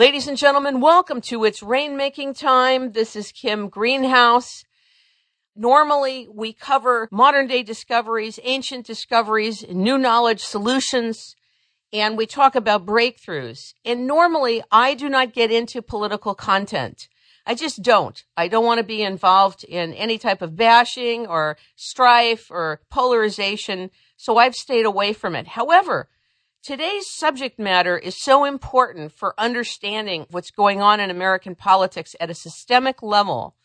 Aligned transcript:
Ladies 0.00 0.26
and 0.26 0.38
gentlemen, 0.38 0.80
welcome 0.80 1.20
to 1.20 1.44
It's 1.44 1.60
Rainmaking 1.60 2.34
Time. 2.34 2.92
This 2.92 3.14
is 3.14 3.32
Kim 3.32 3.68
Greenhouse. 3.68 4.64
Normally, 5.54 6.26
we 6.32 6.54
cover 6.54 7.06
modern 7.12 7.46
day 7.46 7.62
discoveries, 7.62 8.40
ancient 8.42 8.86
discoveries, 8.86 9.62
new 9.68 9.98
knowledge 9.98 10.40
solutions, 10.40 11.36
and 11.92 12.16
we 12.16 12.24
talk 12.24 12.54
about 12.54 12.86
breakthroughs. 12.86 13.74
And 13.84 14.06
normally, 14.06 14.62
I 14.72 14.94
do 14.94 15.10
not 15.10 15.34
get 15.34 15.50
into 15.50 15.82
political 15.82 16.34
content. 16.34 17.06
I 17.44 17.54
just 17.54 17.82
don't. 17.82 18.24
I 18.38 18.48
don't 18.48 18.64
want 18.64 18.78
to 18.78 18.84
be 18.84 19.02
involved 19.02 19.64
in 19.64 19.92
any 19.92 20.16
type 20.16 20.40
of 20.40 20.56
bashing 20.56 21.26
or 21.26 21.58
strife 21.76 22.50
or 22.50 22.80
polarization, 22.90 23.90
so 24.16 24.38
I've 24.38 24.56
stayed 24.56 24.86
away 24.86 25.12
from 25.12 25.36
it. 25.36 25.46
However, 25.46 26.08
Today's 26.62 27.10
subject 27.10 27.58
matter 27.58 27.96
is 27.96 28.22
so 28.22 28.44
important 28.44 29.12
for 29.12 29.34
understanding 29.38 30.26
what's 30.30 30.50
going 30.50 30.82
on 30.82 31.00
in 31.00 31.08
American 31.10 31.54
politics 31.54 32.14
at 32.20 32.28
a 32.28 32.34
systemic 32.34 33.02
level 33.02 33.56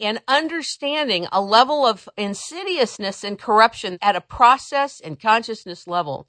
and 0.00 0.20
understanding 0.26 1.28
a 1.30 1.40
level 1.40 1.86
of 1.86 2.08
insidiousness 2.16 3.22
and 3.22 3.38
corruption 3.38 3.96
at 4.02 4.16
a 4.16 4.20
process 4.20 5.00
and 5.00 5.20
consciousness 5.20 5.86
level. 5.86 6.26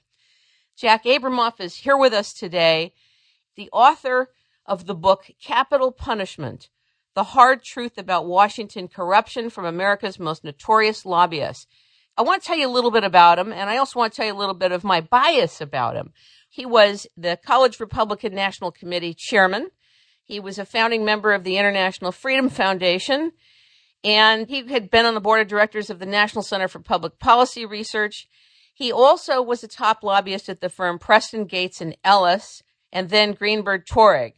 Jack 0.76 1.02
Abramoff 1.02 1.58
is 1.58 1.74
here 1.78 1.96
with 1.96 2.12
us 2.12 2.32
today, 2.32 2.94
the 3.56 3.68
author 3.72 4.28
of 4.64 4.86
the 4.86 4.94
book 4.94 5.32
Capitol 5.42 5.90
Punishment 5.90 6.68
The 7.14 7.24
Hard 7.24 7.64
Truth 7.64 7.98
About 7.98 8.24
Washington 8.24 8.86
Corruption 8.86 9.50
from 9.50 9.64
America's 9.64 10.20
Most 10.20 10.44
Notorious 10.44 11.04
Lobbyists. 11.04 11.66
I 12.18 12.22
want 12.22 12.42
to 12.42 12.46
tell 12.48 12.58
you 12.58 12.66
a 12.66 12.68
little 12.68 12.90
bit 12.90 13.04
about 13.04 13.38
him, 13.38 13.52
and 13.52 13.70
I 13.70 13.76
also 13.76 14.00
want 14.00 14.12
to 14.12 14.16
tell 14.16 14.26
you 14.26 14.32
a 14.32 14.34
little 14.34 14.52
bit 14.52 14.72
of 14.72 14.82
my 14.82 15.00
bias 15.00 15.60
about 15.60 15.94
him. 15.94 16.12
He 16.50 16.66
was 16.66 17.06
the 17.16 17.38
College 17.46 17.78
Republican 17.78 18.34
National 18.34 18.72
Committee 18.72 19.14
chairman. 19.14 19.70
He 20.24 20.40
was 20.40 20.58
a 20.58 20.64
founding 20.64 21.04
member 21.04 21.32
of 21.32 21.44
the 21.44 21.58
International 21.58 22.10
Freedom 22.10 22.48
Foundation, 22.48 23.30
and 24.02 24.48
he 24.48 24.66
had 24.66 24.90
been 24.90 25.06
on 25.06 25.14
the 25.14 25.20
board 25.20 25.40
of 25.40 25.46
directors 25.46 25.90
of 25.90 26.00
the 26.00 26.06
National 26.06 26.42
Center 26.42 26.66
for 26.66 26.80
Public 26.80 27.20
Policy 27.20 27.64
Research. 27.64 28.26
He 28.74 28.90
also 28.90 29.40
was 29.40 29.62
a 29.62 29.68
top 29.68 30.02
lobbyist 30.02 30.48
at 30.48 30.60
the 30.60 30.68
firm 30.68 30.98
Preston 30.98 31.44
Gates 31.44 31.80
and 31.80 31.96
Ellis, 32.02 32.64
and 32.92 33.10
then 33.10 33.32
Greenberg 33.32 33.84
Traurig. 33.86 34.32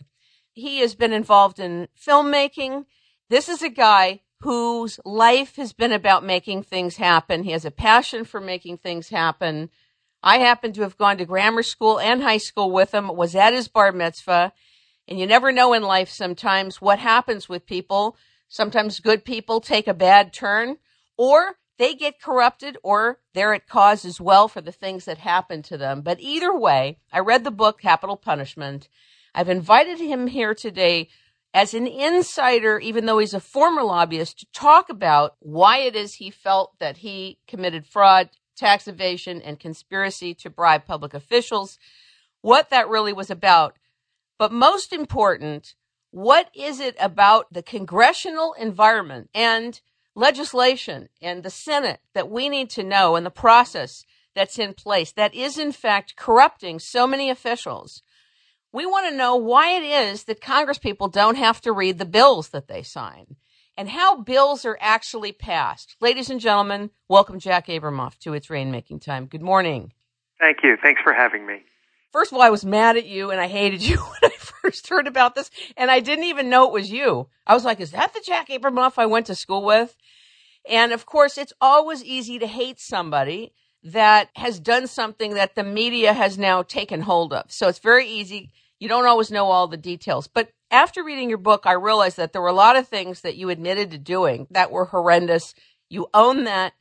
He 0.52 0.80
has 0.80 0.94
been 0.94 1.14
involved 1.14 1.58
in 1.58 1.88
filmmaking. 1.98 2.84
This 3.30 3.48
is 3.48 3.62
a 3.62 3.70
guy 3.70 4.20
whose 4.40 4.98
life 5.04 5.56
has 5.56 5.72
been 5.72 5.92
about 5.92 6.24
making 6.24 6.62
things 6.62 6.96
happen. 6.96 7.42
He 7.42 7.52
has 7.52 7.64
a 7.64 7.70
passion 7.70 8.24
for 8.24 8.40
making 8.40 8.78
things 8.78 9.10
happen. 9.10 9.70
I 10.22 10.38
happen 10.38 10.72
to 10.74 10.82
have 10.82 10.96
gone 10.96 11.18
to 11.18 11.24
grammar 11.24 11.62
school 11.62 11.98
and 11.98 12.22
high 12.22 12.38
school 12.38 12.70
with 12.70 12.92
him, 12.92 13.08
was 13.08 13.34
at 13.34 13.52
his 13.52 13.68
bar 13.68 13.92
mitzvah. 13.92 14.52
And 15.08 15.18
you 15.18 15.26
never 15.26 15.52
know 15.52 15.72
in 15.72 15.82
life 15.82 16.08
sometimes 16.08 16.80
what 16.80 16.98
happens 16.98 17.48
with 17.48 17.66
people. 17.66 18.16
Sometimes 18.48 19.00
good 19.00 19.24
people 19.24 19.60
take 19.60 19.88
a 19.88 19.94
bad 19.94 20.32
turn 20.32 20.78
or 21.16 21.56
they 21.78 21.94
get 21.94 22.20
corrupted 22.20 22.76
or 22.82 23.20
they're 23.34 23.54
at 23.54 23.66
cause 23.66 24.04
as 24.04 24.20
well 24.20 24.48
for 24.48 24.60
the 24.60 24.72
things 24.72 25.04
that 25.04 25.18
happen 25.18 25.62
to 25.62 25.78
them. 25.78 26.02
But 26.02 26.20
either 26.20 26.54
way, 26.54 26.98
I 27.12 27.20
read 27.20 27.44
the 27.44 27.50
book 27.50 27.80
Capitol 27.80 28.16
Punishment. 28.16 28.88
I've 29.34 29.48
invited 29.48 29.98
him 29.98 30.26
here 30.26 30.54
today 30.54 31.08
as 31.52 31.74
an 31.74 31.86
insider, 31.86 32.78
even 32.78 33.06
though 33.06 33.18
he's 33.18 33.34
a 33.34 33.40
former 33.40 33.82
lobbyist, 33.82 34.38
to 34.38 34.46
talk 34.52 34.88
about 34.88 35.34
why 35.40 35.78
it 35.78 35.96
is 35.96 36.14
he 36.14 36.30
felt 36.30 36.78
that 36.78 36.98
he 36.98 37.38
committed 37.48 37.86
fraud, 37.86 38.30
tax 38.56 38.86
evasion, 38.86 39.42
and 39.42 39.58
conspiracy 39.58 40.34
to 40.34 40.50
bribe 40.50 40.86
public 40.86 41.12
officials, 41.12 41.78
what 42.40 42.70
that 42.70 42.88
really 42.88 43.12
was 43.12 43.30
about. 43.30 43.76
But 44.38 44.52
most 44.52 44.92
important, 44.92 45.74
what 46.10 46.50
is 46.54 46.80
it 46.80 46.96
about 47.00 47.52
the 47.52 47.62
congressional 47.62 48.54
environment 48.54 49.28
and 49.34 49.80
legislation 50.14 51.08
and 51.20 51.42
the 51.42 51.50
Senate 51.50 52.00
that 52.14 52.30
we 52.30 52.48
need 52.48 52.70
to 52.70 52.84
know 52.84 53.16
and 53.16 53.26
the 53.26 53.30
process 53.30 54.04
that's 54.34 54.58
in 54.58 54.74
place 54.74 55.12
that 55.12 55.34
is 55.34 55.58
in 55.58 55.72
fact 55.72 56.16
corrupting 56.16 56.78
so 56.78 57.06
many 57.06 57.28
officials? 57.28 58.02
We 58.72 58.86
want 58.86 59.08
to 59.08 59.16
know 59.16 59.34
why 59.34 59.72
it 59.72 59.82
is 59.82 60.24
that 60.24 60.40
Congress 60.40 60.78
people 60.78 61.08
don't 61.08 61.36
have 61.36 61.60
to 61.62 61.72
read 61.72 61.98
the 61.98 62.04
bills 62.04 62.50
that 62.50 62.68
they 62.68 62.84
sign 62.84 63.34
and 63.76 63.88
how 63.88 64.18
bills 64.18 64.64
are 64.64 64.78
actually 64.80 65.32
passed. 65.32 65.96
Ladies 66.00 66.30
and 66.30 66.38
gentlemen, 66.38 66.90
welcome 67.08 67.40
Jack 67.40 67.66
Abramoff 67.66 68.16
to 68.18 68.32
It's 68.32 68.46
Rainmaking 68.46 69.02
Time. 69.02 69.26
Good 69.26 69.42
morning. 69.42 69.92
Thank 70.38 70.58
you. 70.62 70.76
Thanks 70.80 71.02
for 71.02 71.12
having 71.12 71.48
me. 71.48 71.62
First 72.12 72.30
of 72.30 72.36
all, 72.36 72.42
I 72.42 72.50
was 72.50 72.64
mad 72.64 72.96
at 72.96 73.06
you 73.06 73.32
and 73.32 73.40
I 73.40 73.48
hated 73.48 73.82
you 73.82 73.96
when 74.20 74.30
I 74.30 74.36
first 74.36 74.88
heard 74.88 75.08
about 75.08 75.34
this, 75.34 75.50
and 75.76 75.90
I 75.90 75.98
didn't 75.98 76.26
even 76.26 76.48
know 76.48 76.68
it 76.68 76.72
was 76.72 76.92
you. 76.92 77.26
I 77.48 77.54
was 77.54 77.64
like, 77.64 77.80
is 77.80 77.90
that 77.90 78.14
the 78.14 78.22
Jack 78.24 78.50
Abramoff 78.50 78.98
I 78.98 79.06
went 79.06 79.26
to 79.26 79.34
school 79.34 79.64
with? 79.64 79.96
And 80.68 80.92
of 80.92 81.06
course, 81.06 81.36
it's 81.36 81.52
always 81.60 82.04
easy 82.04 82.38
to 82.38 82.46
hate 82.46 82.78
somebody 82.78 83.52
that 83.82 84.28
has 84.36 84.60
done 84.60 84.86
something 84.86 85.34
that 85.34 85.54
the 85.54 85.64
media 85.64 86.12
has 86.12 86.38
now 86.38 86.62
taken 86.62 87.00
hold 87.00 87.32
of. 87.32 87.50
So 87.50 87.66
it's 87.66 87.78
very 87.78 88.06
easy 88.06 88.50
you 88.80 88.88
don't 88.88 89.06
always 89.06 89.30
know 89.30 89.46
all 89.46 89.68
the 89.68 89.76
details. 89.76 90.26
But 90.26 90.50
after 90.70 91.04
reading 91.04 91.28
your 91.28 91.38
book, 91.38 91.62
I 91.66 91.72
realized 91.72 92.16
that 92.16 92.32
there 92.32 92.42
were 92.42 92.48
a 92.48 92.52
lot 92.52 92.76
of 92.76 92.88
things 92.88 93.20
that 93.20 93.36
you 93.36 93.50
admitted 93.50 93.90
to 93.90 93.98
doing 93.98 94.48
that 94.50 94.72
were 94.72 94.86
horrendous. 94.86 95.54
You 95.88 96.08
own 96.14 96.44
that. 96.44 96.72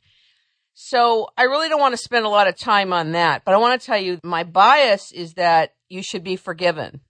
So 0.74 1.28
I 1.38 1.44
really 1.44 1.68
don't 1.68 1.82
want 1.82 1.94
to 1.94 2.02
spend 2.02 2.26
a 2.26 2.30
lot 2.30 2.48
of 2.48 2.58
time 2.58 2.94
on 2.94 3.12
that, 3.12 3.44
but 3.44 3.54
I 3.54 3.58
want 3.58 3.80
to 3.80 3.86
tell 3.86 4.00
you 4.00 4.20
my 4.24 4.46
bias 4.46 5.12
is 5.12 5.34
that 5.34 5.74
you 5.90 6.02
should 6.02 6.24
be 6.24 6.38
forgiven. 6.38 7.02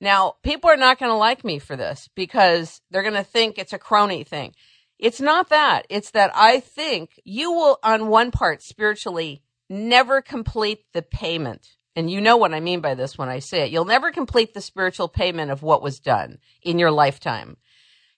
Now, 0.00 0.36
people 0.42 0.70
are 0.70 0.76
not 0.76 0.98
going 0.98 1.10
to 1.10 1.16
like 1.16 1.44
me 1.44 1.58
for 1.58 1.76
this 1.76 2.08
because 2.14 2.80
they're 2.90 3.02
going 3.02 3.14
to 3.14 3.22
think 3.22 3.58
it's 3.58 3.74
a 3.74 3.78
crony 3.78 4.24
thing. 4.24 4.54
It's 4.98 5.20
not 5.20 5.50
that. 5.50 5.86
It's 5.90 6.12
that 6.12 6.30
I 6.34 6.60
think 6.60 7.20
you 7.24 7.52
will, 7.52 7.78
on 7.82 8.08
one 8.08 8.30
part, 8.30 8.62
spiritually, 8.62 9.42
never 9.68 10.22
complete 10.22 10.84
the 10.94 11.02
payment 11.02 11.76
and 11.96 12.10
you 12.10 12.20
know 12.20 12.36
what 12.36 12.52
I 12.52 12.60
mean 12.60 12.80
by 12.80 12.94
this 12.94 13.16
when 13.16 13.28
I 13.28 13.38
say 13.38 13.62
it. 13.62 13.70
You'll 13.70 13.84
never 13.84 14.10
complete 14.10 14.52
the 14.52 14.60
spiritual 14.60 15.08
payment 15.08 15.50
of 15.50 15.62
what 15.62 15.82
was 15.82 16.00
done 16.00 16.38
in 16.62 16.78
your 16.78 16.90
lifetime. 16.90 17.56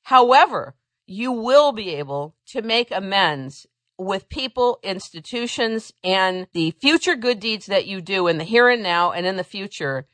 However, 0.05 0.75
you 1.07 1.31
will 1.31 1.73
be 1.73 1.95
able 1.95 2.35
to 2.47 2.63
make 2.63 2.91
amends 2.91 3.67
with 3.99 4.29
people, 4.29 4.79
institutions, 4.83 5.93
and 6.03 6.47
the 6.53 6.71
future 6.73 7.17
good 7.17 7.41
deeds 7.41 7.67
that 7.67 7.87
you 7.87 8.01
do 8.01 8.27
in 8.27 8.39
the 8.39 8.45
here 8.45 8.69
and 8.69 8.83
now 8.83 9.13
and 9.13 9.27
in 9.27 9.37
the 9.37 9.45
future. 9.45 10.07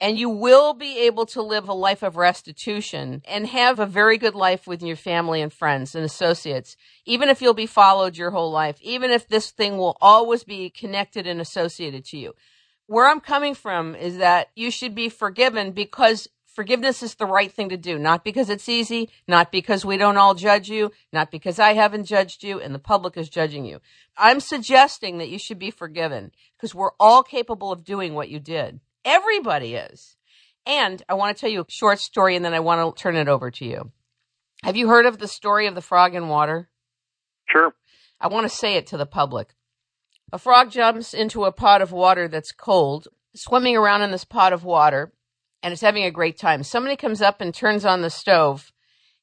And 0.00 0.18
you 0.18 0.28
will 0.28 0.74
be 0.74 0.98
able 1.00 1.26
to 1.26 1.42
live 1.42 1.68
a 1.68 1.72
life 1.72 2.02
of 2.02 2.16
restitution 2.16 3.22
and 3.26 3.46
have 3.46 3.78
a 3.78 3.86
very 3.86 4.18
good 4.18 4.34
life 4.34 4.66
with 4.66 4.82
your 4.82 4.96
family 4.96 5.40
and 5.40 5.52
friends 5.52 5.94
and 5.94 6.04
associates, 6.04 6.76
even 7.06 7.28
if 7.28 7.40
you'll 7.40 7.54
be 7.54 7.66
followed 7.66 8.16
your 8.16 8.32
whole 8.32 8.50
life, 8.50 8.76
even 8.82 9.10
if 9.10 9.28
this 9.28 9.50
thing 9.50 9.78
will 9.78 9.96
always 10.00 10.44
be 10.44 10.68
connected 10.68 11.26
and 11.26 11.40
associated 11.40 12.04
to 12.06 12.18
you 12.18 12.34
where 12.86 13.08
I'm 13.08 13.20
coming 13.20 13.54
from 13.54 13.94
is 13.94 14.18
that 14.18 14.50
you 14.54 14.70
should 14.70 14.94
be 14.94 15.08
forgiven 15.08 15.72
because 15.72 16.28
forgiveness 16.46 17.02
is 17.02 17.14
the 17.16 17.26
right 17.26 17.50
thing 17.50 17.68
to 17.70 17.76
do, 17.76 17.98
not 17.98 18.24
because 18.24 18.48
it's 18.48 18.68
easy, 18.68 19.10
not 19.26 19.50
because 19.50 19.84
we 19.84 19.96
don't 19.96 20.16
all 20.16 20.34
judge 20.34 20.68
you, 20.68 20.92
not 21.12 21.30
because 21.30 21.58
I 21.58 21.72
haven't 21.72 22.04
judged 22.04 22.44
you 22.44 22.60
and 22.60 22.74
the 22.74 22.78
public 22.78 23.16
is 23.16 23.28
judging 23.28 23.64
you. 23.64 23.80
I'm 24.16 24.40
suggesting 24.40 25.18
that 25.18 25.28
you 25.28 25.38
should 25.38 25.58
be 25.58 25.70
forgiven 25.70 26.30
because 26.56 26.74
we're 26.74 26.92
all 27.00 27.22
capable 27.22 27.72
of 27.72 27.84
doing 27.84 28.14
what 28.14 28.28
you 28.28 28.38
did. 28.38 28.80
Everybody 29.04 29.74
is. 29.74 30.16
And 30.66 31.02
I 31.08 31.14
want 31.14 31.36
to 31.36 31.40
tell 31.40 31.50
you 31.50 31.62
a 31.62 31.66
short 31.68 31.98
story 31.98 32.36
and 32.36 32.44
then 32.44 32.54
I 32.54 32.60
want 32.60 32.96
to 32.96 33.02
turn 33.02 33.16
it 33.16 33.28
over 33.28 33.50
to 33.50 33.64
you. 33.64 33.90
Have 34.62 34.76
you 34.76 34.88
heard 34.88 35.06
of 35.06 35.18
the 35.18 35.28
story 35.28 35.66
of 35.66 35.74
the 35.74 35.82
frog 35.82 36.14
in 36.14 36.28
water? 36.28 36.70
Sure. 37.48 37.74
I 38.20 38.28
want 38.28 38.48
to 38.48 38.56
say 38.56 38.76
it 38.76 38.86
to 38.88 38.96
the 38.96 39.04
public. 39.04 39.54
A 40.34 40.38
frog 40.38 40.72
jumps 40.72 41.14
into 41.14 41.44
a 41.44 41.52
pot 41.52 41.80
of 41.80 41.92
water 41.92 42.26
that's 42.26 42.50
cold, 42.50 43.06
swimming 43.36 43.76
around 43.76 44.02
in 44.02 44.10
this 44.10 44.24
pot 44.24 44.52
of 44.52 44.64
water, 44.64 45.12
and 45.62 45.72
is 45.72 45.80
having 45.80 46.02
a 46.02 46.10
great 46.10 46.36
time. 46.36 46.64
Somebody 46.64 46.96
comes 46.96 47.22
up 47.22 47.40
and 47.40 47.54
turns 47.54 47.84
on 47.84 48.02
the 48.02 48.10
stove, 48.10 48.72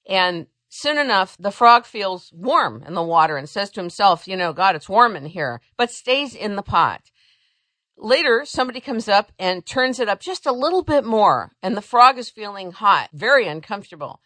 and 0.07 0.47
soon 0.69 0.97
enough, 0.97 1.35
the 1.37 1.51
frog 1.51 1.83
feels 1.83 2.31
warm 2.33 2.81
in 2.87 2.93
the 2.93 3.03
water 3.03 3.35
and 3.35 3.49
says 3.49 3.71
to 3.71 3.81
himself, 3.81 4.25
You 4.25 4.37
know, 4.37 4.53
God, 4.53 4.73
it's 4.73 4.87
warm 4.87 5.17
in 5.17 5.25
here, 5.25 5.59
but 5.75 5.91
stays 5.91 6.33
in 6.33 6.55
the 6.55 6.63
pot. 6.63 7.01
Later, 7.97 8.45
somebody 8.45 8.79
comes 8.79 9.09
up 9.09 9.33
and 9.37 9.65
turns 9.65 9.99
it 9.99 10.07
up 10.07 10.21
just 10.21 10.45
a 10.45 10.53
little 10.53 10.81
bit 10.81 11.03
more, 11.03 11.51
and 11.61 11.75
the 11.75 11.81
frog 11.81 12.19
is 12.19 12.29
feeling 12.29 12.71
hot, 12.71 13.09
very 13.11 13.49
uncomfortable. 13.49 14.21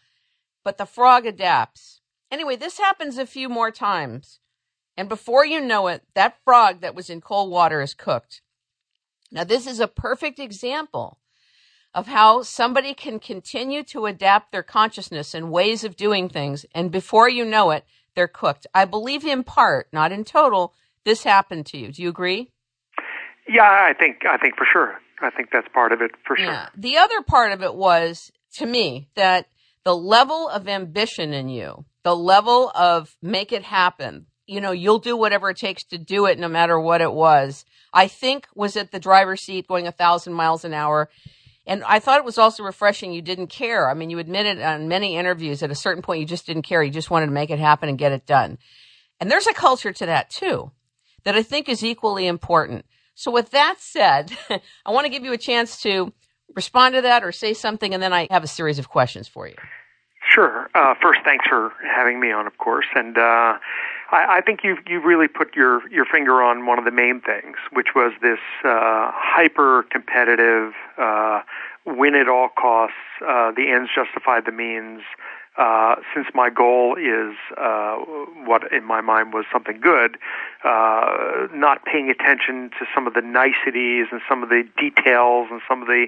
But 0.62 0.78
the 0.78 0.86
frog 0.86 1.26
adapts. 1.26 2.00
Anyway, 2.30 2.54
this 2.54 2.78
happens 2.78 3.18
a 3.18 3.26
few 3.26 3.48
more 3.48 3.72
times. 3.72 4.38
And 4.96 5.08
before 5.08 5.44
you 5.44 5.60
know 5.60 5.88
it, 5.88 6.02
that 6.14 6.38
frog 6.44 6.80
that 6.80 6.94
was 6.94 7.10
in 7.10 7.20
cold 7.20 7.50
water 7.50 7.80
is 7.80 7.94
cooked. 7.94 8.40
Now, 9.30 9.44
this 9.44 9.66
is 9.66 9.80
a 9.80 9.88
perfect 9.88 10.38
example 10.38 11.18
of 11.94 12.06
how 12.06 12.42
somebody 12.42 12.94
can 12.94 13.18
continue 13.18 13.82
to 13.82 14.06
adapt 14.06 14.52
their 14.52 14.62
consciousness 14.62 15.34
and 15.34 15.50
ways 15.50 15.82
of 15.84 15.96
doing 15.96 16.28
things. 16.28 16.64
And 16.74 16.90
before 16.90 17.28
you 17.28 17.44
know 17.44 17.70
it, 17.70 17.84
they're 18.14 18.28
cooked. 18.28 18.66
I 18.74 18.84
believe 18.84 19.24
in 19.24 19.44
part, 19.44 19.88
not 19.92 20.12
in 20.12 20.24
total, 20.24 20.74
this 21.04 21.24
happened 21.24 21.66
to 21.66 21.78
you. 21.78 21.92
Do 21.92 22.02
you 22.02 22.08
agree? 22.08 22.52
Yeah, 23.48 23.62
I 23.62 23.92
think 23.98 24.22
I 24.28 24.38
think 24.38 24.56
for 24.56 24.66
sure. 24.70 24.98
I 25.20 25.30
think 25.30 25.50
that's 25.52 25.68
part 25.72 25.92
of 25.92 26.00
it 26.02 26.10
for 26.26 26.36
sure. 26.36 26.46
Yeah. 26.46 26.68
The 26.76 26.98
other 26.98 27.22
part 27.22 27.52
of 27.52 27.62
it 27.62 27.74
was, 27.74 28.30
to 28.54 28.66
me, 28.66 29.08
that 29.14 29.46
the 29.84 29.96
level 29.96 30.48
of 30.48 30.68
ambition 30.68 31.32
in 31.32 31.48
you, 31.48 31.84
the 32.02 32.16
level 32.16 32.70
of 32.74 33.16
make 33.22 33.52
it 33.52 33.62
happen, 33.62 34.26
you 34.46 34.60
know, 34.60 34.72
you'll 34.72 34.98
do 34.98 35.16
whatever 35.16 35.50
it 35.50 35.56
takes 35.56 35.84
to 35.84 35.98
do 35.98 36.26
it 36.26 36.38
no 36.38 36.48
matter 36.48 36.78
what 36.78 37.00
it 37.00 37.12
was, 37.12 37.64
I 37.92 38.08
think 38.08 38.46
was 38.54 38.76
at 38.76 38.92
the 38.92 39.00
driver's 39.00 39.42
seat 39.42 39.66
going 39.66 39.86
a 39.86 39.92
thousand 39.92 40.34
miles 40.34 40.64
an 40.64 40.74
hour. 40.74 41.08
And 41.66 41.82
I 41.84 41.98
thought 41.98 42.18
it 42.18 42.24
was 42.24 42.38
also 42.38 42.62
refreshing. 42.62 43.12
You 43.12 43.22
didn't 43.22 43.48
care. 43.48 43.90
I 43.90 43.94
mean, 43.94 44.10
you 44.10 44.18
admitted 44.18 44.60
on 44.60 44.88
many 44.88 45.16
interviews 45.16 45.62
at 45.62 45.70
a 45.70 45.74
certain 45.74 46.02
point 46.02 46.20
you 46.20 46.26
just 46.26 46.46
didn't 46.46 46.62
care. 46.62 46.82
You 46.82 46.92
just 46.92 47.10
wanted 47.10 47.26
to 47.26 47.32
make 47.32 47.50
it 47.50 47.58
happen 47.58 47.88
and 47.88 47.98
get 47.98 48.12
it 48.12 48.24
done. 48.24 48.58
And 49.18 49.30
there's 49.30 49.48
a 49.48 49.54
culture 49.54 49.92
to 49.92 50.06
that 50.06 50.30
too 50.30 50.70
that 51.24 51.34
I 51.34 51.42
think 51.42 51.68
is 51.68 51.84
equally 51.84 52.26
important. 52.26 52.86
So 53.14 53.32
with 53.32 53.50
that 53.50 53.76
said, 53.80 54.30
I 54.86 54.90
want 54.92 55.06
to 55.06 55.10
give 55.10 55.24
you 55.24 55.32
a 55.32 55.38
chance 55.38 55.82
to 55.82 56.12
respond 56.54 56.94
to 56.94 57.02
that 57.02 57.24
or 57.24 57.32
say 57.32 57.52
something, 57.52 57.92
and 57.92 58.02
then 58.02 58.12
I 58.12 58.28
have 58.30 58.44
a 58.44 58.48
series 58.48 58.78
of 58.78 58.88
questions 58.88 59.26
for 59.26 59.48
you. 59.48 59.56
Sure. 60.28 60.68
Uh, 60.74 60.94
first, 61.00 61.20
thanks 61.24 61.46
for 61.48 61.72
having 61.82 62.20
me 62.20 62.30
on, 62.30 62.46
of 62.46 62.58
course, 62.58 62.86
and 62.94 63.18
uh, 63.18 63.54
I, 64.10 64.38
I 64.38 64.40
think 64.40 64.60
you've 64.62 64.78
you 64.86 65.00
really 65.00 65.28
put 65.28 65.54
your 65.56 65.88
your 65.90 66.04
finger 66.04 66.42
on 66.42 66.66
one 66.66 66.78
of 66.78 66.84
the 66.84 66.90
main 66.90 67.20
things, 67.20 67.56
which 67.72 67.88
was 67.94 68.12
this 68.22 68.38
uh, 68.64 69.10
hyper 69.12 69.84
competitive, 69.90 70.72
uh, 70.98 71.42
win 71.84 72.14
at 72.14 72.28
all 72.28 72.48
costs, 72.48 72.96
uh, 73.22 73.52
the 73.52 73.70
ends 73.70 73.90
justify 73.94 74.40
the 74.40 74.52
means 74.52 75.02
uh, 75.58 75.96
since 76.14 76.26
my 76.34 76.50
goal 76.50 76.96
is 76.96 77.34
uh, 77.56 77.96
what 78.44 78.70
in 78.72 78.84
my 78.84 79.00
mind 79.00 79.32
was 79.32 79.44
something 79.50 79.80
good, 79.80 80.18
uh, 80.64 81.46
not 81.54 81.84
paying 81.84 82.10
attention 82.10 82.70
to 82.78 82.86
some 82.94 83.06
of 83.06 83.14
the 83.14 83.22
niceties 83.22 84.06
and 84.12 84.20
some 84.28 84.42
of 84.42 84.50
the 84.50 84.64
details 84.76 85.48
and 85.50 85.62
some 85.66 85.80
of 85.80 85.88
the 85.88 86.06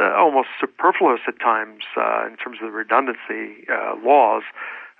uh, 0.00 0.14
almost 0.14 0.48
superfluous 0.58 1.20
at 1.26 1.38
times 1.38 1.84
uh, 1.96 2.26
in 2.26 2.36
terms 2.36 2.58
of 2.62 2.68
the 2.68 2.72
redundancy 2.72 3.66
uh, 3.70 3.94
laws. 4.02 4.42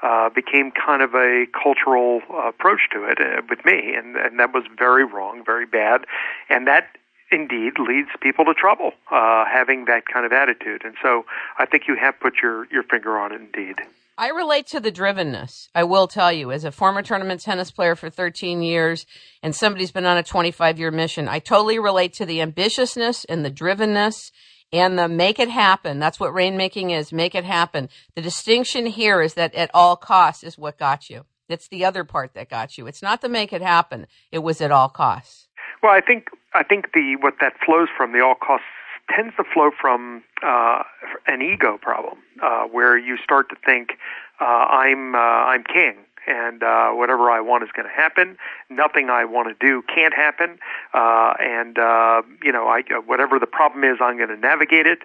Uh, 0.00 0.28
became 0.28 0.70
kind 0.70 1.02
of 1.02 1.12
a 1.14 1.44
cultural 1.52 2.20
approach 2.46 2.82
to 2.92 3.02
it 3.02 3.18
uh, 3.20 3.42
with 3.50 3.58
me, 3.64 3.94
and, 3.96 4.14
and 4.14 4.38
that 4.38 4.54
was 4.54 4.62
very 4.78 5.04
wrong, 5.04 5.42
very 5.44 5.66
bad, 5.66 6.02
and 6.48 6.68
that 6.68 6.84
indeed 7.30 7.72
leads 7.78 8.08
people 8.20 8.44
to 8.44 8.54
trouble 8.54 8.92
uh, 9.10 9.44
having 9.52 9.86
that 9.86 10.04
kind 10.06 10.24
of 10.24 10.32
attitude. 10.32 10.82
And 10.84 10.94
so 11.02 11.24
I 11.58 11.66
think 11.66 11.84
you 11.88 11.96
have 12.00 12.18
put 12.20 12.34
your, 12.42 12.66
your 12.72 12.82
finger 12.84 13.18
on 13.18 13.32
it 13.32 13.40
indeed. 13.40 13.76
I 14.16 14.30
relate 14.30 14.66
to 14.68 14.80
the 14.80 14.90
drivenness. 14.90 15.68
I 15.76 15.84
will 15.84 16.08
tell 16.08 16.32
you, 16.32 16.50
as 16.50 16.64
a 16.64 16.72
former 16.72 17.02
tournament 17.02 17.40
tennis 17.40 17.70
player 17.70 17.94
for 17.94 18.10
13 18.10 18.62
years 18.62 19.06
and 19.44 19.54
somebody's 19.54 19.92
been 19.92 20.06
on 20.06 20.16
a 20.16 20.24
25 20.24 20.78
year 20.78 20.90
mission, 20.90 21.28
I 21.28 21.38
totally 21.38 21.78
relate 21.78 22.14
to 22.14 22.26
the 22.26 22.40
ambitiousness 22.40 23.24
and 23.28 23.44
the 23.44 23.50
drivenness 23.50 24.32
and 24.72 24.98
the 24.98 25.08
make 25.08 25.38
it 25.38 25.48
happen. 25.48 25.98
That's 25.98 26.20
what 26.20 26.32
rainmaking 26.32 26.96
is. 26.96 27.12
Make 27.12 27.34
it 27.34 27.44
happen. 27.44 27.88
The 28.14 28.22
distinction 28.22 28.86
here 28.86 29.20
is 29.20 29.34
that 29.34 29.54
at 29.54 29.70
all 29.72 29.96
costs 29.96 30.44
is 30.44 30.58
what 30.58 30.78
got 30.78 31.08
you. 31.08 31.24
It's 31.48 31.68
the 31.68 31.84
other 31.84 32.04
part 32.04 32.34
that 32.34 32.50
got 32.50 32.76
you. 32.76 32.86
It's 32.86 33.02
not 33.02 33.22
the 33.22 33.28
make 33.28 33.52
it 33.52 33.62
happen. 33.62 34.06
It 34.30 34.40
was 34.40 34.60
at 34.60 34.70
all 34.70 34.88
costs. 34.88 35.48
Well, 35.82 35.92
I 35.92 36.00
think 36.00 36.28
I 36.54 36.62
think 36.62 36.92
the 36.92 37.16
what 37.20 37.34
that 37.40 37.54
flows 37.64 37.88
from 37.96 38.12
the 38.12 38.20
all 38.20 38.34
costs 38.34 38.66
tends 39.14 39.34
to 39.36 39.44
flow 39.44 39.70
from 39.80 40.22
uh, 40.42 40.82
an 41.26 41.40
ego 41.40 41.78
problem, 41.80 42.18
uh, 42.42 42.64
where 42.64 42.98
you 42.98 43.16
start 43.22 43.48
to 43.48 43.56
think 43.64 43.92
uh, 44.40 44.44
I'm 44.44 45.14
uh, 45.14 45.18
I'm 45.18 45.64
king, 45.64 45.96
and 46.28 46.62
uh, 46.62 46.90
whatever 46.90 47.30
I 47.30 47.40
want 47.40 47.64
is 47.64 47.70
going 47.74 47.88
to 47.88 47.94
happen. 47.94 48.36
Nothing 48.68 49.08
I 49.08 49.24
want 49.24 49.48
to 49.48 49.66
do 49.66 49.82
can't 49.82 50.14
happen, 50.14 50.58
uh, 50.92 51.34
and 51.40 51.78
uh, 51.78 52.22
you 52.42 52.52
know, 52.52 52.68
I 52.68 52.82
whatever 53.06 53.38
the 53.38 53.46
problem 53.46 53.82
is, 53.84 53.98
I'm 54.00 54.16
going 54.16 54.28
to 54.28 54.36
navigate 54.36 54.86
it. 54.86 55.00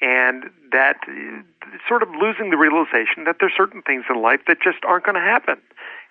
And 0.00 0.50
that 0.70 0.98
uh, 1.08 1.42
sort 1.88 2.04
of 2.04 2.10
losing 2.10 2.50
the 2.50 2.56
realization 2.56 3.24
that 3.24 3.38
there's 3.40 3.52
certain 3.56 3.82
things 3.82 4.04
in 4.08 4.22
life 4.22 4.40
that 4.46 4.58
just 4.62 4.78
aren't 4.86 5.04
going 5.04 5.16
to 5.16 5.20
happen 5.20 5.58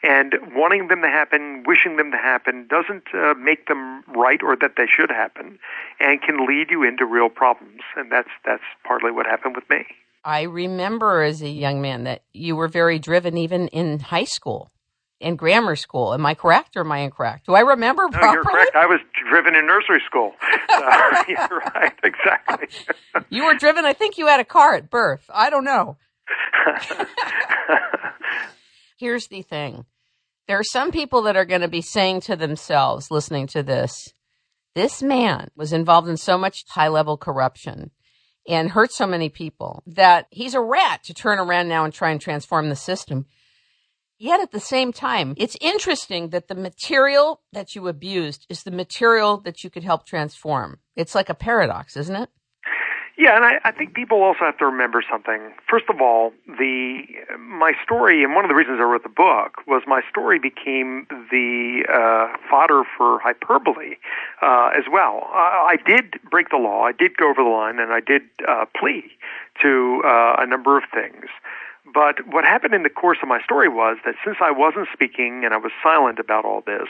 and 0.04 0.36
wanting 0.54 0.90
them 0.90 1.02
to 1.02 1.08
happen, 1.08 1.64
wishing 1.66 1.96
them 1.96 2.12
to 2.12 2.18
happen, 2.18 2.68
doesn't 2.68 3.06
uh, 3.14 3.34
make 3.36 3.68
them 3.68 4.04
right 4.08 4.44
or 4.44 4.58
that 4.58 4.74
they 4.76 4.86
should 4.86 5.10
happen, 5.10 5.58
and 6.02 6.22
can 6.22 6.46
lead 6.46 6.70
you 6.70 6.84
into 6.84 7.06
real 7.06 7.30
problems. 7.30 7.82
And 7.96 8.12
that's 8.12 8.30
that's 8.46 8.64
partly 8.84 9.12
what 9.12 9.26
happened 9.26 9.56
with 9.56 9.70
me. 9.70 9.86
I 10.28 10.42
remember 10.42 11.24
as 11.24 11.42
a 11.42 11.48
young 11.48 11.82
man 11.82 12.04
that 12.04 12.22
you 12.34 12.58
were 12.58 12.68
very 12.68 13.00
driven, 13.00 13.38
even 13.38 13.70
in 13.70 13.98
high 14.00 14.26
school, 14.26 14.74
in 15.22 15.38
grammar 15.38 15.78
school. 15.78 16.14
Am 16.14 16.26
I 16.26 16.34
correct 16.34 16.76
or 16.76 16.82
am 16.82 16.92
I 16.92 16.98
incorrect? 16.98 17.46
Do 17.46 17.54
I 17.54 17.62
remember 17.62 18.04
no, 18.04 18.10
properly? 18.10 18.34
you're 18.34 18.44
correct. 18.44 18.76
I 18.76 18.88
was 18.88 19.00
driven 19.30 19.56
in 19.56 19.66
nursery 19.66 20.02
school. 20.06 20.34
You're 21.30 21.62
right, 21.74 21.94
exactly. 22.04 22.68
you 23.30 23.46
were 23.46 23.54
driven. 23.54 23.86
I 23.86 23.94
think 23.94 24.18
you 24.18 24.28
had 24.28 24.42
a 24.42 24.46
car 24.46 24.76
at 24.76 24.90
birth. 24.90 25.24
I 25.34 25.50
don't 25.50 25.64
know. 25.64 25.96
Here's 28.98 29.28
the 29.28 29.44
thing 29.44 29.86
there 30.50 30.60
are 30.60 30.64
some 30.66 30.92
people 30.92 31.22
that 31.22 31.38
are 31.38 31.46
going 31.46 31.62
to 31.62 31.70
be 31.70 31.82
saying 31.82 32.20
to 32.22 32.36
themselves, 32.36 33.10
listening 33.10 33.48
to 33.48 33.64
this, 33.64 34.14
this 34.76 35.02
man 35.02 35.52
was 35.56 35.72
involved 35.72 36.10
in 36.10 36.18
so 36.18 36.38
much 36.38 36.66
high 36.68 36.90
level 36.90 37.16
corruption 37.16 37.92
and 38.48 38.72
hurt 38.72 38.92
so 38.92 39.06
many 39.06 39.30
people 39.30 39.84
that 39.86 40.28
he's 40.32 40.54
a 40.54 40.62
rat 40.62 41.04
to 41.04 41.14
turn 41.14 41.40
around 41.40 41.68
now 41.68 41.84
and 41.84 41.94
try 41.94 42.12
and 42.12 42.22
transform 42.22 42.70
the 42.70 42.76
system. 42.76 43.26
Yet 44.20 44.42
at 44.42 44.52
the 44.52 44.60
same 44.60 44.92
time, 44.92 45.36
it's 45.38 45.58
interesting 45.62 46.30
that 46.30 46.48
the 46.48 46.56
material 46.56 47.42
that 47.54 47.76
you 47.76 47.88
abused 47.88 48.48
is 48.50 48.64
the 48.64 48.72
material 48.72 49.38
that 49.42 49.64
you 49.64 49.70
could 49.70 49.84
help 49.84 50.06
transform. 50.06 50.80
It's 50.96 51.14
like 51.14 51.30
a 51.30 51.36
paradox, 51.36 51.96
isn't 51.96 52.16
it? 52.16 52.30
Yeah, 53.18 53.36
and 53.36 53.44
I, 53.44 53.60
I 53.64 53.72
think 53.72 53.96
people 53.96 54.22
also 54.22 54.42
have 54.42 54.60
to 54.60 54.66
remember 54.66 55.04
something. 55.10 55.52
First 55.68 55.86
of 55.90 56.00
all, 56.02 56.34
the 56.46 57.02
my 57.40 57.74
story, 57.84 58.24
and 58.24 58.36
one 58.36 58.46
of 58.46 58.50
the 58.50 58.56
reasons 58.56 58.78
I 58.80 58.84
wrote 58.84 59.02
the 59.02 59.10
book 59.10 59.66
was 59.66 59.82
my 59.88 60.02
story 60.08 60.38
became 60.38 61.08
the 61.10 61.84
uh, 61.90 62.38
fodder 62.48 62.84
for 62.96 63.20
hyperbole 63.20 63.96
uh, 64.44 64.70
as 64.78 64.84
well. 64.92 65.28
I, 65.34 65.74
I 65.74 65.78
did 65.84 66.20
break 66.30 66.50
the 66.50 66.58
law, 66.58 66.84
I 66.84 66.92
did 66.92 67.18
go 67.18 67.30
over 67.32 67.42
the 67.44 67.50
line, 67.50 67.80
and 67.80 67.92
I 67.92 68.02
did 68.02 68.22
uh, 68.48 68.66
plea 68.80 69.12
to 69.64 70.04
uh, 70.06 70.36
a 70.38 70.46
number 70.46 70.78
of 70.78 70.84
things. 70.94 71.26
But 71.92 72.28
what 72.28 72.44
happened 72.44 72.76
in 72.76 72.84
the 72.84 72.90
course 72.90 73.18
of 73.24 73.30
my 73.30 73.42
story 73.42 73.70
was 73.70 73.98
that 74.06 74.14
since 74.24 74.38
I 74.42 74.52
wasn't 74.52 74.90
speaking 74.94 75.44
and 75.44 75.56
I 75.56 75.58
was 75.58 75.72
silent 75.82 76.20
about 76.20 76.46
all 76.46 76.62
this, 76.68 76.88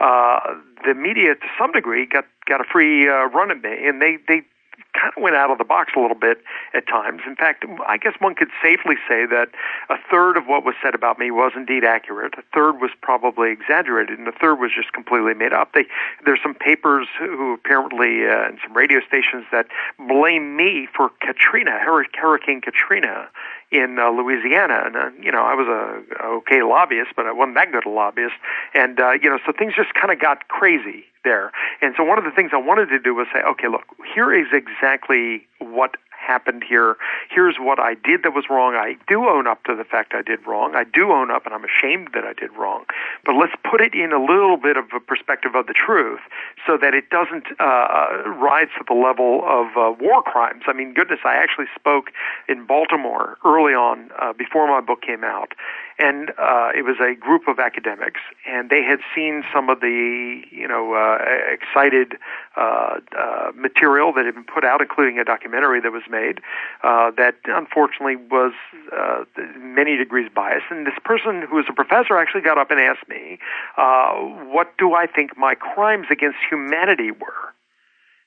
uh, 0.00 0.40
the 0.84 0.92
media, 0.92 1.36
to 1.36 1.46
some 1.58 1.72
degree, 1.72 2.04
got 2.04 2.26
got 2.44 2.60
a 2.60 2.64
free 2.64 3.08
uh, 3.08 3.26
run 3.28 3.50
at 3.50 3.62
me, 3.62 3.86
and 3.86 4.02
they 4.02 4.18
they 4.28 4.42
kind 4.92 5.12
of 5.16 5.22
went 5.22 5.36
out 5.36 5.50
of 5.50 5.58
the 5.58 5.64
box 5.64 5.92
a 5.96 6.00
little 6.00 6.16
bit 6.16 6.38
at 6.74 6.86
times. 6.86 7.22
In 7.26 7.36
fact, 7.36 7.64
I 7.86 7.96
guess 7.96 8.14
one 8.18 8.34
could 8.34 8.50
safely 8.62 8.96
say 9.08 9.26
that 9.26 9.48
a 9.88 9.96
third 10.10 10.36
of 10.36 10.46
what 10.46 10.64
was 10.64 10.74
said 10.82 10.94
about 10.94 11.18
me 11.18 11.30
was 11.30 11.52
indeed 11.56 11.84
accurate. 11.84 12.34
A 12.38 12.42
third 12.54 12.80
was 12.80 12.90
probably 13.02 13.50
exaggerated, 13.50 14.18
and 14.18 14.28
a 14.28 14.32
third 14.32 14.56
was 14.56 14.70
just 14.74 14.92
completely 14.92 15.34
made 15.34 15.52
up. 15.52 15.72
They, 15.72 15.86
there's 16.24 16.40
some 16.42 16.54
papers 16.54 17.06
who 17.18 17.54
apparently 17.54 18.26
uh, 18.26 18.48
and 18.48 18.58
some 18.62 18.76
radio 18.76 19.00
stations 19.06 19.44
that 19.52 19.66
blame 19.98 20.56
me 20.56 20.88
for 20.94 21.10
Katrina, 21.20 21.78
Hurricane 21.78 22.60
Katrina, 22.60 23.28
in 23.70 23.98
uh, 24.00 24.10
Louisiana, 24.10 24.82
and 24.86 24.96
uh, 24.96 25.10
you 25.20 25.30
know 25.30 25.42
I 25.42 25.54
was 25.54 25.68
a, 25.68 26.24
okay 26.24 26.62
lobbyist, 26.62 27.10
but 27.14 27.26
I 27.26 27.32
wasn't 27.32 27.54
that 27.54 27.70
good 27.70 27.86
a 27.86 27.88
lobbyist, 27.88 28.34
and 28.74 28.98
uh, 28.98 29.12
you 29.12 29.30
know 29.30 29.38
so 29.46 29.52
things 29.56 29.74
just 29.76 29.94
kind 29.94 30.12
of 30.12 30.20
got 30.20 30.48
crazy 30.48 31.04
there. 31.24 31.52
And 31.82 31.94
so 31.96 32.04
one 32.04 32.18
of 32.18 32.24
the 32.24 32.30
things 32.30 32.50
I 32.52 32.58
wanted 32.58 32.86
to 32.86 32.98
do 32.98 33.14
was 33.14 33.26
say, 33.32 33.40
okay, 33.42 33.68
look, 33.68 33.84
here 34.14 34.32
is 34.32 34.46
exactly 34.52 35.46
what 35.58 35.96
happened 36.20 36.62
here. 36.62 36.96
Here's 37.30 37.56
what 37.58 37.80
I 37.80 37.94
did 37.94 38.22
that 38.22 38.32
was 38.34 38.44
wrong. 38.50 38.74
I 38.74 38.96
do 39.08 39.26
own 39.28 39.46
up 39.46 39.64
to 39.64 39.74
the 39.74 39.84
fact 39.84 40.12
I 40.14 40.22
did 40.22 40.46
wrong. 40.46 40.74
I 40.76 40.84
do 40.84 41.10
own 41.10 41.30
up 41.30 41.46
and 41.46 41.54
I'm 41.54 41.64
ashamed 41.64 42.10
that 42.14 42.24
I 42.24 42.34
did 42.34 42.52
wrong. 42.52 42.84
But 43.24 43.34
let's 43.34 43.54
put 43.68 43.80
it 43.80 43.94
in 43.94 44.12
a 44.12 44.20
little 44.20 44.56
bit 44.56 44.76
of 44.76 44.84
a 44.94 45.00
perspective 45.00 45.54
of 45.54 45.66
the 45.66 45.74
truth 45.74 46.20
so 46.66 46.76
that 46.76 46.94
it 46.94 47.10
doesn't 47.10 47.46
uh, 47.58 48.28
rise 48.38 48.68
to 48.78 48.84
the 48.86 48.94
level 48.94 49.42
of 49.44 49.66
uh, 49.76 49.96
war 49.98 50.22
crimes. 50.22 50.64
I 50.66 50.72
mean, 50.72 50.94
goodness, 50.94 51.20
I 51.24 51.34
actually 51.34 51.66
spoke 51.74 52.12
in 52.48 52.66
Baltimore 52.66 53.38
early 53.44 53.72
on 53.72 54.10
uh, 54.20 54.32
before 54.32 54.68
my 54.68 54.80
book 54.80 55.02
came 55.02 55.24
out 55.24 55.54
and 56.00 56.30
uh, 56.38 56.70
it 56.74 56.84
was 56.84 56.96
a 57.00 57.14
group 57.14 57.46
of 57.46 57.58
academics, 57.58 58.20
and 58.48 58.70
they 58.70 58.82
had 58.82 59.00
seen 59.14 59.44
some 59.52 59.68
of 59.68 59.80
the 59.80 60.42
you 60.50 60.66
know 60.66 60.94
uh, 60.94 61.18
excited 61.52 62.16
uh, 62.56 62.98
uh, 63.16 63.52
material 63.54 64.12
that 64.14 64.24
had 64.24 64.34
been 64.34 64.44
put 64.44 64.64
out, 64.64 64.80
including 64.80 65.18
a 65.18 65.24
documentary 65.24 65.80
that 65.80 65.92
was 65.92 66.02
made 66.10 66.40
uh, 66.82 67.10
that 67.16 67.36
unfortunately 67.46 68.16
was 68.16 68.52
uh, 68.96 69.24
many 69.58 69.96
degrees 69.96 70.30
biased. 70.34 70.66
And 70.70 70.86
this 70.86 70.98
person, 71.04 71.42
who 71.48 71.56
was 71.56 71.66
a 71.68 71.74
professor, 71.74 72.16
actually 72.16 72.42
got 72.42 72.58
up 72.58 72.70
and 72.70 72.80
asked 72.80 73.08
me, 73.08 73.38
"What 73.76 74.76
do 74.78 74.94
I 74.94 75.06
think 75.06 75.36
my 75.36 75.54
crimes 75.54 76.06
against 76.10 76.38
humanity 76.48 77.10
were?" 77.10 77.52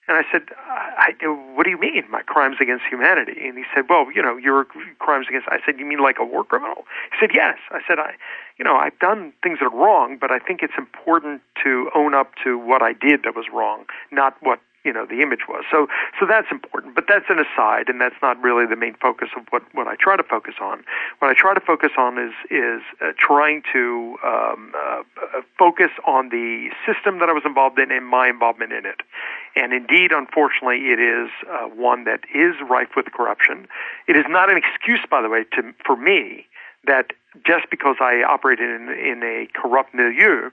And 0.08 0.18
I 0.18 0.24
said, 0.32 0.42
I, 0.68 1.14
I, 1.22 1.28
what 1.56 1.64
do 1.64 1.70
you 1.70 1.80
mean, 1.80 2.04
my 2.10 2.22
crimes 2.24 2.58
against 2.60 2.84
humanity? 2.90 3.48
And 3.48 3.58
he 3.58 3.64
said, 3.74 3.86
well, 3.90 4.12
you 4.14 4.22
know, 4.22 4.36
your 4.36 4.66
crimes 5.00 5.28
against, 5.30 5.48
I 5.48 5.60
said, 5.66 5.80
you 5.80 5.86
mean 5.86 6.00
like 6.00 6.18
a 6.20 6.26
war 6.26 6.44
criminal? 6.44 6.84
He 7.12 7.18
said, 7.20 7.32
yes. 7.34 7.58
I 7.72 7.80
said, 7.88 8.00
I, 8.00 8.14
you 8.58 8.66
know, 8.66 8.76
I've 8.76 8.98
done 9.00 9.32
things 9.42 9.60
that 9.60 9.68
are 9.68 9.76
wrong, 9.76 10.18
but 10.20 10.30
I 10.30 10.40
think 10.40 10.62
it's 10.62 10.78
important 10.78 11.42
to 11.64 11.90
own 11.96 12.14
up 12.14 12.34
to 12.44 12.58
what 12.60 12.82
I 12.82 12.92
did 12.92 13.24
that 13.24 13.36
was 13.36 13.46
wrong, 13.54 13.86
not 14.12 14.36
what 14.42 14.60
you 14.84 14.92
know 14.92 15.06
the 15.06 15.22
image 15.22 15.48
was. 15.48 15.64
So 15.72 15.88
so 16.20 16.26
that's 16.26 16.48
important, 16.52 16.96
but 16.96 17.06
that's 17.08 17.26
an 17.30 17.40
aside, 17.40 17.90
and 17.90 18.00
that's 18.00 18.16
not 18.22 18.42
really 18.42 18.66
the 18.66 18.76
main 18.76 18.96
focus 18.96 19.30
of 19.36 19.44
what 19.50 19.64
what 19.74 19.88
I 19.88 19.96
try 19.96 20.16
to 20.18 20.24
focus 20.24 20.56
on. 20.62 20.84
What 21.20 21.32
I 21.32 21.34
try 21.34 21.54
to 21.54 21.60
focus 21.60 21.92
on 21.98 22.18
is 22.18 22.34
is 22.50 22.82
uh, 23.02 23.14
trying 23.18 23.64
to 23.74 24.18
um, 24.24 24.74
uh, 24.76 25.04
uh 25.22 25.42
focus 25.58 25.92
on 26.06 26.30
the 26.30 26.70
system 26.86 27.20
that 27.20 27.30
I 27.30 27.34
was 27.34 27.44
involved 27.46 27.80
in 27.80 27.92
and 27.92 28.06
my 28.06 28.30
involvement 28.30 28.74
in 28.74 28.86
it. 28.86 29.02
And 29.56 29.72
indeed, 29.72 30.12
unfortunately, 30.12 30.92
it 30.92 31.00
is 31.00 31.30
uh, 31.50 31.68
one 31.68 32.06
that 32.06 32.22
is 32.34 32.56
rife 32.70 32.96
with 32.96 33.06
corruption. 33.14 33.68
It 34.08 34.16
is 34.16 34.26
not 34.28 34.50
an 34.50 34.58
excuse, 34.58 35.02
by 35.10 35.22
the 35.22 35.30
way, 35.30 35.46
to 35.56 35.74
for 35.86 35.96
me 35.96 36.48
that 36.86 37.14
just 37.46 37.70
because 37.70 37.98
I 38.00 38.24
operated 38.28 38.70
in, 38.70 38.90
in 38.90 39.24
a 39.24 39.48
corrupt 39.54 39.94
milieu, 39.94 40.50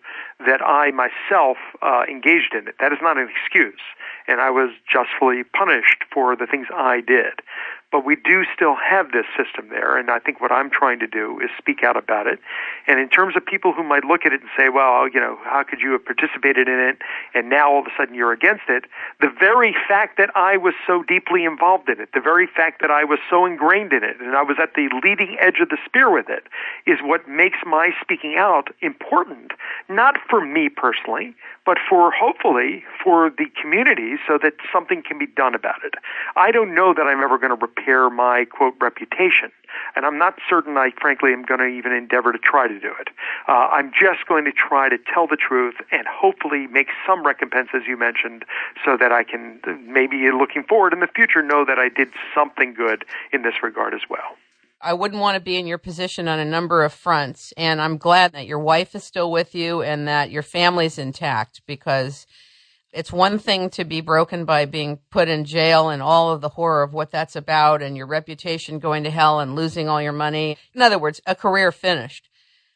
that 0.46 0.62
I 0.62 0.90
myself 0.90 1.58
uh, 1.82 2.02
engaged 2.08 2.54
in 2.54 2.68
it. 2.68 2.76
That 2.80 2.92
is 2.92 2.98
not 3.02 3.18
an 3.18 3.28
excuse, 3.28 3.80
and 4.26 4.40
I 4.40 4.50
was 4.50 4.70
justly 4.90 5.44
punished 5.44 6.04
for 6.12 6.36
the 6.36 6.46
things 6.46 6.66
I 6.74 7.00
did. 7.00 7.40
But 7.92 8.04
we 8.04 8.14
do 8.14 8.44
still 8.54 8.76
have 8.76 9.10
this 9.10 9.26
system 9.36 9.68
there, 9.68 9.98
and 9.98 10.10
I 10.10 10.20
think 10.20 10.40
what 10.40 10.52
I'm 10.52 10.70
trying 10.70 11.00
to 11.00 11.08
do 11.08 11.40
is 11.40 11.50
speak 11.58 11.82
out 11.82 11.96
about 11.96 12.28
it. 12.28 12.38
And 12.86 13.00
in 13.00 13.08
terms 13.08 13.34
of 13.36 13.44
people 13.44 13.72
who 13.72 13.82
might 13.82 14.04
look 14.04 14.24
at 14.24 14.32
it 14.32 14.40
and 14.40 14.50
say, 14.56 14.68
well, 14.68 15.08
you 15.08 15.18
know, 15.18 15.38
how 15.42 15.64
could 15.64 15.80
you 15.80 15.90
have 15.92 16.04
participated 16.04 16.68
in 16.68 16.78
it 16.78 16.98
and 17.34 17.48
now 17.48 17.72
all 17.72 17.80
of 17.80 17.86
a 17.86 17.90
sudden 17.98 18.14
you're 18.14 18.32
against 18.32 18.68
it? 18.68 18.84
The 19.20 19.28
very 19.28 19.74
fact 19.88 20.18
that 20.18 20.30
I 20.36 20.56
was 20.56 20.74
so 20.86 21.02
deeply 21.02 21.44
involved 21.44 21.88
in 21.88 22.00
it, 22.00 22.10
the 22.14 22.20
very 22.20 22.46
fact 22.46 22.80
that 22.80 22.92
I 22.92 23.02
was 23.02 23.18
so 23.28 23.44
ingrained 23.44 23.92
in 23.92 24.04
it 24.04 24.20
and 24.20 24.36
I 24.36 24.42
was 24.42 24.56
at 24.62 24.74
the 24.74 24.88
leading 25.02 25.36
edge 25.40 25.58
of 25.60 25.68
the 25.68 25.78
spear 25.84 26.10
with 26.10 26.28
it 26.28 26.44
is 26.86 26.98
what 27.02 27.28
makes 27.28 27.58
my 27.66 27.90
speaking 28.00 28.36
out 28.38 28.68
important, 28.80 29.50
not 29.88 30.14
for 30.28 30.44
me 30.44 30.68
personally, 30.68 31.34
but 31.66 31.78
for 31.88 32.10
hopefully 32.10 32.84
for 33.02 33.30
the 33.30 33.46
community 33.60 34.14
so 34.26 34.38
that 34.42 34.54
something 34.72 35.02
can 35.02 35.18
be 35.18 35.26
done 35.26 35.54
about 35.54 35.84
it. 35.84 35.94
I 36.36 36.50
don't 36.50 36.74
know 36.74 36.94
that 36.94 37.02
I'm 37.02 37.22
ever 37.22 37.38
going 37.38 37.50
to 37.50 37.56
repair 37.80 38.10
my 38.10 38.44
quote 38.44 38.74
reputation. 38.80 39.50
And 39.94 40.04
I'm 40.04 40.18
not 40.18 40.34
certain 40.48 40.76
I 40.76 40.90
frankly 41.00 41.32
am 41.32 41.44
going 41.44 41.60
to 41.60 41.66
even 41.66 41.92
endeavor 41.92 42.32
to 42.32 42.38
try 42.38 42.66
to 42.66 42.80
do 42.80 42.92
it. 43.00 43.08
Uh, 43.48 43.68
I'm 43.72 43.90
just 43.90 44.26
going 44.28 44.44
to 44.44 44.52
try 44.52 44.88
to 44.88 44.98
tell 45.12 45.26
the 45.26 45.36
truth 45.36 45.74
and 45.92 46.06
hopefully 46.08 46.66
make 46.66 46.88
some 47.06 47.24
recompense, 47.24 47.68
as 47.74 47.82
you 47.86 47.96
mentioned, 47.96 48.44
so 48.84 48.96
that 48.96 49.12
I 49.12 49.24
can 49.24 49.60
maybe 49.86 50.30
looking 50.32 50.64
forward 50.64 50.92
in 50.92 51.00
the 51.00 51.06
future 51.06 51.42
know 51.42 51.64
that 51.64 51.78
I 51.78 51.88
did 51.88 52.08
something 52.34 52.74
good 52.74 53.04
in 53.32 53.42
this 53.42 53.54
regard 53.62 53.94
as 53.94 54.02
well. 54.08 54.36
I 54.82 54.94
wouldn't 54.94 55.20
want 55.20 55.34
to 55.34 55.40
be 55.40 55.58
in 55.58 55.66
your 55.66 55.78
position 55.78 56.26
on 56.26 56.38
a 56.38 56.44
number 56.44 56.82
of 56.82 56.92
fronts. 56.92 57.52
And 57.56 57.80
I'm 57.80 57.98
glad 57.98 58.32
that 58.32 58.46
your 58.46 58.58
wife 58.58 58.94
is 58.94 59.04
still 59.04 59.30
with 59.30 59.54
you 59.54 59.82
and 59.82 60.08
that 60.08 60.30
your 60.30 60.42
family's 60.42 60.98
intact 60.98 61.60
because 61.66 62.26
it's 62.92 63.12
one 63.12 63.38
thing 63.38 63.70
to 63.70 63.84
be 63.84 64.00
broken 64.00 64.44
by 64.44 64.64
being 64.64 64.98
put 65.10 65.28
in 65.28 65.44
jail 65.44 65.90
and 65.90 66.02
all 66.02 66.32
of 66.32 66.40
the 66.40 66.48
horror 66.48 66.82
of 66.82 66.92
what 66.92 67.10
that's 67.10 67.36
about 67.36 67.82
and 67.82 67.96
your 67.96 68.06
reputation 68.06 68.78
going 68.78 69.04
to 69.04 69.10
hell 69.10 69.40
and 69.40 69.54
losing 69.54 69.88
all 69.88 70.02
your 70.02 70.12
money. 70.12 70.56
In 70.74 70.82
other 70.82 70.98
words, 70.98 71.20
a 71.26 71.34
career 71.34 71.70
finished. 71.72 72.28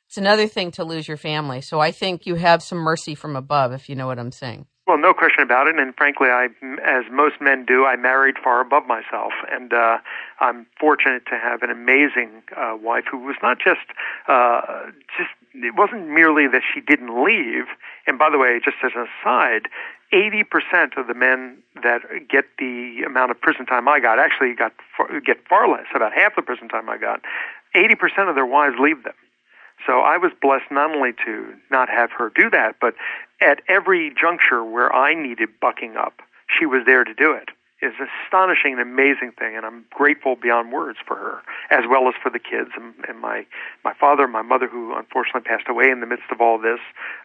It's 0.06 0.16
another 0.16 0.46
thing 0.46 0.70
to 0.72 0.84
lose 0.84 1.08
your 1.08 1.16
family. 1.16 1.60
So 1.60 1.80
I 1.80 1.90
think 1.90 2.26
you 2.26 2.36
have 2.36 2.62
some 2.62 2.78
mercy 2.78 3.14
from 3.14 3.34
above, 3.34 3.72
if 3.72 3.88
you 3.88 3.96
know 3.96 4.06
what 4.06 4.18
I'm 4.18 4.32
saying. 4.32 4.66
Well, 4.86 4.98
no 4.98 5.14
question 5.14 5.42
about 5.42 5.66
it. 5.66 5.78
And 5.78 5.94
frankly, 5.96 6.28
I, 6.28 6.48
as 6.84 7.04
most 7.10 7.40
men 7.40 7.64
do, 7.64 7.86
I 7.86 7.96
married 7.96 8.36
far 8.42 8.60
above 8.60 8.86
myself, 8.86 9.32
and 9.50 9.72
uh, 9.72 9.98
I'm 10.40 10.66
fortunate 10.78 11.24
to 11.30 11.38
have 11.38 11.62
an 11.62 11.70
amazing 11.70 12.42
uh, 12.54 12.76
wife 12.76 13.04
who 13.10 13.18
was 13.18 13.36
not 13.42 13.58
just 13.58 13.86
uh, 14.28 14.90
just. 15.16 15.30
It 15.54 15.74
wasn't 15.76 16.08
merely 16.08 16.48
that 16.48 16.62
she 16.74 16.80
didn't 16.80 17.24
leave. 17.24 17.64
And 18.06 18.18
by 18.18 18.28
the 18.28 18.38
way, 18.38 18.60
just 18.62 18.76
as 18.84 18.90
an 18.94 19.06
aside, 19.22 19.68
80% 20.14 20.96
of 20.96 21.08
the 21.08 21.14
men 21.14 21.58
that 21.82 22.02
get 22.28 22.44
the 22.58 23.02
amount 23.04 23.32
of 23.32 23.40
prison 23.40 23.66
time 23.66 23.88
I 23.88 23.98
got 23.98 24.20
actually 24.20 24.54
got 24.54 24.72
far, 24.96 25.20
get 25.20 25.46
far 25.48 25.68
less, 25.68 25.86
about 25.94 26.12
half 26.12 26.36
the 26.36 26.42
prison 26.42 26.68
time 26.68 26.88
I 26.88 26.98
got. 26.98 27.20
80% 27.74 28.28
of 28.28 28.36
their 28.36 28.46
wives 28.46 28.76
leave 28.78 29.02
them. 29.02 29.14
So 29.84 30.00
I 30.00 30.16
was 30.16 30.30
blessed 30.40 30.70
not 30.70 30.94
only 30.94 31.12
to 31.26 31.54
not 31.70 31.88
have 31.90 32.12
her 32.12 32.30
do 32.34 32.48
that, 32.50 32.76
but 32.80 32.94
at 33.40 33.60
every 33.68 34.14
juncture 34.14 34.64
where 34.64 34.94
I 34.94 35.14
needed 35.14 35.48
bucking 35.60 35.96
up, 35.96 36.22
she 36.46 36.64
was 36.64 36.82
there 36.86 37.02
to 37.02 37.12
do 37.12 37.32
it 37.32 37.50
is 37.84 37.94
an 38.00 38.08
astonishing 38.24 38.72
and 38.72 38.80
amazing 38.80 39.32
thing, 39.38 39.56
and 39.56 39.64
I'm 39.64 39.84
grateful 39.90 40.36
beyond 40.36 40.72
words 40.72 40.98
for 41.06 41.16
her, 41.16 41.42
as 41.70 41.84
well 41.88 42.08
as 42.08 42.14
for 42.22 42.30
the 42.30 42.38
kids 42.38 42.70
and, 42.76 42.94
and 43.08 43.20
my 43.20 43.46
my 43.84 43.92
father, 43.94 44.24
and 44.24 44.32
my 44.32 44.42
mother, 44.42 44.66
who 44.66 44.94
unfortunately 44.96 45.42
passed 45.42 45.68
away 45.68 45.90
in 45.90 46.00
the 46.00 46.06
midst 46.06 46.30
of 46.32 46.40
all 46.40 46.58
this. 46.58 46.80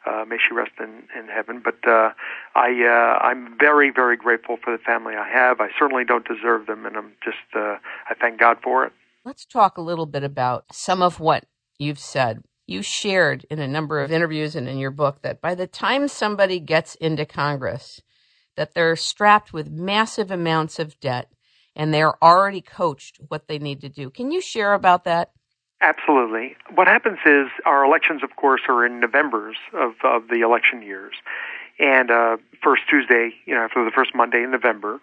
Uh, 0.06 0.26
may 0.28 0.38
she 0.38 0.54
rest 0.54 0.72
in, 0.80 1.04
in 1.18 1.28
heaven. 1.28 1.62
But 1.64 1.88
uh, 1.88 2.12
I 2.56 2.70
uh, 2.84 3.24
I'm 3.26 3.58
very 3.60 3.90
very 3.90 4.18
grateful 4.18 4.58
for 4.64 4.76
the 4.76 4.84
family 4.84 5.16
I 5.16 5.28
have. 5.28 5.60
I 5.62 5.70
certainly 5.78 6.04
don't 6.04 6.28
deserve 6.28 6.68
them, 6.68 6.86
and 6.86 6.98
I'm 6.98 7.14
just 7.24 7.38
uh, 7.56 7.78
I 8.10 8.14
thank 8.20 8.40
God 8.40 8.58
for 8.64 8.86
it. 8.86 8.94
Let's 9.26 9.46
talk 9.46 9.78
a 9.78 9.82
little 9.82 10.06
bit 10.06 10.24
about 10.24 10.66
some 10.72 11.02
of 11.02 11.20
what 11.20 11.46
you've 11.78 12.00
said. 12.00 12.44
You 12.68 12.82
shared 12.84 13.46
in 13.50 13.60
a 13.60 13.68
number 13.68 14.00
of 14.00 14.12
interviews 14.12 14.56
and 14.56 14.68
in 14.68 14.78
your 14.78 14.92
book 14.92 15.24
that 15.24 15.42
by 15.42 15.56
the 15.56 15.68
time 15.68 16.08
somebody 16.08 16.60
gets 16.60 16.96
into 16.96 17.26
Congress, 17.26 18.02
that 18.60 18.74
they're 18.74 18.98
strapped 18.98 19.54
with 19.54 19.72
massive 19.72 20.30
amounts 20.30 20.80
of 20.80 21.00
debt 21.00 21.32
and 21.78 21.94
they're 21.94 22.22
already 22.22 22.60
coached 22.60 23.18
what 23.30 23.48
they 23.48 23.58
need 23.58 23.80
to 23.80 23.88
do. 23.88 24.10
Can 24.10 24.32
you 24.32 24.42
share 24.42 24.74
about 24.74 25.06
that? 25.06 25.32
Absolutely. 25.80 26.58
What 26.76 26.90
happens 26.90 27.20
is 27.26 27.48
our 27.66 27.86
elections, 27.86 28.22
of 28.22 28.36
course, 28.36 28.60
are 28.68 28.86
in 28.86 29.00
November's 29.00 29.56
of, 29.74 29.94
of 30.04 30.28
the 30.28 30.42
election 30.42 30.82
years, 30.82 31.14
and 31.80 32.12
uh, 32.12 32.36
first 32.62 32.82
Tuesday, 32.90 33.30
you 33.46 33.56
know, 33.56 33.62
after 33.62 33.86
the 33.86 33.92
first 33.96 34.12
Monday 34.14 34.44
in 34.44 34.52
November, 34.52 35.00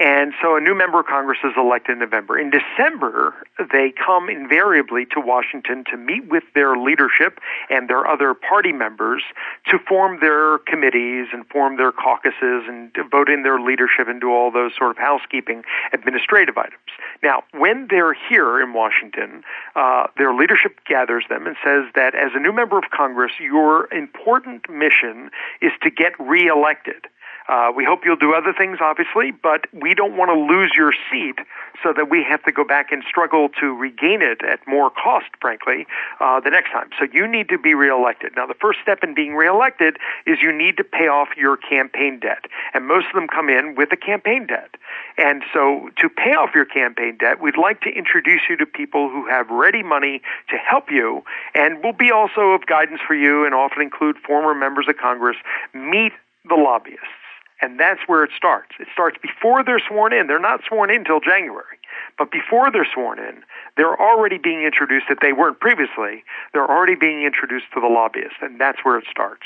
and 0.00 0.32
so 0.42 0.56
a 0.56 0.60
new 0.60 0.74
member 0.74 0.98
of 0.98 1.06
Congress 1.06 1.38
is 1.44 1.52
elected 1.56 1.92
in 1.92 1.98
November. 2.00 2.36
In 2.36 2.50
December, 2.50 3.34
they 3.72 3.92
come 3.92 4.28
invariably 4.28 5.06
to 5.12 5.20
Washington 5.20 5.84
to 5.90 5.96
meet 5.96 6.28
with 6.28 6.42
their 6.54 6.76
leadership 6.76 7.38
and 7.70 7.88
their 7.88 8.04
other 8.04 8.34
party 8.34 8.72
members 8.72 9.22
to 9.70 9.78
form 9.78 10.18
their 10.20 10.58
committees 10.58 11.28
and 11.32 11.46
form 11.46 11.76
their 11.76 11.92
caucuses 11.92 12.64
and 12.66 12.90
vote 13.08 13.28
in 13.28 13.44
their 13.44 13.60
leadership 13.60 14.08
and 14.08 14.20
do 14.20 14.30
all 14.30 14.50
those 14.50 14.72
sort 14.76 14.90
of 14.90 14.98
housekeeping 14.98 15.62
administrative 15.92 16.58
items. 16.58 16.90
Now, 17.22 17.44
when 17.52 17.86
they're 17.88 18.14
here 18.14 18.60
in 18.60 18.72
Washington, 18.72 19.44
uh, 19.76 20.08
their 20.18 20.34
leadership 20.34 20.80
gathers 20.88 21.24
them 21.28 21.46
and 21.46 21.54
says 21.64 21.84
that 21.94 22.16
as 22.16 22.32
a 22.34 22.40
new 22.40 22.52
member 22.52 22.76
of 22.78 22.84
Congress, 22.90 23.32
your 23.38 23.92
important 23.94 24.68
mission 24.68 25.30
is 25.62 25.70
to 25.82 25.90
get 25.90 26.18
reelected. 26.18 27.06
Uh, 27.48 27.70
we 27.76 27.84
hope 27.84 28.00
you'll 28.04 28.16
do 28.16 28.32
other 28.34 28.54
things, 28.56 28.78
obviously, 28.80 29.30
but 29.30 29.66
we 29.72 29.94
don't 29.94 30.16
want 30.16 30.30
to 30.30 30.38
lose 30.38 30.72
your 30.76 30.92
seat 31.10 31.38
so 31.82 31.92
that 31.92 32.08
we 32.08 32.22
have 32.22 32.42
to 32.44 32.52
go 32.52 32.64
back 32.64 32.90
and 32.90 33.04
struggle 33.06 33.48
to 33.60 33.74
regain 33.74 34.22
it 34.22 34.42
at 34.42 34.60
more 34.66 34.90
cost, 34.90 35.26
frankly, 35.40 35.86
uh, 36.20 36.40
the 36.40 36.50
next 36.50 36.70
time. 36.70 36.88
So 36.98 37.06
you 37.12 37.26
need 37.26 37.50
to 37.50 37.58
be 37.58 37.74
reelected. 37.74 38.32
Now, 38.34 38.46
the 38.46 38.54
first 38.54 38.78
step 38.82 39.04
in 39.04 39.14
being 39.14 39.34
reelected 39.34 39.98
is 40.26 40.38
you 40.40 40.52
need 40.56 40.78
to 40.78 40.84
pay 40.84 41.08
off 41.08 41.28
your 41.36 41.56
campaign 41.58 42.18
debt. 42.18 42.46
And 42.72 42.86
most 42.86 43.08
of 43.08 43.12
them 43.14 43.28
come 43.28 43.50
in 43.50 43.74
with 43.74 43.92
a 43.92 43.96
campaign 43.96 44.46
debt. 44.46 44.76
And 45.18 45.42
so 45.52 45.90
to 45.98 46.08
pay 46.08 46.32
off 46.32 46.50
your 46.54 46.64
campaign 46.64 47.18
debt, 47.18 47.42
we'd 47.42 47.58
like 47.58 47.82
to 47.82 47.90
introduce 47.90 48.42
you 48.48 48.56
to 48.56 48.66
people 48.66 49.10
who 49.10 49.28
have 49.28 49.50
ready 49.50 49.82
money 49.82 50.22
to 50.48 50.56
help 50.56 50.90
you 50.90 51.22
and 51.54 51.84
will 51.84 51.92
be 51.92 52.10
also 52.10 52.52
of 52.52 52.66
guidance 52.66 53.00
for 53.06 53.14
you 53.14 53.44
and 53.44 53.54
often 53.54 53.82
include 53.82 54.16
former 54.26 54.54
members 54.54 54.86
of 54.88 54.96
Congress. 54.96 55.36
Meet 55.74 56.12
the 56.48 56.56
lobbyists. 56.56 57.23
And 57.60 57.78
that's 57.78 58.00
where 58.06 58.24
it 58.24 58.30
starts. 58.36 58.72
It 58.80 58.88
starts 58.92 59.16
before 59.22 59.64
they're 59.64 59.82
sworn 59.88 60.12
in. 60.12 60.26
They're 60.26 60.40
not 60.40 60.60
sworn 60.68 60.90
in 60.90 60.98
until 60.98 61.20
January. 61.20 61.78
But 62.18 62.30
before 62.30 62.70
they're 62.70 62.88
sworn 62.92 63.18
in, 63.18 63.42
they're 63.76 63.98
already 64.00 64.38
being 64.38 64.62
introduced, 64.64 65.06
if 65.08 65.18
they 65.20 65.32
weren't 65.32 65.60
previously, 65.60 66.24
they're 66.52 66.68
already 66.68 66.94
being 66.94 67.22
introduced 67.22 67.66
to 67.74 67.80
the 67.80 67.86
lobbyists. 67.86 68.38
And 68.42 68.60
that's 68.60 68.78
where 68.82 68.98
it 68.98 69.04
starts. 69.10 69.44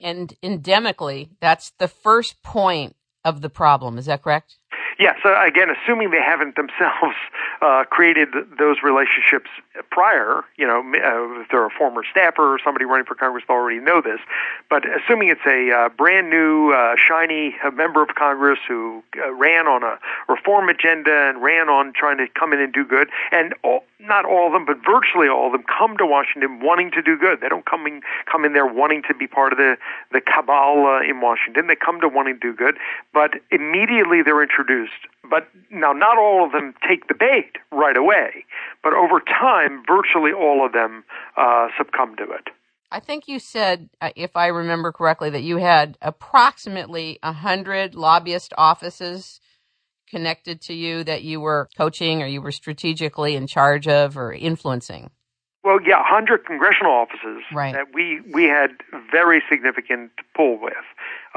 And 0.00 0.34
endemically, 0.42 1.30
that's 1.40 1.72
the 1.78 1.88
first 1.88 2.42
point 2.42 2.94
of 3.24 3.40
the 3.40 3.48
problem. 3.48 3.98
Is 3.98 4.06
that 4.06 4.22
correct? 4.22 4.56
Yeah, 4.98 5.12
so 5.22 5.34
again, 5.36 5.68
assuming 5.68 6.10
they 6.10 6.22
haven't 6.24 6.56
themselves 6.56 7.16
uh, 7.62 7.84
created 7.90 8.28
those 8.58 8.76
relationships 8.82 9.50
prior, 9.90 10.42
you 10.56 10.66
know, 10.66 10.80
uh, 10.80 11.40
if 11.40 11.48
they're 11.50 11.66
a 11.66 11.70
former 11.70 12.02
staffer 12.10 12.54
or 12.54 12.58
somebody 12.62 12.84
running 12.84 13.06
for 13.06 13.14
Congress, 13.14 13.44
they 13.46 13.54
already 13.54 13.80
know 13.80 14.00
this. 14.00 14.20
But 14.68 14.84
assuming 14.84 15.28
it's 15.28 15.46
a 15.46 15.70
uh, 15.70 15.88
brand 15.90 16.30
new, 16.30 16.72
uh, 16.72 16.96
shiny 16.96 17.56
uh, 17.64 17.70
member 17.70 18.02
of 18.02 18.14
Congress 18.14 18.58
who 18.66 19.02
uh, 19.18 19.32
ran 19.32 19.66
on 19.66 19.82
a 19.82 19.98
reform 20.28 20.68
agenda 20.68 21.28
and 21.28 21.42
ran 21.42 21.68
on 21.68 21.92
trying 21.92 22.18
to 22.18 22.26
come 22.28 22.52
in 22.52 22.60
and 22.60 22.72
do 22.72 22.84
good, 22.84 23.08
and 23.32 23.54
all, 23.62 23.84
not 24.00 24.24
all 24.24 24.46
of 24.46 24.52
them, 24.52 24.64
but 24.64 24.78
virtually 24.84 25.28
all 25.28 25.46
of 25.46 25.52
them 25.52 25.64
come 25.64 25.96
to 25.96 26.06
Washington 26.06 26.60
wanting 26.60 26.90
to 26.92 27.02
do 27.02 27.16
good. 27.16 27.40
They 27.40 27.48
don't 27.48 27.64
come 27.64 27.86
in, 27.86 28.02
come 28.30 28.44
in 28.44 28.52
there 28.52 28.66
wanting 28.66 29.02
to 29.08 29.14
be 29.14 29.26
part 29.26 29.52
of 29.52 29.58
the, 29.58 29.76
the 30.12 30.20
cabal 30.20 30.86
uh, 30.86 31.00
in 31.00 31.20
Washington. 31.20 31.66
They 31.66 31.76
come 31.76 32.00
to 32.00 32.08
wanting 32.08 32.34
to 32.34 32.40
do 32.40 32.54
good, 32.54 32.76
but 33.12 33.34
immediately 33.50 34.22
they're 34.22 34.42
introduced. 34.42 34.92
But 35.28 35.48
now, 35.70 35.92
not 35.92 36.18
all 36.18 36.44
of 36.44 36.52
them 36.52 36.74
take 36.88 37.08
the 37.08 37.14
bait 37.14 37.52
right 37.72 37.96
away, 37.96 38.44
but 38.82 38.94
over 38.94 39.20
time, 39.20 39.82
virtually 39.86 40.32
all 40.32 40.64
of 40.64 40.72
them 40.72 41.04
uh, 41.36 41.68
succumb 41.76 42.16
to 42.16 42.24
it. 42.24 42.48
I 42.90 43.00
think 43.00 43.26
you 43.26 43.38
said, 43.38 43.90
uh, 44.00 44.10
if 44.14 44.36
I 44.36 44.46
remember 44.46 44.92
correctly, 44.92 45.30
that 45.30 45.42
you 45.42 45.56
had 45.56 45.98
approximately 46.00 47.18
100 47.22 47.94
lobbyist 47.94 48.52
offices 48.56 49.40
connected 50.08 50.60
to 50.62 50.74
you 50.74 51.02
that 51.04 51.22
you 51.22 51.40
were 51.40 51.68
coaching 51.76 52.22
or 52.22 52.26
you 52.26 52.40
were 52.40 52.52
strategically 52.52 53.34
in 53.34 53.46
charge 53.46 53.88
of 53.88 54.16
or 54.16 54.32
influencing. 54.32 55.10
Well, 55.64 55.80
yeah, 55.84 55.96
100 55.96 56.46
congressional 56.46 56.92
offices 56.92 57.42
right. 57.52 57.74
that 57.74 57.86
we, 57.92 58.20
we 58.32 58.44
had 58.44 58.70
very 59.10 59.42
significant 59.50 60.12
pull 60.36 60.60
with. 60.62 60.74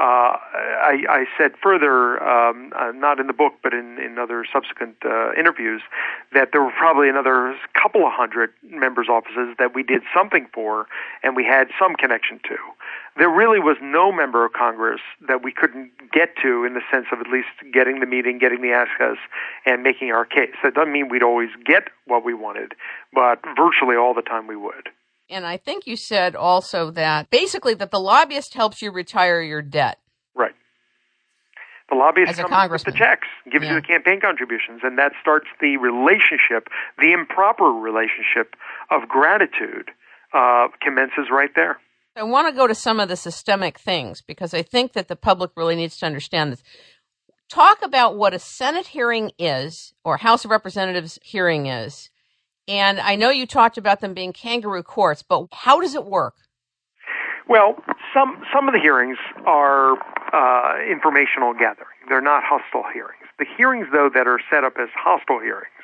Uh, 0.00 0.32
I, 0.80 1.04
I, 1.10 1.24
said 1.36 1.52
further, 1.62 2.22
um, 2.22 2.72
uh, 2.74 2.90
not 2.94 3.20
in 3.20 3.26
the 3.26 3.34
book, 3.34 3.52
but 3.62 3.74
in, 3.74 3.98
in 3.98 4.18
other 4.18 4.46
subsequent 4.50 4.96
uh, 5.04 5.32
interviews, 5.38 5.82
that 6.32 6.52
there 6.52 6.62
were 6.62 6.72
probably 6.72 7.10
another 7.10 7.54
couple 7.74 8.06
of 8.06 8.12
hundred 8.14 8.48
members' 8.62 9.08
offices 9.10 9.54
that 9.58 9.74
we 9.74 9.82
did 9.82 10.00
something 10.16 10.48
for 10.54 10.86
and 11.22 11.36
we 11.36 11.44
had 11.44 11.68
some 11.78 11.96
connection 11.96 12.40
to 12.48 12.56
there 13.16 13.28
really 13.28 13.58
was 13.58 13.76
no 13.82 14.12
member 14.12 14.44
of 14.46 14.52
Congress 14.52 15.00
that 15.26 15.42
we 15.42 15.52
couldn't 15.52 15.90
get 16.12 16.36
to 16.42 16.64
in 16.64 16.74
the 16.74 16.80
sense 16.90 17.06
of 17.12 17.20
at 17.20 17.26
least 17.28 17.48
getting 17.72 18.00
the 18.00 18.06
meeting, 18.06 18.38
getting 18.38 18.62
the 18.62 18.70
ask 18.70 19.00
us, 19.00 19.18
and 19.66 19.82
making 19.82 20.10
our 20.10 20.24
case. 20.24 20.54
That 20.62 20.74
doesn't 20.74 20.92
mean 20.92 21.08
we'd 21.08 21.22
always 21.22 21.50
get 21.64 21.88
what 22.06 22.24
we 22.24 22.34
wanted, 22.34 22.74
but 23.12 23.40
virtually 23.56 23.96
all 23.96 24.14
the 24.14 24.22
time 24.22 24.46
we 24.46 24.56
would. 24.56 24.88
And 25.30 25.46
I 25.46 25.56
think 25.56 25.86
you 25.86 25.96
said 25.96 26.34
also 26.34 26.90
that 26.90 27.30
basically 27.30 27.74
that 27.74 27.92
the 27.92 28.00
lobbyist 28.00 28.54
helps 28.54 28.82
you 28.82 28.90
retire 28.90 29.40
your 29.40 29.62
debt. 29.62 29.98
Right. 30.34 30.54
The 31.88 31.94
lobbyist 31.94 32.38
comes 32.38 32.70
with 32.70 32.84
the 32.84 32.92
checks, 32.92 33.28
gives 33.50 33.64
yeah. 33.64 33.74
you 33.74 33.80
the 33.80 33.86
campaign 33.86 34.20
contributions, 34.20 34.80
and 34.82 34.98
that 34.98 35.12
starts 35.20 35.46
the 35.60 35.76
relationship, 35.76 36.68
the 36.98 37.12
improper 37.12 37.66
relationship 37.66 38.56
of 38.90 39.08
gratitude 39.08 39.90
uh, 40.34 40.68
commences 40.82 41.28
right 41.30 41.50
there. 41.54 41.78
I 42.16 42.24
want 42.24 42.48
to 42.48 42.56
go 42.56 42.66
to 42.66 42.74
some 42.74 42.98
of 42.98 43.08
the 43.08 43.16
systemic 43.16 43.78
things 43.78 44.20
because 44.20 44.52
I 44.52 44.62
think 44.62 44.92
that 44.94 45.08
the 45.08 45.16
public 45.16 45.52
really 45.56 45.76
needs 45.76 45.96
to 45.98 46.06
understand 46.06 46.52
this. 46.52 46.62
Talk 47.48 47.82
about 47.82 48.16
what 48.16 48.34
a 48.34 48.38
Senate 48.38 48.88
hearing 48.88 49.30
is 49.38 49.94
or 50.04 50.18
House 50.18 50.44
of 50.44 50.50
Representatives 50.50 51.18
hearing 51.22 51.66
is. 51.66 52.10
And 52.70 53.00
I 53.00 53.16
know 53.16 53.30
you 53.30 53.48
talked 53.48 53.78
about 53.78 54.00
them 54.00 54.14
being 54.14 54.32
kangaroo 54.32 54.84
courts, 54.84 55.24
but 55.24 55.48
how 55.50 55.80
does 55.80 55.96
it 55.96 56.06
work? 56.06 56.34
Well, 57.48 57.74
some 58.14 58.44
some 58.54 58.68
of 58.68 58.74
the 58.74 58.78
hearings 58.80 59.18
are 59.44 59.98
uh, 60.32 60.78
informational 60.88 61.52
gathering. 61.52 61.98
They're 62.08 62.20
not 62.20 62.44
hostile 62.44 62.84
hearings. 62.92 63.26
The 63.40 63.46
hearings, 63.56 63.88
though, 63.92 64.08
that 64.14 64.28
are 64.28 64.38
set 64.48 64.62
up 64.62 64.74
as 64.80 64.88
hostile 64.94 65.40
hearings 65.40 65.82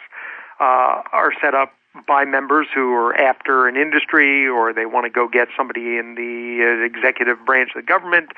uh, 0.61 1.03
are 1.11 1.33
set 1.43 1.55
up 1.55 1.73
by 2.07 2.25
members 2.25 2.69
who 2.73 2.93
are 2.93 3.17
after 3.17 3.67
an 3.67 3.77
industry 3.77 4.47
or 4.47 4.73
they 4.73 4.87
want 4.87 5.07
to 5.07 5.11
go 5.11 5.27
get 5.27 5.49
somebody 5.57 5.99
in 5.99 6.15
the 6.15 6.63
uh, 6.63 6.85
executive 6.85 7.39
branch 7.45 7.71
of 7.75 7.83
the 7.83 7.87
government 7.87 8.29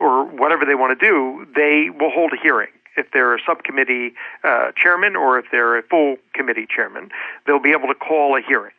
or 0.00 0.24
whatever 0.24 0.64
they 0.64 0.76
want 0.76 0.98
to 0.98 1.06
do, 1.06 1.44
they 1.54 1.90
will 1.90 2.10
hold 2.10 2.32
a 2.32 2.40
hearing. 2.40 2.70
If 2.98 3.12
they're 3.12 3.34
a 3.34 3.38
subcommittee 3.46 4.14
uh, 4.44 4.72
chairman 4.76 5.16
or 5.16 5.38
if 5.38 5.46
they're 5.50 5.78
a 5.78 5.82
full 5.82 6.16
committee 6.34 6.66
chairman, 6.68 7.10
they'll 7.46 7.60
be 7.60 7.70
able 7.70 7.88
to 7.88 7.94
call 7.94 8.36
a 8.36 8.42
hearing. 8.46 8.74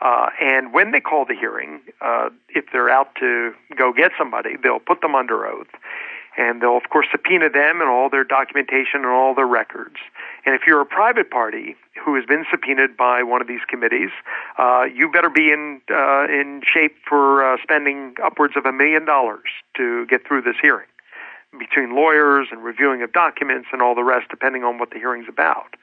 Uh, 0.00 0.30
and 0.40 0.72
when 0.72 0.92
they 0.92 1.00
call 1.00 1.26
the 1.26 1.34
hearing, 1.34 1.80
uh, 2.00 2.30
if 2.48 2.64
they're 2.72 2.88
out 2.88 3.14
to 3.16 3.52
go 3.76 3.92
get 3.92 4.12
somebody, 4.16 4.56
they'll 4.62 4.80
put 4.80 5.00
them 5.02 5.14
under 5.14 5.46
oath 5.46 5.68
and 6.36 6.62
they'll 6.62 6.76
of 6.76 6.88
course 6.90 7.06
subpoena 7.10 7.50
them 7.50 7.80
and 7.80 7.88
all 7.88 8.08
their 8.08 8.24
documentation 8.24 9.00
and 9.04 9.06
all 9.06 9.34
their 9.34 9.46
records. 9.46 9.96
And 10.46 10.54
if 10.54 10.62
you're 10.66 10.80
a 10.80 10.86
private 10.86 11.30
party 11.30 11.76
who 12.02 12.14
has 12.14 12.24
been 12.24 12.44
subpoenaed 12.50 12.96
by 12.96 13.22
one 13.22 13.40
of 13.40 13.48
these 13.48 13.60
committees, 13.68 14.10
uh, 14.58 14.84
you 14.84 15.10
better 15.10 15.30
be 15.30 15.50
in 15.52 15.80
uh, 15.90 16.24
in 16.24 16.62
shape 16.64 16.96
for 17.06 17.44
uh, 17.44 17.56
spending 17.62 18.14
upwards 18.22 18.54
of 18.56 18.64
a 18.64 18.72
million 18.72 19.04
dollars 19.04 19.48
to 19.76 20.06
get 20.06 20.26
through 20.26 20.42
this 20.42 20.56
hearing, 20.62 20.88
between 21.58 21.94
lawyers 21.94 22.48
and 22.50 22.62
reviewing 22.62 23.02
of 23.02 23.12
documents 23.12 23.68
and 23.72 23.82
all 23.82 23.94
the 23.94 24.04
rest, 24.04 24.28
depending 24.30 24.62
on 24.62 24.78
what 24.78 24.90
the 24.90 24.98
hearing's 24.98 25.28
about 25.28 25.74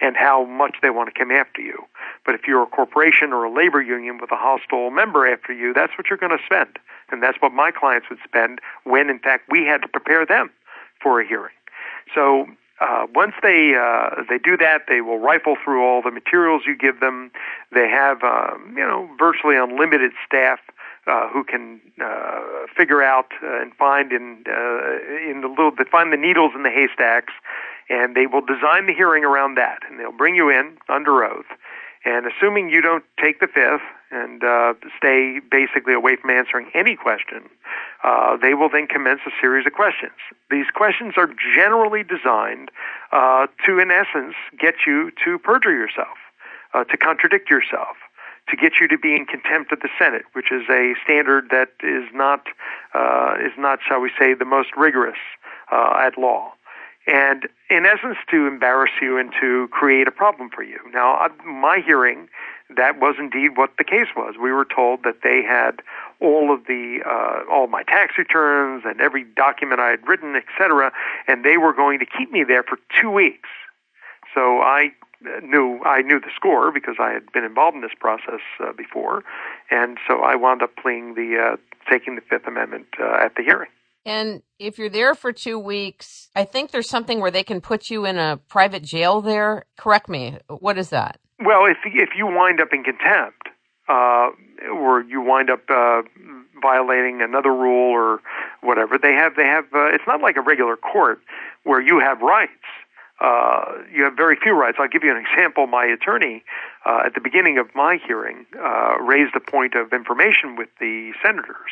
and 0.00 0.16
how 0.16 0.44
much 0.44 0.76
they 0.82 0.90
want 0.90 1.12
to 1.12 1.18
come 1.18 1.30
after 1.30 1.62
you. 1.62 1.84
But 2.26 2.34
if 2.34 2.42
you're 2.46 2.62
a 2.62 2.66
corporation 2.66 3.32
or 3.32 3.44
a 3.44 3.52
labor 3.52 3.80
union 3.80 4.18
with 4.18 4.30
a 4.32 4.36
hostile 4.36 4.90
member 4.90 5.26
after 5.26 5.52
you, 5.52 5.72
that's 5.72 5.92
what 5.96 6.08
you're 6.10 6.18
going 6.18 6.36
to 6.36 6.44
spend. 6.44 6.78
And 7.10 7.22
that's 7.22 7.38
what 7.40 7.52
my 7.52 7.70
clients 7.70 8.08
would 8.10 8.18
spend 8.24 8.60
when, 8.84 9.08
in 9.08 9.18
fact, 9.18 9.44
we 9.50 9.64
had 9.64 9.82
to 9.82 9.88
prepare 9.88 10.26
them 10.26 10.50
for 11.00 11.20
a 11.20 11.26
hearing. 11.26 11.54
So 12.14 12.46
uh, 12.80 13.06
once 13.14 13.34
they 13.42 13.74
uh, 13.74 14.22
they 14.28 14.38
do 14.38 14.56
that, 14.56 14.82
they 14.88 15.00
will 15.00 15.18
rifle 15.18 15.56
through 15.62 15.82
all 15.82 16.02
the 16.02 16.10
materials 16.10 16.62
you 16.66 16.76
give 16.76 17.00
them. 17.00 17.30
They 17.72 17.88
have 17.88 18.22
um, 18.22 18.74
you 18.76 18.84
know 18.84 19.08
virtually 19.18 19.56
unlimited 19.56 20.12
staff 20.26 20.58
uh, 21.06 21.28
who 21.28 21.44
can 21.44 21.80
uh, 22.02 22.40
figure 22.76 23.02
out 23.02 23.32
uh, 23.42 23.60
and 23.60 23.74
find 23.74 24.12
in 24.12 24.44
uh, 24.48 25.30
in 25.30 25.40
the 25.42 25.48
little 25.48 25.72
find 25.90 26.12
the 26.12 26.16
needles 26.16 26.52
in 26.54 26.62
the 26.62 26.70
haystacks, 26.70 27.32
and 27.88 28.14
they 28.14 28.26
will 28.26 28.44
design 28.44 28.86
the 28.86 28.94
hearing 28.94 29.24
around 29.24 29.56
that, 29.56 29.80
and 29.88 30.00
they'll 30.00 30.16
bring 30.16 30.34
you 30.34 30.50
in 30.50 30.76
under 30.88 31.24
oath, 31.24 31.46
and 32.04 32.26
assuming 32.26 32.68
you 32.68 32.80
don't 32.80 33.04
take 33.20 33.40
the 33.40 33.46
fifth 33.46 33.82
and 34.10 34.44
uh, 34.44 34.74
stay 34.96 35.40
basically 35.50 35.92
away 35.92 36.16
from 36.16 36.30
answering 36.30 36.70
any 36.74 36.94
question, 36.94 37.48
uh, 38.04 38.36
they 38.36 38.54
will 38.54 38.68
then 38.68 38.86
commence 38.86 39.20
a 39.26 39.30
series 39.40 39.66
of 39.66 39.72
questions. 39.72 40.12
These 40.50 40.66
questions 40.72 41.14
are 41.16 41.28
generally 41.54 42.04
designed 42.04 42.70
uh, 43.10 43.48
to, 43.66 43.78
in 43.80 43.90
essence, 43.90 44.34
get 44.58 44.74
you 44.86 45.10
to 45.24 45.38
perjure 45.38 45.72
yourself, 45.72 46.16
uh, 46.74 46.84
to 46.84 46.96
contradict 46.96 47.50
yourself, 47.50 47.96
to 48.48 48.56
get 48.56 48.74
you 48.80 48.88
to 48.88 48.98
be 48.98 49.14
in 49.16 49.26
contempt 49.26 49.72
of 49.72 49.80
the 49.80 49.88
Senate, 49.98 50.24
which 50.34 50.52
is 50.52 50.62
a 50.68 50.94
standard 51.02 51.48
that 51.50 51.70
is 51.82 52.04
not 52.12 52.46
uh, 52.94 53.34
is 53.40 53.52
not, 53.56 53.78
shall 53.86 54.00
we 54.00 54.10
say, 54.18 54.34
the 54.34 54.44
most 54.44 54.70
rigorous 54.76 55.18
uh, 55.72 55.94
at 55.98 56.18
law 56.18 56.52
and 57.06 57.48
in 57.68 57.84
essence 57.84 58.16
to 58.30 58.46
embarrass 58.46 58.92
you 59.00 59.18
and 59.18 59.32
to 59.40 59.68
create 59.68 60.08
a 60.08 60.10
problem 60.10 60.48
for 60.54 60.62
you. 60.62 60.78
Now, 60.92 61.28
my 61.44 61.82
hearing, 61.84 62.28
that 62.76 62.98
was 62.98 63.16
indeed 63.18 63.56
what 63.56 63.72
the 63.76 63.84
case 63.84 64.08
was. 64.16 64.36
We 64.40 64.52
were 64.52 64.64
told 64.64 65.02
that 65.04 65.16
they 65.22 65.42
had 65.42 65.82
all 66.20 66.52
of 66.52 66.66
the 66.66 67.00
uh, 67.04 67.50
all 67.52 67.66
my 67.66 67.82
tax 67.82 68.14
returns 68.16 68.84
and 68.86 69.00
every 69.00 69.24
document 69.24 69.80
I 69.80 69.90
had 69.90 70.06
written, 70.08 70.34
etc., 70.34 70.92
and 71.28 71.44
they 71.44 71.58
were 71.58 71.74
going 71.74 71.98
to 71.98 72.06
keep 72.06 72.32
me 72.32 72.42
there 72.42 72.62
for 72.62 72.78
two 73.00 73.10
weeks. 73.10 73.48
So 74.34 74.60
I 74.60 74.92
knew 75.42 75.80
I 75.84 76.02
knew 76.02 76.20
the 76.20 76.30
score 76.34 76.72
because 76.72 76.96
I 77.00 77.12
had 77.12 77.30
been 77.32 77.44
involved 77.44 77.74
in 77.76 77.82
this 77.82 77.94
process 77.98 78.40
uh, 78.60 78.72
before, 78.72 79.22
and 79.70 79.98
so 80.08 80.20
I 80.20 80.36
wound 80.36 80.62
up 80.62 80.70
pleading 80.80 81.14
the 81.14 81.52
uh, 81.52 81.56
taking 81.90 82.14
the 82.14 82.22
Fifth 82.22 82.46
Amendment 82.46 82.86
uh, 83.00 83.24
at 83.24 83.34
the 83.36 83.42
hearing. 83.42 83.68
And 84.06 84.42
if 84.58 84.78
you're 84.78 84.90
there 84.90 85.14
for 85.14 85.32
two 85.32 85.58
weeks, 85.58 86.28
I 86.36 86.44
think 86.44 86.70
there's 86.70 86.90
something 86.90 87.20
where 87.20 87.30
they 87.30 87.42
can 87.42 87.60
put 87.60 87.88
you 87.88 88.04
in 88.04 88.18
a 88.18 88.38
private 88.48 88.82
jail 88.82 89.22
there. 89.22 89.64
Correct 89.78 90.08
me. 90.08 90.38
What 90.48 90.76
is 90.76 90.90
that? 90.90 91.18
Well, 91.40 91.64
if 91.66 91.78
if 91.86 92.10
you 92.16 92.26
wind 92.26 92.60
up 92.60 92.68
in 92.72 92.84
contempt, 92.84 93.48
uh, 93.88 94.30
or 94.72 95.02
you 95.02 95.20
wind 95.20 95.50
up 95.50 95.62
uh, 95.68 96.02
violating 96.62 97.20
another 97.22 97.52
rule 97.52 97.90
or 97.90 98.20
whatever, 98.62 98.98
they 98.98 99.12
have 99.12 99.36
they 99.36 99.44
have. 99.44 99.64
Uh, 99.74 99.86
it's 99.86 100.04
not 100.06 100.20
like 100.20 100.36
a 100.36 100.42
regular 100.42 100.76
court 100.76 101.20
where 101.64 101.80
you 101.80 102.00
have 102.00 102.20
rights. 102.20 102.52
Uh, 103.20 103.64
you 103.92 104.02
have 104.04 104.16
very 104.16 104.36
few 104.36 104.52
rights. 104.52 104.78
I'll 104.80 104.88
give 104.88 105.04
you 105.04 105.10
an 105.10 105.24
example. 105.24 105.66
My 105.66 105.84
attorney, 105.84 106.42
uh, 106.84 107.02
at 107.06 107.14
the 107.14 107.20
beginning 107.20 107.58
of 107.58 107.66
my 107.74 107.98
hearing, 108.04 108.46
uh, 108.60 108.98
raised 109.00 109.34
a 109.36 109.40
point 109.40 109.74
of 109.74 109.92
information 109.92 110.56
with 110.56 110.68
the 110.80 111.12
senators, 111.22 111.70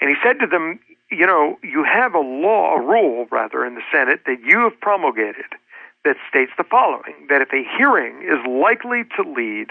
and 0.00 0.10
he 0.10 0.16
said 0.22 0.40
to 0.40 0.46
them, 0.46 0.80
you 1.10 1.26
know, 1.26 1.58
you 1.62 1.84
have 1.84 2.14
a 2.14 2.20
law, 2.20 2.76
a 2.76 2.80
rule 2.80 3.26
rather, 3.30 3.64
in 3.64 3.74
the 3.74 3.82
Senate 3.92 4.20
that 4.26 4.40
you 4.44 4.60
have 4.60 4.80
promulgated 4.80 5.52
that 6.04 6.16
states 6.28 6.52
the 6.56 6.64
following 6.64 7.14
that 7.28 7.40
if 7.40 7.52
a 7.52 7.64
hearing 7.76 8.22
is 8.22 8.38
likely 8.46 9.04
to 9.16 9.22
lead 9.22 9.68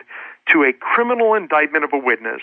to 0.52 0.64
a 0.64 0.74
criminal 0.74 1.34
indictment 1.34 1.84
of 1.84 1.92
a 1.94 1.98
witness 1.98 2.42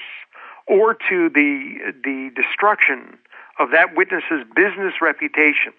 or 0.67 0.95
to 0.95 1.29
the, 1.31 1.93
the 2.05 2.31
destruction 2.35 3.19
of 3.59 3.71
that 3.73 3.97
witness's 3.97 4.45
business 4.55 4.95
reputation, 5.03 5.73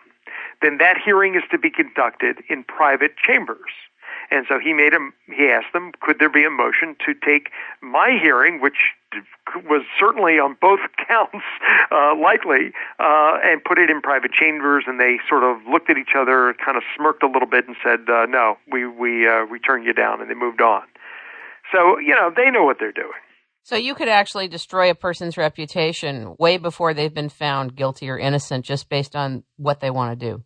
then 0.61 0.77
that 0.79 0.97
hearing 1.03 1.35
is 1.35 1.43
to 1.51 1.57
be 1.57 1.69
conducted 1.69 2.37
in 2.49 2.63
private 2.63 3.17
chambers. 3.17 3.71
And 4.29 4.45
so 4.47 4.59
he 4.59 4.73
made 4.73 4.93
him, 4.93 5.13
he 5.27 5.47
asked 5.47 5.73
them, 5.73 5.91
could 6.01 6.19
there 6.19 6.29
be 6.29 6.45
a 6.45 6.49
motion 6.49 6.95
to 7.05 7.13
take 7.13 7.49
my 7.81 8.17
hearing, 8.21 8.61
which 8.61 8.95
was 9.65 9.83
certainly 9.99 10.39
on 10.39 10.55
both 10.59 10.79
counts 11.07 11.45
uh, 11.91 12.15
likely, 12.15 12.71
uh, 12.99 13.39
and 13.43 13.63
put 13.63 13.77
it 13.77 13.89
in 13.89 14.01
private 14.01 14.31
chambers. 14.31 14.85
And 14.87 14.99
they 14.99 15.19
sort 15.27 15.43
of 15.43 15.57
looked 15.69 15.89
at 15.89 15.97
each 15.97 16.15
other, 16.17 16.55
kind 16.63 16.77
of 16.77 16.83
smirked 16.95 17.23
a 17.23 17.27
little 17.27 17.47
bit, 17.47 17.67
and 17.67 17.75
said, 17.83 18.09
uh, 18.09 18.25
"No, 18.25 18.57
we 18.71 18.87
we 18.87 19.27
uh, 19.27 19.45
we 19.45 19.59
turned 19.59 19.85
you 19.85 19.93
down," 19.93 20.21
and 20.21 20.29
they 20.29 20.35
moved 20.35 20.61
on. 20.61 20.83
So 21.71 21.99
you 21.99 22.15
know 22.15 22.31
they 22.35 22.49
know 22.51 22.63
what 22.63 22.77
they're 22.79 22.91
doing. 22.91 23.19
So 23.63 23.75
you 23.75 23.93
could 23.93 24.07
actually 24.07 24.47
destroy 24.47 24.89
a 24.89 24.95
person's 24.95 25.37
reputation 25.37 26.35
way 26.39 26.57
before 26.57 26.93
they've 26.93 27.13
been 27.13 27.29
found 27.29 27.75
guilty 27.75 28.09
or 28.09 28.17
innocent, 28.17 28.65
just 28.65 28.89
based 28.89 29.15
on 29.15 29.43
what 29.57 29.81
they 29.81 29.91
want 29.91 30.19
to 30.19 30.25
do. 30.29 30.43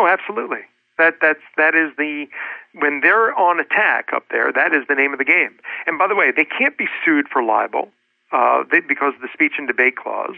Oh, 0.00 0.06
absolutely. 0.06 0.64
That 0.96 1.16
that's 1.20 1.44
that 1.58 1.74
is 1.74 1.92
the 1.98 2.24
when 2.72 3.00
they're 3.02 3.34
on 3.38 3.60
attack 3.60 4.08
up 4.14 4.24
there. 4.30 4.50
That 4.50 4.72
is 4.72 4.84
the 4.88 4.94
name 4.94 5.12
of 5.12 5.18
the 5.18 5.26
game. 5.26 5.58
And 5.86 5.98
by 5.98 6.08
the 6.08 6.14
way, 6.14 6.32
they 6.34 6.46
can't 6.46 6.78
be 6.78 6.86
sued 7.04 7.26
for 7.28 7.42
libel 7.42 7.90
uh, 8.32 8.64
they, 8.70 8.80
because 8.80 9.12
of 9.14 9.20
the 9.20 9.28
speech 9.32 9.52
and 9.58 9.66
debate 9.68 9.96
clause. 9.96 10.36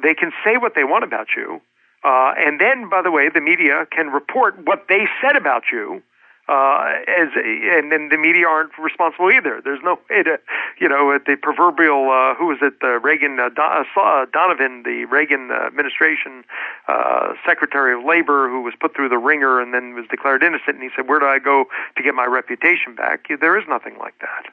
They 0.00 0.14
can 0.14 0.30
say 0.44 0.58
what 0.58 0.74
they 0.76 0.84
want 0.84 1.02
about 1.02 1.28
you, 1.36 1.60
uh, 2.04 2.34
and 2.38 2.60
then, 2.60 2.88
by 2.88 3.02
the 3.02 3.10
way, 3.10 3.28
the 3.32 3.40
media 3.40 3.84
can 3.90 4.08
report 4.08 4.54
what 4.64 4.86
they 4.88 5.06
said 5.20 5.34
about 5.34 5.64
you 5.72 6.02
uh, 6.50 6.98
as 7.06 7.28
and 7.38 7.92
then 7.92 8.08
the 8.10 8.18
media 8.18 8.46
aren't 8.46 8.76
responsible 8.76 9.30
either. 9.30 9.60
There's 9.62 9.82
no 9.84 9.98
way 10.10 10.24
to, 10.24 10.38
you 10.80 10.88
know, 10.88 11.14
at 11.14 11.24
the 11.24 11.36
proverbial 11.40 12.10
uh, 12.10 12.34
who 12.34 12.46
was 12.50 12.58
it, 12.60 12.74
uh, 12.82 12.98
Reagan 12.98 13.38
uh, 13.38 13.50
Don, 13.54 13.86
uh, 13.94 14.26
Donovan, 14.32 14.82
the 14.82 15.06
Reagan 15.06 15.50
administration 15.52 16.42
uh, 16.88 17.34
Secretary 17.46 17.94
of 17.94 18.04
Labor, 18.04 18.50
who 18.50 18.62
was 18.62 18.74
put 18.80 18.96
through 18.96 19.08
the 19.10 19.18
wringer 19.18 19.60
and 19.60 19.72
then 19.72 19.94
was 19.94 20.06
declared 20.10 20.42
innocent, 20.42 20.74
and 20.74 20.82
he 20.82 20.90
said, 20.96 21.08
"Where 21.08 21.20
do 21.20 21.26
I 21.26 21.38
go 21.38 21.66
to 21.96 22.02
get 22.02 22.14
my 22.14 22.26
reputation 22.26 22.96
back?" 22.96 23.28
There 23.28 23.56
is 23.56 23.64
nothing 23.68 23.96
like 23.98 24.18
that. 24.20 24.50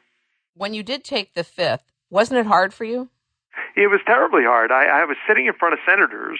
When 0.53 0.75
you 0.75 0.83
did 0.83 1.03
take 1.03 1.33
the 1.33 1.43
fifth, 1.43 1.91
wasn't 2.11 2.39
it 2.39 2.45
hard 2.45 2.73
for 2.73 2.85
you? 2.85 3.09
It 3.75 3.87
was 3.87 4.01
terribly 4.05 4.43
hard. 4.43 4.71
I, 4.71 4.85
I 4.85 5.05
was 5.05 5.17
sitting 5.27 5.47
in 5.47 5.53
front 5.53 5.73
of 5.73 5.79
senators 5.85 6.39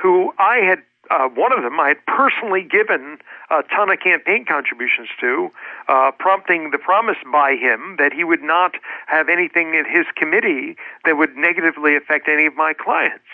who 0.00 0.32
I 0.38 0.64
had 0.66 0.80
uh, 1.10 1.28
one 1.28 1.52
of 1.52 1.62
them 1.62 1.78
I 1.78 1.88
had 1.88 2.06
personally 2.06 2.62
given 2.62 3.18
a 3.50 3.62
ton 3.62 3.90
of 3.90 4.00
campaign 4.00 4.44
contributions 4.46 5.08
to, 5.20 5.50
uh, 5.88 6.10
prompting 6.18 6.70
the 6.70 6.78
promise 6.78 7.18
by 7.30 7.56
him 7.56 7.96
that 7.98 8.12
he 8.12 8.24
would 8.24 8.42
not 8.42 8.74
have 9.06 9.28
anything 9.28 9.74
in 9.74 9.84
his 9.84 10.06
committee 10.16 10.76
that 11.04 11.16
would 11.16 11.36
negatively 11.36 11.96
affect 11.96 12.28
any 12.28 12.46
of 12.46 12.54
my 12.56 12.72
clients. 12.72 13.24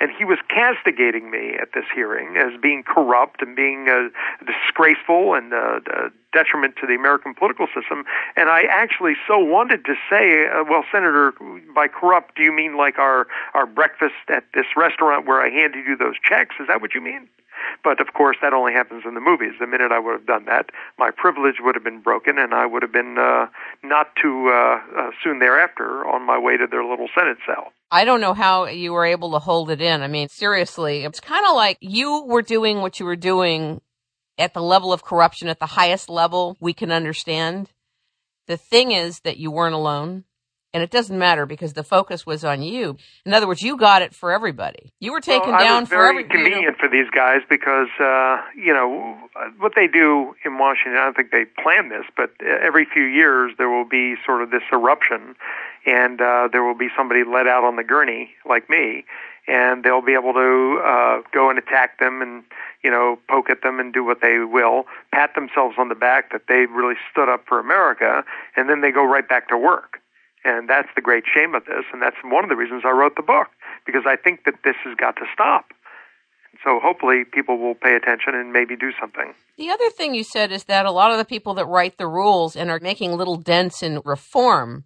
And 0.00 0.10
he 0.10 0.24
was 0.24 0.38
castigating 0.48 1.30
me 1.30 1.54
at 1.60 1.72
this 1.74 1.84
hearing 1.94 2.36
as 2.36 2.58
being 2.60 2.82
corrupt 2.82 3.42
and 3.42 3.54
being 3.54 3.88
uh, 3.88 4.08
disgraceful 4.44 5.34
and 5.34 5.52
uh, 5.52 5.80
detriment 6.32 6.74
to 6.80 6.86
the 6.86 6.94
American 6.94 7.34
political 7.34 7.66
system. 7.66 8.04
And 8.36 8.48
I 8.48 8.62
actually 8.68 9.14
so 9.26 9.38
wanted 9.38 9.84
to 9.86 9.94
say, 10.10 10.46
uh, 10.46 10.64
well, 10.68 10.84
Senator, 10.92 11.32
by 11.74 11.88
corrupt, 11.88 12.36
do 12.36 12.42
you 12.42 12.52
mean 12.52 12.76
like 12.76 12.98
our, 12.98 13.26
our 13.54 13.66
breakfast 13.66 14.14
at 14.28 14.44
this 14.54 14.66
restaurant 14.76 15.26
where 15.26 15.40
I 15.40 15.50
handed 15.50 15.86
you 15.86 15.96
those 15.96 16.16
checks? 16.22 16.56
Is 16.60 16.68
that 16.68 16.80
what 16.80 16.94
you 16.94 17.00
mean? 17.00 17.28
But 17.82 18.00
of 18.00 18.12
course, 18.14 18.36
that 18.42 18.52
only 18.52 18.72
happens 18.72 19.02
in 19.06 19.14
the 19.14 19.20
movies. 19.20 19.52
The 19.58 19.66
minute 19.66 19.92
I 19.92 19.98
would 19.98 20.12
have 20.12 20.26
done 20.26 20.44
that, 20.46 20.70
my 20.98 21.10
privilege 21.10 21.56
would 21.60 21.74
have 21.74 21.84
been 21.84 22.00
broken, 22.00 22.38
and 22.38 22.54
I 22.54 22.66
would 22.66 22.82
have 22.82 22.92
been 22.92 23.18
uh, 23.18 23.46
not 23.82 24.14
too 24.20 24.48
uh, 24.48 24.80
uh, 24.96 25.10
soon 25.22 25.38
thereafter 25.38 26.06
on 26.06 26.24
my 26.24 26.38
way 26.38 26.56
to 26.56 26.66
their 26.66 26.84
little 26.84 27.08
Senate 27.14 27.38
cell. 27.46 27.72
I 27.90 28.04
don't 28.04 28.20
know 28.20 28.34
how 28.34 28.66
you 28.66 28.92
were 28.92 29.04
able 29.04 29.32
to 29.32 29.38
hold 29.38 29.70
it 29.70 29.80
in. 29.80 30.02
I 30.02 30.08
mean, 30.08 30.28
seriously, 30.28 31.04
it's 31.04 31.20
kind 31.20 31.44
of 31.46 31.54
like 31.54 31.78
you 31.80 32.24
were 32.26 32.42
doing 32.42 32.80
what 32.80 33.00
you 33.00 33.06
were 33.06 33.16
doing 33.16 33.80
at 34.38 34.54
the 34.54 34.62
level 34.62 34.92
of 34.92 35.02
corruption 35.02 35.48
at 35.48 35.58
the 35.58 35.66
highest 35.66 36.08
level 36.08 36.56
we 36.60 36.72
can 36.72 36.92
understand. 36.92 37.70
The 38.46 38.56
thing 38.56 38.92
is 38.92 39.20
that 39.20 39.36
you 39.36 39.50
weren't 39.50 39.74
alone. 39.74 40.24
And 40.74 40.82
it 40.82 40.90
doesn't 40.90 41.18
matter 41.18 41.46
because 41.46 41.72
the 41.72 41.82
focus 41.82 42.26
was 42.26 42.44
on 42.44 42.62
you. 42.62 42.98
In 43.24 43.32
other 43.32 43.48
words, 43.48 43.62
you 43.62 43.78
got 43.78 44.02
it 44.02 44.14
for 44.14 44.30
everybody. 44.30 44.92
You 45.00 45.12
were 45.12 45.22
taken 45.22 45.48
well, 45.48 45.58
down 45.58 45.86
for 45.86 46.06
everybody. 46.06 46.28
Very 46.28 46.44
convenient 46.44 46.76
for 46.78 46.90
these 46.90 47.08
guys 47.10 47.40
because 47.48 47.88
uh, 47.98 48.36
you 48.54 48.74
know 48.74 49.16
what 49.58 49.72
they 49.74 49.86
do 49.86 50.34
in 50.44 50.58
Washington. 50.58 50.98
I 51.00 51.04
don't 51.04 51.16
think 51.16 51.30
they 51.30 51.46
plan 51.62 51.88
this, 51.88 52.04
but 52.14 52.32
every 52.44 52.86
few 52.92 53.04
years 53.04 53.52
there 53.56 53.70
will 53.70 53.88
be 53.88 54.16
sort 54.26 54.42
of 54.42 54.50
this 54.50 54.62
eruption, 54.70 55.36
and 55.86 56.20
uh, 56.20 56.48
there 56.52 56.62
will 56.62 56.76
be 56.76 56.88
somebody 56.94 57.24
let 57.24 57.46
out 57.46 57.64
on 57.64 57.76
the 57.76 57.84
gurney 57.84 58.30
like 58.46 58.68
me, 58.68 59.06
and 59.48 59.82
they'll 59.82 60.02
be 60.02 60.12
able 60.12 60.34
to 60.34 60.80
uh, 60.84 61.22
go 61.32 61.48
and 61.48 61.58
attack 61.58 61.98
them 61.98 62.20
and 62.20 62.44
you 62.84 62.90
know 62.90 63.18
poke 63.28 63.50
at 63.50 63.62
them 63.62 63.80
and 63.80 63.92
do 63.92 64.04
what 64.04 64.20
they 64.20 64.38
will, 64.38 64.84
pat 65.12 65.34
themselves 65.34 65.76
on 65.78 65.88
the 65.88 65.94
back 65.94 66.30
that 66.32 66.42
they 66.48 66.66
really 66.66 66.94
stood 67.10 67.28
up 67.28 67.44
for 67.48 67.58
America, 67.58 68.22
and 68.56 68.68
then 68.68 68.82
they 68.82 68.92
go 68.92 69.04
right 69.04 69.28
back 69.28 69.48
to 69.48 69.56
work. 69.56 69.98
And 70.44 70.68
that's 70.68 70.88
the 70.94 71.02
great 71.02 71.24
shame 71.26 71.54
of 71.54 71.64
this, 71.64 71.84
and 71.92 72.00
that's 72.00 72.16
one 72.22 72.44
of 72.44 72.50
the 72.50 72.56
reasons 72.56 72.82
I 72.84 72.90
wrote 72.90 73.16
the 73.16 73.22
book 73.22 73.48
because 73.84 74.02
I 74.06 74.16
think 74.16 74.44
that 74.44 74.54
this 74.62 74.76
has 74.84 74.94
got 74.96 75.16
to 75.16 75.24
stop. 75.32 75.66
So 76.64 76.80
hopefully 76.80 77.24
people 77.24 77.58
will 77.58 77.74
pay 77.74 77.94
attention 77.94 78.34
and 78.34 78.52
maybe 78.52 78.76
do 78.76 78.90
something. 79.00 79.34
The 79.56 79.70
other 79.70 79.90
thing 79.90 80.14
you 80.14 80.24
said 80.24 80.52
is 80.52 80.64
that 80.64 80.86
a 80.86 80.90
lot 80.90 81.10
of 81.10 81.18
the 81.18 81.24
people 81.24 81.54
that 81.54 81.66
write 81.66 81.98
the 81.98 82.08
rules 82.08 82.56
and 82.56 82.70
are 82.70 82.80
making 82.80 83.16
little 83.16 83.36
dents 83.36 83.82
in 83.82 84.00
reform 84.04 84.84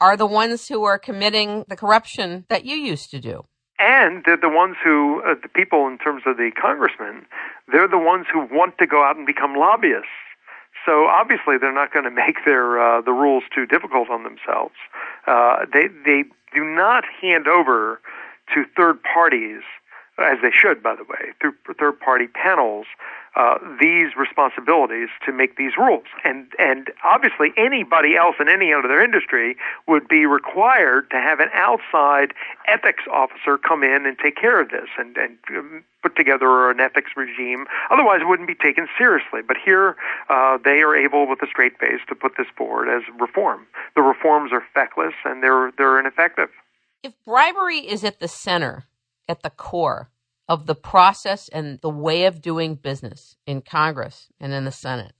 are 0.00 0.16
the 0.16 0.26
ones 0.26 0.68
who 0.68 0.84
are 0.84 0.98
committing 0.98 1.64
the 1.68 1.76
corruption 1.76 2.44
that 2.48 2.64
you 2.64 2.76
used 2.76 3.10
to 3.10 3.20
do 3.20 3.44
and 3.80 4.22
they're 4.24 4.36
the 4.36 4.48
ones 4.48 4.76
who, 4.84 5.22
uh, 5.22 5.34
the 5.42 5.48
people 5.48 5.86
in 5.88 5.98
terms 5.98 6.22
of 6.26 6.36
the 6.36 6.50
congressmen, 6.60 7.26
they're 7.72 7.88
the 7.88 7.98
ones 7.98 8.26
who 8.32 8.46
want 8.52 8.76
to 8.78 8.86
go 8.86 9.02
out 9.02 9.16
and 9.16 9.26
become 9.26 9.54
lobbyists. 9.56 10.08
So 10.86 11.06
obviously 11.06 11.56
they're 11.58 11.72
not 11.74 11.92
going 11.92 12.04
to 12.10 12.10
make 12.10 12.44
their 12.44 12.80
uh, 12.80 13.00
the 13.00 13.12
rules 13.12 13.44
too 13.54 13.66
difficult 13.66 14.10
on 14.10 14.22
themselves. 14.22 14.74
Uh, 15.26 15.64
they 15.72 15.88
they 16.04 16.24
do 16.54 16.64
not 16.64 17.04
hand 17.20 17.46
over 17.48 18.00
to 18.54 18.64
third 18.76 18.98
parties, 19.02 19.62
as 20.20 20.38
they 20.42 20.50
should, 20.50 20.82
by 20.82 20.94
the 20.94 21.04
way, 21.04 21.32
through 21.40 21.54
third 21.78 21.98
party 22.00 22.26
panels, 22.26 22.86
uh, 23.36 23.58
these 23.80 24.16
responsibilities 24.16 25.08
to 25.24 25.32
make 25.32 25.56
these 25.56 25.72
rules. 25.78 26.04
And 26.24 26.48
and 26.58 26.90
obviously 27.04 27.52
anybody 27.56 28.16
else 28.16 28.36
in 28.40 28.48
any 28.48 28.72
other 28.72 29.00
industry 29.00 29.56
would 29.86 30.08
be 30.08 30.26
required 30.26 31.10
to 31.10 31.16
have 31.16 31.38
an 31.40 31.48
outside 31.54 32.34
ethics 32.66 33.04
officer 33.12 33.56
come 33.56 33.84
in 33.84 34.04
and 34.06 34.18
take 34.18 34.36
care 34.36 34.60
of 34.60 34.70
this 34.70 34.88
and 34.98 35.16
and 35.16 35.38
um, 35.56 35.84
put 36.02 36.16
together 36.16 36.70
an 36.70 36.80
ethics 36.80 37.10
regime. 37.16 37.66
Otherwise, 37.90 38.22
it 38.22 38.28
wouldn't 38.28 38.48
be 38.48 38.54
taken 38.54 38.88
seriously. 38.98 39.40
But 39.46 39.56
here, 39.62 39.96
uh, 40.28 40.58
they 40.64 40.80
are 40.80 40.96
able, 40.96 41.28
with 41.28 41.42
a 41.42 41.46
straight 41.46 41.78
face, 41.78 42.00
to 42.08 42.14
put 42.14 42.32
this 42.36 42.46
forward 42.56 42.88
as 42.88 43.02
reform. 43.20 43.66
The 43.94 44.02
reforms 44.02 44.52
are 44.52 44.62
feckless 44.74 45.14
and 45.24 45.42
they're 45.42 45.72
they're 45.78 46.00
ineffective. 46.00 46.48
If 47.02 47.12
bribery 47.24 47.78
is 47.78 48.04
at 48.04 48.20
the 48.20 48.28
center, 48.28 48.84
at 49.30 49.42
the 49.42 49.50
core 49.50 50.10
of 50.48 50.66
the 50.66 50.74
process 50.74 51.48
and 51.48 51.80
the 51.80 51.88
way 51.88 52.24
of 52.24 52.42
doing 52.42 52.74
business 52.74 53.36
in 53.46 53.62
Congress 53.62 54.26
and 54.40 54.52
in 54.52 54.64
the 54.64 54.72
Senate. 54.72 55.12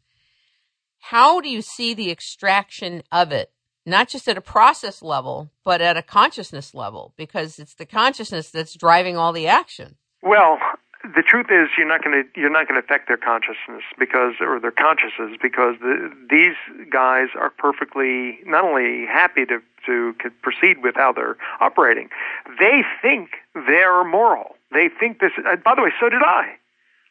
How 0.98 1.40
do 1.40 1.48
you 1.48 1.62
see 1.62 1.94
the 1.94 2.10
extraction 2.10 3.02
of 3.12 3.30
it, 3.30 3.52
not 3.86 4.08
just 4.08 4.28
at 4.28 4.36
a 4.36 4.42
process 4.42 5.02
level, 5.02 5.50
but 5.64 5.80
at 5.80 5.96
a 5.96 6.02
consciousness 6.02 6.74
level? 6.74 7.14
Because 7.16 7.58
it's 7.58 7.74
the 7.74 7.86
consciousness 7.86 8.50
that's 8.50 8.74
driving 8.74 9.16
all 9.16 9.32
the 9.32 9.46
action. 9.46 9.96
Well, 10.22 10.58
the 11.02 11.22
truth 11.22 11.46
is 11.50 11.68
you're 11.78 11.88
not 11.88 12.04
going 12.04 12.24
to 12.24 12.40
you're 12.40 12.50
not 12.50 12.68
going 12.68 12.80
to 12.80 12.84
affect 12.84 13.08
their 13.08 13.16
consciousness 13.16 13.82
because 13.98 14.34
or 14.40 14.60
their 14.60 14.70
consciences 14.70 15.36
because 15.40 15.76
the, 15.80 16.12
these 16.28 16.56
guys 16.90 17.28
are 17.38 17.50
perfectly 17.50 18.38
not 18.44 18.64
only 18.64 19.06
happy 19.06 19.46
to 19.46 19.60
to 19.86 20.14
proceed 20.42 20.82
with 20.82 20.94
how 20.96 21.12
they're 21.12 21.38
operating, 21.60 22.10
they 22.58 22.82
think 23.00 23.30
they're 23.54 24.04
moral. 24.04 24.56
They 24.72 24.88
think 24.88 25.20
this. 25.20 25.32
By 25.64 25.74
the 25.74 25.82
way, 25.82 25.92
so 25.98 26.10
did 26.10 26.22
I. 26.22 26.52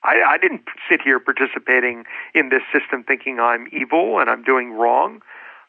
I. 0.04 0.22
I 0.28 0.38
didn't 0.38 0.62
sit 0.88 1.02
here 1.02 1.20
participating 1.20 2.04
in 2.36 2.50
this 2.50 2.62
system 2.72 3.04
thinking 3.04 3.40
I'm 3.40 3.68
evil 3.72 4.20
and 4.20 4.30
I'm 4.30 4.44
doing 4.44 4.72
wrong. 4.74 5.22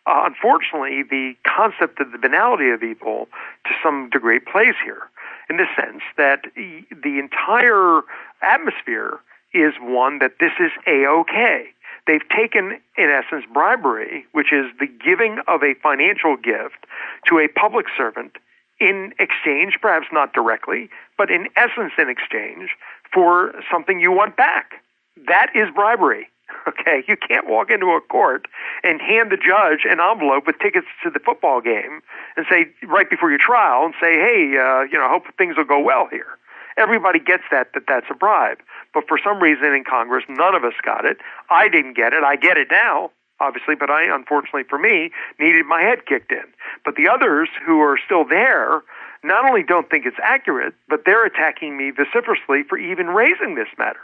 Uh, 0.06 0.22
unfortunately, 0.24 1.02
the 1.02 1.34
concept 1.46 2.00
of 2.00 2.12
the 2.12 2.18
banality 2.18 2.70
of 2.70 2.82
evil 2.82 3.28
to 3.64 3.70
some 3.82 4.08
degree 4.10 4.40
plays 4.40 4.74
here 4.82 5.08
in 5.48 5.56
the 5.56 5.66
sense 5.76 6.02
that 6.16 6.44
the 6.54 7.18
entire 7.18 8.02
atmosphere 8.40 9.18
is 9.52 9.74
one 9.80 10.18
that 10.20 10.34
this 10.40 10.52
is 10.60 10.70
a-okay. 10.86 11.66
They've 12.06 12.28
taken, 12.34 12.80
in 12.96 13.10
essence, 13.10 13.44
bribery, 13.52 14.24
which 14.32 14.52
is 14.52 14.66
the 14.78 14.86
giving 14.86 15.38
of 15.48 15.62
a 15.62 15.74
financial 15.82 16.36
gift 16.36 16.86
to 17.26 17.38
a 17.38 17.48
public 17.48 17.86
servant 17.96 18.32
in 18.80 19.12
exchange, 19.18 19.78
perhaps 19.82 20.06
not 20.10 20.32
directly, 20.32 20.88
but 21.18 21.30
in 21.30 21.48
essence 21.56 21.92
in 21.98 22.08
exchange 22.08 22.70
for 23.12 23.52
something 23.70 24.00
you 24.00 24.10
want 24.10 24.36
back. 24.36 24.82
That 25.28 25.48
is 25.54 25.68
bribery. 25.74 26.28
Okay, 26.68 27.02
you 27.08 27.16
can't 27.16 27.48
walk 27.48 27.70
into 27.70 27.86
a 27.86 28.00
court 28.00 28.46
and 28.84 29.00
hand 29.00 29.32
the 29.32 29.36
judge 29.36 29.80
an 29.84 29.98
envelope 29.98 30.46
with 30.46 30.58
tickets 30.58 30.86
to 31.02 31.10
the 31.10 31.18
football 31.18 31.60
game 31.60 32.00
and 32.36 32.46
say 32.48 32.68
right 32.86 33.08
before 33.08 33.30
your 33.30 33.38
trial 33.38 33.84
and 33.84 33.94
say, 34.00 34.14
"Hey, 34.14 34.56
uh, 34.56 34.82
you 34.82 34.98
know, 34.98 35.08
hope 35.08 35.24
things 35.36 35.56
will 35.56 35.64
go 35.64 35.80
well 35.80 36.06
here." 36.10 36.38
Everybody 36.76 37.18
gets 37.18 37.42
that 37.50 37.72
that 37.74 37.84
that's 37.88 38.06
a 38.10 38.14
bribe, 38.14 38.58
but 38.94 39.08
for 39.08 39.18
some 39.18 39.40
reason 39.40 39.74
in 39.74 39.84
Congress, 39.84 40.24
none 40.28 40.54
of 40.54 40.64
us 40.64 40.74
got 40.82 41.04
it. 41.04 41.18
I 41.50 41.68
didn't 41.68 41.94
get 41.94 42.12
it. 42.12 42.22
I 42.22 42.36
get 42.36 42.56
it 42.56 42.68
now 42.70 43.10
obviously, 43.40 43.74
but 43.74 43.90
I, 43.90 44.04
unfortunately 44.14 44.64
for 44.68 44.78
me, 44.78 45.10
needed 45.38 45.66
my 45.66 45.80
head 45.80 46.06
kicked 46.06 46.30
in. 46.30 46.44
But 46.84 46.96
the 46.96 47.08
others 47.08 47.48
who 47.66 47.80
are 47.80 47.98
still 48.04 48.24
there 48.24 48.82
not 49.22 49.44
only 49.48 49.62
don't 49.62 49.90
think 49.90 50.06
it's 50.06 50.20
accurate, 50.22 50.74
but 50.88 51.04
they're 51.04 51.26
attacking 51.26 51.76
me 51.76 51.90
vociferously 51.90 52.62
for 52.68 52.78
even 52.78 53.08
raising 53.08 53.54
this 53.54 53.68
matter. 53.78 54.00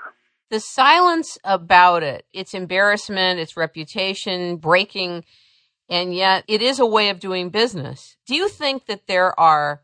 The 0.50 0.61
silence 0.61 1.38
about 1.44 2.02
it, 2.02 2.24
its 2.32 2.54
embarrassment, 2.54 3.40
its 3.40 3.56
reputation, 3.56 4.56
breaking, 4.56 5.24
and 5.88 6.14
yet 6.14 6.44
it 6.46 6.62
is 6.62 6.78
a 6.78 6.87
way 6.87 7.09
of 7.09 7.20
doing 7.20 7.50
business. 7.50 8.16
Do 8.26 8.35
you 8.37 8.48
think 8.48 8.87
that 8.87 9.06
there 9.09 9.38
are, 9.38 9.82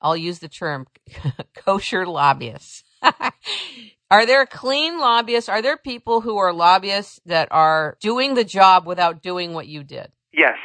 I'll 0.00 0.16
use 0.16 0.40
the 0.40 0.48
term, 0.48 0.86
kosher 1.54 2.06
lobbyists? 2.06 2.82
Are 4.10 4.26
there 4.26 4.46
clean 4.46 4.98
lobbyists? 4.98 5.48
Are 5.48 5.62
there 5.62 5.76
people 5.76 6.20
who 6.20 6.36
are 6.38 6.52
lobbyists 6.52 7.20
that 7.26 7.48
are 7.50 7.96
doing 8.00 8.34
the 8.34 8.44
job 8.44 8.86
without 8.86 9.22
doing 9.22 9.54
what 9.54 9.66
you 9.66 9.82
did? 9.82 10.12
Yes, 10.32 10.56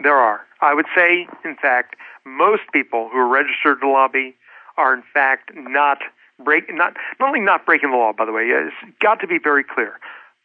there 0.00 0.16
are. 0.16 0.40
I 0.60 0.74
would 0.74 0.86
say, 0.96 1.26
in 1.44 1.56
fact, 1.60 1.96
most 2.24 2.62
people 2.72 3.10
who 3.12 3.18
are 3.18 3.28
registered 3.28 3.80
to 3.80 3.88
lobby 3.88 4.36
are 4.76 4.94
in 4.94 5.02
fact 5.12 5.50
not 5.54 5.98
break 6.42 6.72
not 6.72 6.94
not 7.20 7.28
only 7.28 7.40
not 7.40 7.66
breaking 7.66 7.90
the 7.90 7.96
law. 7.96 8.12
By 8.12 8.24
the 8.24 8.32
way, 8.32 8.44
it's 8.44 8.74
got 9.00 9.20
to 9.20 9.26
be 9.26 9.38
very 9.38 9.64
clear. 9.64 9.98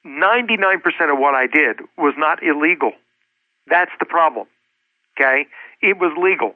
99% 0.06 1.12
of 1.12 1.19
what 1.19 1.36
I 1.36 1.45
did 1.47 1.82
was 1.97 2.13
not 2.17 2.41
illegal. 2.41 2.93
That's 3.67 3.91
the 3.99 4.06
problem. 4.06 4.47
Okay, 5.17 5.47
it 5.82 5.97
was 5.97 6.13
legal 6.17 6.56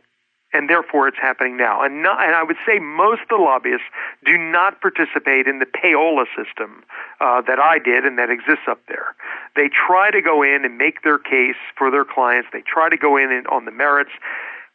and 0.54 0.70
therefore 0.70 1.08
it's 1.08 1.18
happening 1.18 1.58
now. 1.58 1.82
And, 1.82 2.04
not, 2.04 2.24
and 2.24 2.36
I 2.36 2.44
would 2.44 2.58
say 2.66 2.80
most 2.80 3.24
of 3.24 3.30
the 3.30 3.38
lobbyists 3.38 3.88
do 4.24 4.38
not 4.38 4.80
participate 4.80 5.48
in 5.48 5.60
the 5.60 5.66
payola 5.66 6.26
system 6.38 6.84
uh, 7.20 7.42
that 7.42 7.60
I 7.60 7.80
did 7.80 8.06
and 8.06 8.18
that 8.20 8.30
exists 8.30 8.66
up 8.70 8.80
there. 8.88 9.16
They 9.56 9.70
try 9.70 10.12
to 10.12 10.22
go 10.22 10.44
in 10.44 10.64
and 10.64 10.78
make 10.78 11.02
their 11.02 11.18
case 11.18 11.58
for 11.76 11.90
their 11.90 12.06
clients. 12.06 12.50
They 12.54 12.62
try 12.62 12.90
to 12.90 12.98
go 12.98 13.18
in 13.18 13.32
and, 13.32 13.48
on 13.48 13.66
the 13.66 13.72
merits, 13.72 14.12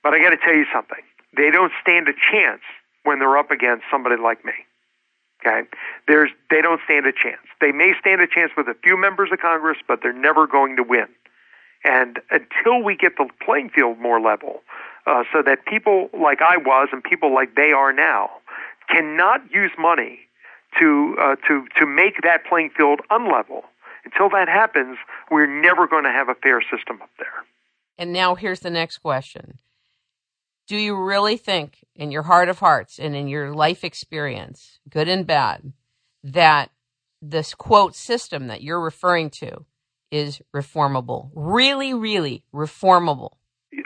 but 0.03 0.13
I 0.13 0.19
got 0.19 0.31
to 0.31 0.37
tell 0.37 0.55
you 0.55 0.67
something. 0.73 1.03
They 1.37 1.51
don't 1.51 1.73
stand 1.81 2.09
a 2.09 2.13
chance 2.13 2.63
when 3.05 3.19
they're 3.19 3.37
up 3.37 3.51
against 3.51 3.85
somebody 3.91 4.17
like 4.17 4.45
me. 4.45 4.53
Okay, 5.41 5.69
there's 6.09 6.31
they 6.51 6.61
don't 6.61 6.81
stand 6.85 7.07
a 7.07 7.13
chance. 7.13 7.47
They 7.61 7.71
may 7.71 7.93
stand 8.01 8.21
a 8.21 8.27
chance 8.27 8.53
with 8.57 8.67
a 8.67 8.75
few 8.83 8.97
members 8.97 9.31
of 9.33 9.39
Congress, 9.39 9.79
but 9.87 10.01
they're 10.03 10.13
never 10.13 10.47
going 10.47 10.77
to 10.77 10.83
win. 10.83 11.07
And 11.85 12.19
until 12.31 12.83
we 12.83 12.97
get 12.97 13.17
the 13.19 13.29
playing 13.45 13.71
field 13.71 13.99
more 13.99 14.21
level, 14.21 14.63
uh, 15.07 15.23
so 15.33 15.43
that 15.43 15.65
people 15.65 16.11
like 16.13 16.43
I 16.43 16.57
was 16.57 16.89
and 16.93 17.03
people 17.03 17.33
like 17.33 17.55
they 17.55 17.71
are 17.71 17.93
now 17.93 18.31
cannot 18.91 19.43
use 19.53 19.71
money 19.79 20.21
to 20.79 21.17
uh, 21.21 21.37
to 21.47 21.67
to 21.79 21.87
make 21.87 22.21
that 22.23 22.45
playing 22.45 22.71
field 22.77 23.01
unlevel. 23.11 23.63
Until 24.05 24.29
that 24.31 24.49
happens, 24.49 24.99
we're 25.31 25.47
never 25.47 25.87
going 25.87 26.05
to 26.05 26.11
have 26.11 26.29
a 26.29 26.35
fair 26.35 26.63
system 26.63 27.01
up 27.03 27.11
there. 27.19 27.45
And 27.99 28.13
now 28.13 28.35
here's 28.35 28.61
the 28.61 28.71
next 28.71 28.99
question. 28.99 29.59
Do 30.69 30.77
you 30.77 31.03
really 31.03 31.39
think 31.39 31.87
in 31.97 32.11
your 32.11 32.25
heart 32.25 32.51
of 32.51 32.59
hearts 32.59 32.99
and 32.99 33.17
in 33.17 33.27
your 33.27 33.55
life 33.55 33.85
experience, 33.85 34.79
good 34.91 35.09
and 35.09 35.27
bad, 35.27 35.73
that 36.23 36.71
this 37.23 37.55
quote 37.55 37.95
system 37.95 38.49
that 38.49 38.63
you're 38.63 38.81
referring 38.81 39.31
to 39.31 39.65
is 40.11 40.43
reformable? 40.55 41.31
Really, 41.35 41.95
really 41.95 42.45
reformable? 42.55 43.31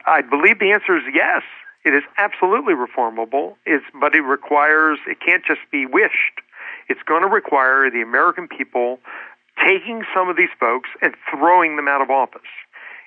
I 0.07 0.23
believe 0.23 0.59
the 0.59 0.73
answer 0.73 0.97
is 0.97 1.05
yes. 1.15 1.43
It 1.85 1.95
is 1.95 2.03
absolutely 2.19 2.75
reformable. 2.75 3.55
It's, 3.65 3.85
but 4.01 4.17
it 4.17 4.23
requires, 4.23 4.99
it 5.07 5.19
can't 5.25 5.45
just 5.47 5.61
be 5.71 5.87
wished. 5.87 6.43
It's 6.89 7.03
going 7.07 7.23
to 7.23 7.29
require 7.29 7.91
the 7.91 8.03
American 8.03 8.49
people 8.49 8.99
taking 9.65 10.03
some 10.13 10.29
of 10.29 10.37
these 10.37 10.51
folks 10.59 10.91
and 11.01 11.15
throwing 11.31 11.77
them 11.77 11.87
out 11.87 12.03
of 12.03 12.11
office. 12.11 12.43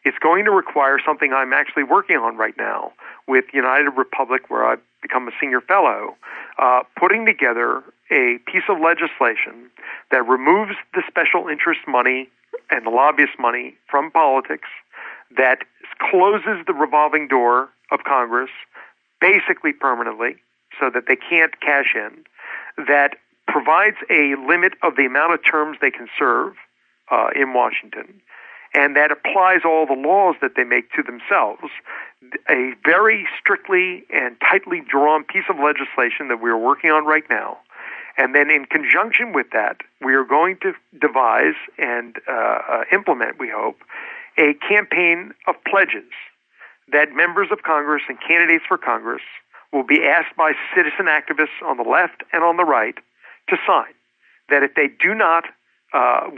It's 0.06 0.18
going 0.20 0.46
to 0.46 0.52
require 0.52 1.00
something 1.04 1.34
I'm 1.34 1.52
actually 1.52 1.84
working 1.84 2.18
on 2.18 2.38
right 2.38 2.54
now 2.58 2.94
with 3.28 3.46
United 3.54 3.91
Republic, 3.98 4.50
where 4.50 4.63
I've 4.63 4.82
become 5.02 5.28
a 5.28 5.32
senior 5.41 5.62
fellow, 5.62 6.15
uh, 6.60 6.84
putting 6.98 7.26
together 7.26 7.84
a 8.12 8.38
piece 8.46 8.63
of 8.70 8.78
legislation 8.80 9.70
that 10.12 10.28
removes 10.28 10.74
the 10.94 11.02
special 11.08 11.48
interest 11.48 11.82
money 11.88 12.30
and 12.70 12.86
the 12.86 12.89
lobbyist 12.89 13.34
money 13.39 13.76
from 13.89 14.12
politics 14.12 14.70
that 15.36 15.60
closes 16.00 16.63
the 16.68 16.74
revolving 16.74 17.28
door 17.28 17.70
of 17.91 18.04
Congress 18.04 18.52
basically 19.20 19.74
permanently 19.74 20.36
so 20.80 20.89
that 20.94 21.06
they 21.08 21.15
can't 21.15 21.60
cash 21.62 21.96
in, 21.96 22.26
that 22.86 23.15
provides 23.48 23.98
a 24.10 24.36
limit 24.48 24.74
of 24.84 24.96
the 24.96 25.06
amount 25.06 25.34
of 25.34 25.39
terms 25.44 25.78
they 25.82 25.91
can 25.91 26.08
serve 26.18 26.54
uh, 27.12 27.30
in 27.36 27.54
Washington, 27.54 28.22
and 28.76 28.96
that 28.96 29.10
applies 29.10 29.62
all 29.66 29.86
the 29.88 29.94
laws 29.94 30.36
that 30.42 30.52
they 30.56 30.66
make 30.66 30.92
to 30.92 31.02
themselves. 31.02 31.72
A 32.50 32.74
very 32.84 33.26
strictly 33.40 34.04
and 34.14 34.36
tightly 34.42 34.82
drawn 34.88 35.24
piece 35.24 35.46
of 35.50 35.56
legislation 35.58 36.28
that 36.28 36.42
we 36.42 36.50
are 36.50 36.58
working 36.58 36.92
on 36.92 37.06
right 37.06 37.24
now. 37.30 37.58
And 38.18 38.36
then, 38.36 38.50
in 38.50 38.66
conjunction 38.66 39.34
with 39.34 39.48
that, 39.52 39.78
we 40.02 40.14
are 40.14 40.24
going 40.24 40.58
to 40.62 40.74
devise 41.00 41.56
and 41.78 42.16
uh, 42.28 42.32
uh, 42.32 42.84
implement, 42.92 43.40
we 43.40 43.50
hope, 43.50 43.78
a 44.38 44.54
campaign 44.68 45.34
of 45.48 45.56
pledges 45.68 46.12
that 46.92 47.14
members 47.14 47.50
of 47.52 47.64
Congress 47.64 48.04
and 48.08 48.18
candidates 48.26 48.64
for 48.68 48.78
Congress 48.78 49.24
will 49.74 49.84
be 49.86 50.04
asked 50.04 50.36
by 50.38 50.54
citizen 50.76 51.08
activists 51.08 51.60
on 51.66 51.78
the 51.78 51.84
left 51.84 52.24
and 52.32 52.44
on 52.44 52.58
the 52.58 52.64
right 52.64 52.96
to 53.50 53.58
sign. 53.68 53.94
That 54.50 54.64
if 54.64 54.76
they 54.76 54.88
do 54.88 55.14
not 55.14 55.46
uh, 55.96 56.30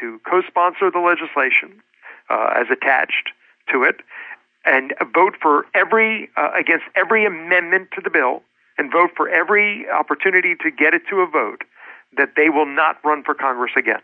to 0.00 0.20
co-sponsor 0.28 0.90
the 0.90 1.00
legislation 1.00 1.82
uh, 2.30 2.54
as 2.56 2.66
attached 2.70 3.30
to 3.72 3.82
it, 3.82 3.96
and 4.64 4.94
vote 5.14 5.34
for 5.40 5.66
every 5.74 6.30
uh, 6.36 6.50
against 6.56 6.84
every 6.94 7.24
amendment 7.26 7.88
to 7.94 8.00
the 8.00 8.10
bill, 8.10 8.42
and 8.78 8.92
vote 8.92 9.10
for 9.16 9.28
every 9.28 9.88
opportunity 9.90 10.54
to 10.54 10.70
get 10.70 10.94
it 10.94 11.02
to 11.10 11.20
a 11.20 11.26
vote, 11.26 11.64
that 12.16 12.34
they 12.36 12.48
will 12.48 12.66
not 12.66 12.96
run 13.04 13.22
for 13.24 13.34
Congress 13.34 13.72
again. 13.76 14.00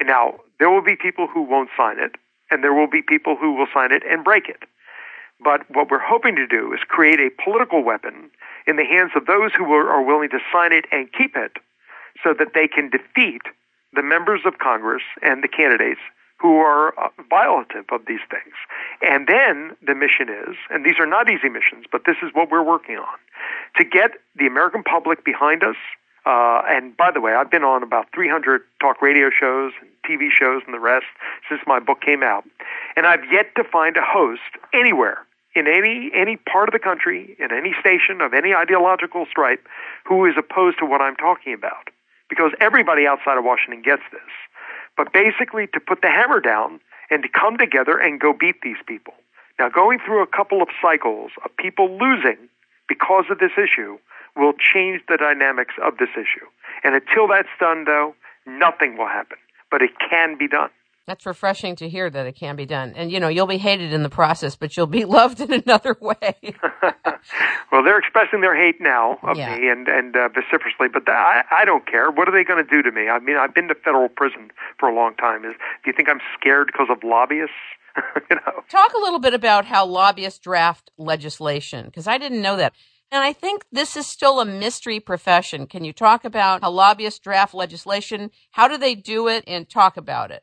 And 0.00 0.08
now, 0.08 0.40
there 0.58 0.70
will 0.70 0.82
be 0.82 0.96
people 0.96 1.26
who 1.26 1.42
won't 1.42 1.70
sign 1.76 1.98
it, 1.98 2.12
and 2.50 2.64
there 2.64 2.74
will 2.74 2.88
be 2.88 3.02
people 3.02 3.36
who 3.36 3.54
will 3.54 3.68
sign 3.72 3.92
it 3.92 4.02
and 4.08 4.24
break 4.24 4.48
it. 4.48 4.62
But 5.42 5.68
what 5.70 5.90
we're 5.90 5.98
hoping 5.98 6.36
to 6.36 6.46
do 6.46 6.72
is 6.72 6.80
create 6.88 7.20
a 7.20 7.30
political 7.42 7.82
weapon 7.84 8.30
in 8.66 8.76
the 8.76 8.84
hands 8.84 9.12
of 9.14 9.26
those 9.26 9.52
who 9.54 9.70
are 9.72 10.02
willing 10.02 10.30
to 10.30 10.38
sign 10.52 10.72
it 10.72 10.86
and 10.90 11.12
keep 11.12 11.36
it 11.36 11.52
so 12.22 12.32
that 12.38 12.54
they 12.54 12.68
can 12.68 12.88
defeat 12.88 13.42
the 13.94 14.02
members 14.02 14.40
of 14.44 14.58
Congress 14.58 15.02
and 15.22 15.42
the 15.42 15.48
candidates 15.48 16.00
who 16.40 16.56
are 16.56 16.98
uh, 16.98 17.08
violative 17.30 17.90
of 17.92 18.02
these 18.06 18.20
things. 18.30 18.54
And 19.00 19.26
then 19.26 19.76
the 19.86 19.94
mission 19.94 20.28
is, 20.28 20.56
and 20.70 20.84
these 20.84 20.98
are 20.98 21.06
not 21.06 21.30
easy 21.30 21.48
missions, 21.48 21.86
but 21.90 22.02
this 22.06 22.16
is 22.22 22.30
what 22.34 22.50
we're 22.50 22.62
working 22.62 22.96
on, 22.96 23.18
to 23.76 23.84
get 23.84 24.12
the 24.36 24.46
American 24.46 24.82
public 24.82 25.24
behind 25.24 25.62
us 25.62 25.76
uh, 26.26 26.62
and 26.66 26.96
by 26.96 27.10
the 27.10 27.20
way, 27.20 27.34
I've 27.34 27.50
been 27.50 27.64
on 27.64 27.82
about 27.82 28.06
300 28.14 28.62
talk 28.80 29.02
radio 29.02 29.28
shows 29.28 29.72
and 29.80 29.90
TV 30.08 30.30
shows 30.30 30.62
and 30.64 30.74
the 30.74 30.80
rest 30.80 31.06
since 31.48 31.60
my 31.66 31.80
book 31.80 32.00
came 32.00 32.22
out. 32.22 32.44
And 32.96 33.06
I've 33.06 33.30
yet 33.30 33.54
to 33.56 33.64
find 33.64 33.96
a 33.96 34.02
host 34.02 34.40
anywhere 34.72 35.18
in 35.54 35.66
any 35.68 36.10
any 36.14 36.36
part 36.36 36.68
of 36.68 36.72
the 36.72 36.78
country, 36.78 37.36
in 37.38 37.52
any 37.52 37.74
station 37.78 38.20
of 38.20 38.32
any 38.32 38.54
ideological 38.54 39.26
stripe, 39.30 39.66
who 40.04 40.24
is 40.24 40.34
opposed 40.38 40.78
to 40.78 40.86
what 40.86 41.00
I'm 41.00 41.16
talking 41.16 41.52
about. 41.52 41.90
Because 42.28 42.52
everybody 42.60 43.06
outside 43.06 43.38
of 43.38 43.44
Washington 43.44 43.82
gets 43.82 44.02
this. 44.12 44.20
But 44.96 45.12
basically 45.12 45.66
to 45.68 45.80
put 45.80 46.00
the 46.02 46.08
hammer 46.08 46.40
down 46.40 46.80
and 47.10 47.22
to 47.22 47.28
come 47.28 47.58
together 47.58 47.98
and 47.98 48.20
go 48.20 48.32
beat 48.32 48.62
these 48.62 48.80
people. 48.86 49.14
Now 49.58 49.68
going 49.68 49.98
through 50.04 50.22
a 50.22 50.26
couple 50.26 50.62
of 50.62 50.68
cycles 50.82 51.32
of 51.44 51.56
people 51.56 51.98
losing 51.98 52.48
because 52.88 53.24
of 53.30 53.38
this 53.38 53.52
issue 53.56 53.98
will 54.36 54.52
change 54.52 55.02
the 55.08 55.16
dynamics 55.16 55.74
of 55.82 55.98
this 55.98 56.10
issue. 56.14 56.46
And 56.82 56.94
until 56.94 57.28
that's 57.28 57.48
done, 57.60 57.84
though, 57.84 58.14
nothing 58.46 58.96
will 58.96 59.06
happen. 59.06 59.38
But 59.70 59.82
it 59.82 59.90
can 59.98 60.36
be 60.36 60.48
done. 60.48 60.70
That's 61.06 61.26
refreshing 61.26 61.76
to 61.76 61.88
hear 61.88 62.08
that 62.08 62.26
it 62.26 62.34
can 62.34 62.56
be 62.56 62.64
done. 62.64 62.94
And, 62.96 63.12
you 63.12 63.20
know, 63.20 63.28
you'll 63.28 63.46
be 63.46 63.58
hated 63.58 63.92
in 63.92 64.02
the 64.02 64.08
process, 64.08 64.56
but 64.56 64.76
you'll 64.76 64.86
be 64.86 65.04
loved 65.04 65.40
in 65.40 65.52
another 65.52 65.96
way. 66.00 66.34
well, 67.72 67.84
they're 67.84 67.98
expressing 67.98 68.40
their 68.40 68.56
hate 68.56 68.80
now 68.80 69.18
of 69.22 69.36
yeah. 69.36 69.54
me 69.54 69.68
and, 69.68 69.86
and 69.86 70.16
uh, 70.16 70.28
vociferously, 70.28 70.88
but 70.92 71.08
I, 71.08 71.42
I 71.50 71.64
don't 71.66 71.86
care. 71.86 72.10
What 72.10 72.28
are 72.28 72.32
they 72.32 72.44
going 72.44 72.64
to 72.64 72.70
do 72.70 72.82
to 72.82 72.90
me? 72.90 73.08
I 73.08 73.18
mean, 73.18 73.36
I've 73.36 73.54
been 73.54 73.68
to 73.68 73.74
federal 73.74 74.08
prison 74.08 74.50
for 74.78 74.88
a 74.88 74.94
long 74.94 75.14
time. 75.16 75.44
Is 75.44 75.54
Do 75.84 75.90
you 75.90 75.92
think 75.94 76.08
I'm 76.08 76.20
scared 76.38 76.68
because 76.68 76.88
of 76.90 77.04
lobbyists? 77.04 77.54
you 78.30 78.36
know? 78.36 78.62
Talk 78.70 78.92
a 78.94 78.98
little 79.00 79.20
bit 79.20 79.34
about 79.34 79.66
how 79.66 79.84
lobbyists 79.84 80.38
draft 80.38 80.90
legislation, 80.96 81.86
because 81.86 82.06
I 82.06 82.16
didn't 82.16 82.42
know 82.42 82.56
that. 82.56 82.72
And 83.12 83.22
I 83.22 83.32
think 83.32 83.64
this 83.70 83.96
is 83.96 84.06
still 84.06 84.40
a 84.40 84.44
mystery 84.44 84.98
profession. 84.98 85.66
Can 85.66 85.84
you 85.84 85.92
talk 85.92 86.24
about 86.24 86.62
how 86.62 86.70
lobbyists 86.70 87.20
draft 87.20 87.54
legislation? 87.54 88.30
How 88.52 88.66
do 88.66 88.78
they 88.78 88.94
do 88.94 89.28
it 89.28 89.44
and 89.46 89.68
talk 89.68 89.96
about 89.96 90.30
it? 90.30 90.42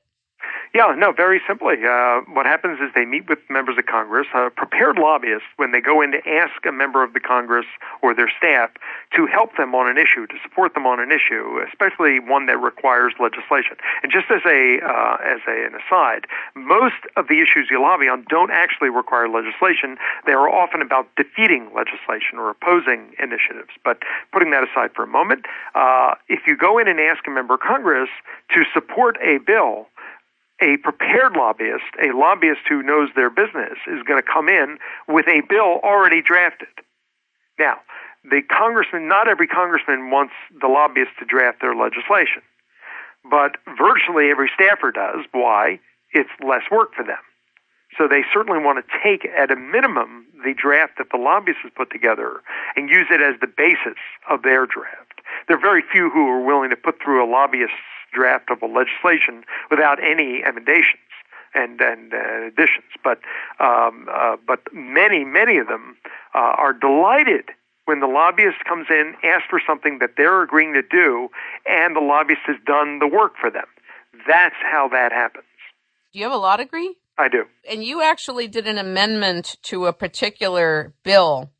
Yeah, 0.74 0.96
no, 0.98 1.12
very 1.12 1.42
simply. 1.46 1.84
Uh, 1.84 2.22
what 2.32 2.46
happens 2.46 2.80
is 2.80 2.92
they 2.96 3.04
meet 3.04 3.28
with 3.28 3.40
members 3.50 3.78
of 3.78 3.86
Congress, 3.88 4.28
uh, 4.34 4.50
prepared 4.56 4.98
lobbyists, 4.98 5.48
when 5.58 5.72
they 5.72 5.82
go 5.82 6.02
in 6.02 6.14
to 6.14 6.26
ask 6.26 6.66
a 6.66 6.72
member 6.72 7.04
of 7.04 7.12
the 7.12 7.20
Congress 7.20 7.66
or 8.02 8.14
their 8.14 8.32
staff 8.38 8.72
to 9.14 9.26
help 9.26 9.58
them 9.58 9.76
on 9.76 9.90
an 9.90 9.98
issue, 9.98 10.26
to 10.28 10.36
support 10.42 10.74
them 10.74 10.88
on 10.88 11.02
an 11.02 11.12
issue, 11.12 11.60
especially 11.68 12.22
one 12.22 12.46
that 12.46 12.58
requires 12.58 13.14
legislation. 13.20 13.76
And 14.02 14.14
just 14.14 14.32
as 14.32 14.40
a 14.46 14.80
uh, 14.80 15.18
as 15.20 15.42
a, 15.46 15.68
an 15.68 15.76
aside, 15.76 16.26
most 16.56 17.04
of 17.18 17.28
the 17.28 17.42
issues 17.42 17.68
you 17.70 17.82
lobby 17.82 18.08
on 18.08 18.24
don't 18.30 18.52
actually 18.52 18.90
require 18.90 19.28
legislation. 19.28 19.98
They 20.26 20.32
are 20.32 20.48
often 20.48 20.82
about 20.82 21.14
defeating 21.18 21.70
legislation 21.76 22.40
or 22.40 22.50
opposing 22.50 23.12
initiatives. 23.20 23.76
But 23.84 24.04
putting 24.32 24.52
that 24.52 24.64
aside 24.64 24.92
for 24.96 25.04
a 25.04 25.08
moment, 25.08 25.48
uh, 25.76 26.16
if 26.30 26.48
you 26.48 26.56
go 26.56 26.78
in 26.80 26.88
and 26.88 26.98
ask 26.98 27.28
a 27.28 27.32
member 27.32 27.56
of 27.56 27.60
Congress 27.60 28.10
to 28.56 28.64
support 28.74 29.18
a 29.22 29.40
bill 29.40 29.88
a 30.62 30.78
prepared 30.78 31.36
lobbyist, 31.36 31.91
a 32.02 32.15
lobbyist 32.15 32.62
who 32.69 32.84
knows 32.84 33.10
their 33.15 33.30
business, 33.30 33.78
is 33.88 34.04
going 34.04 34.21
to 34.21 34.28
come 34.28 34.47
in 34.47 34.78
with 35.08 35.28
a 35.28 35.41
bill 35.50 35.80
already 35.84 36.21
drafted. 36.21 36.69
Now, 37.60 37.78
the 38.24 38.41
congressman, 38.41 39.08
not 39.08 39.28
every 39.28 39.47
congressman 39.47 40.12
wants 40.12 40.34
the 40.60 40.67
lobbyist 40.67 41.12
to 41.19 41.26
draft 41.26 41.62
their 41.62 41.76
legislation, 41.76 42.43
but 43.30 43.58
virtually 43.78 44.30
every 44.30 44.50
staffer 44.54 44.91
does. 44.91 45.26
Why? 45.32 45.80
It's 46.13 46.30
less 46.45 46.63
work 46.71 46.93
for 46.93 47.04
them. 47.04 47.21
So 47.97 48.08
they 48.08 48.24
certainly 48.34 48.63
want 48.63 48.84
to 48.86 49.00
take, 49.04 49.26
at 49.26 49.52
a 49.52 49.56
minimum, 49.56 50.26
the 50.45 50.54
draft 50.54 50.93
that 50.97 51.08
the 51.12 51.17
lobbyist 51.17 51.60
has 51.63 51.71
put 51.76 51.91
together 51.91 52.41
and 52.76 52.89
use 52.89 53.08
it 53.12 53.21
as 53.21 53.39
the 53.41 53.47
basis 53.47 54.00
of 54.30 54.43
their 54.43 54.65
draft. 54.65 55.11
There 55.52 55.58
are 55.58 55.60
very 55.60 55.84
few 55.92 56.10
who 56.10 56.30
are 56.30 56.42
willing 56.42 56.70
to 56.70 56.78
put 56.78 57.04
through 57.04 57.22
a 57.22 57.28
lobbyist's 57.30 57.76
draft 58.14 58.50
of 58.52 58.62
a 58.62 58.68
legislation 58.68 59.44
without 59.70 60.02
any 60.02 60.44
emendations 60.48 61.12
and 61.54 61.82
and 61.82 62.14
uh, 62.14 62.48
additions. 62.48 62.88
But 63.04 63.20
um, 63.60 64.08
uh, 64.10 64.38
but 64.48 64.62
many 64.72 65.26
many 65.26 65.58
of 65.58 65.68
them 65.68 65.98
uh, 66.34 66.38
are 66.38 66.72
delighted 66.72 67.50
when 67.84 68.00
the 68.00 68.08
lobbyist 68.08 68.64
comes 68.64 68.86
in, 68.90 69.16
asks 69.26 69.48
for 69.50 69.60
something 69.68 70.00
that 70.00 70.12
they're 70.16 70.42
agreeing 70.42 70.72
to 70.72 70.84
do, 70.84 71.28
and 71.68 71.98
the 71.98 72.00
lobbyist 72.00 72.44
has 72.46 72.56
done 72.66 73.00
the 73.00 73.08
work 73.08 73.34
for 73.36 73.52
them. 73.52 73.68
That's 74.26 74.56
how 74.64 74.88
that 74.94 75.12
happens. 75.12 75.44
Do 76.14 76.20
you 76.20 76.24
have 76.24 76.34
a 76.34 76.38
law 76.38 76.56
degree? 76.56 76.96
I 77.18 77.28
do. 77.28 77.44
And 77.70 77.84
you 77.84 78.02
actually 78.02 78.48
did 78.48 78.68
an 78.68 78.78
amendment 78.78 79.58
to 79.64 79.88
a 79.88 79.92
particular 79.92 80.94
bill 81.04 81.52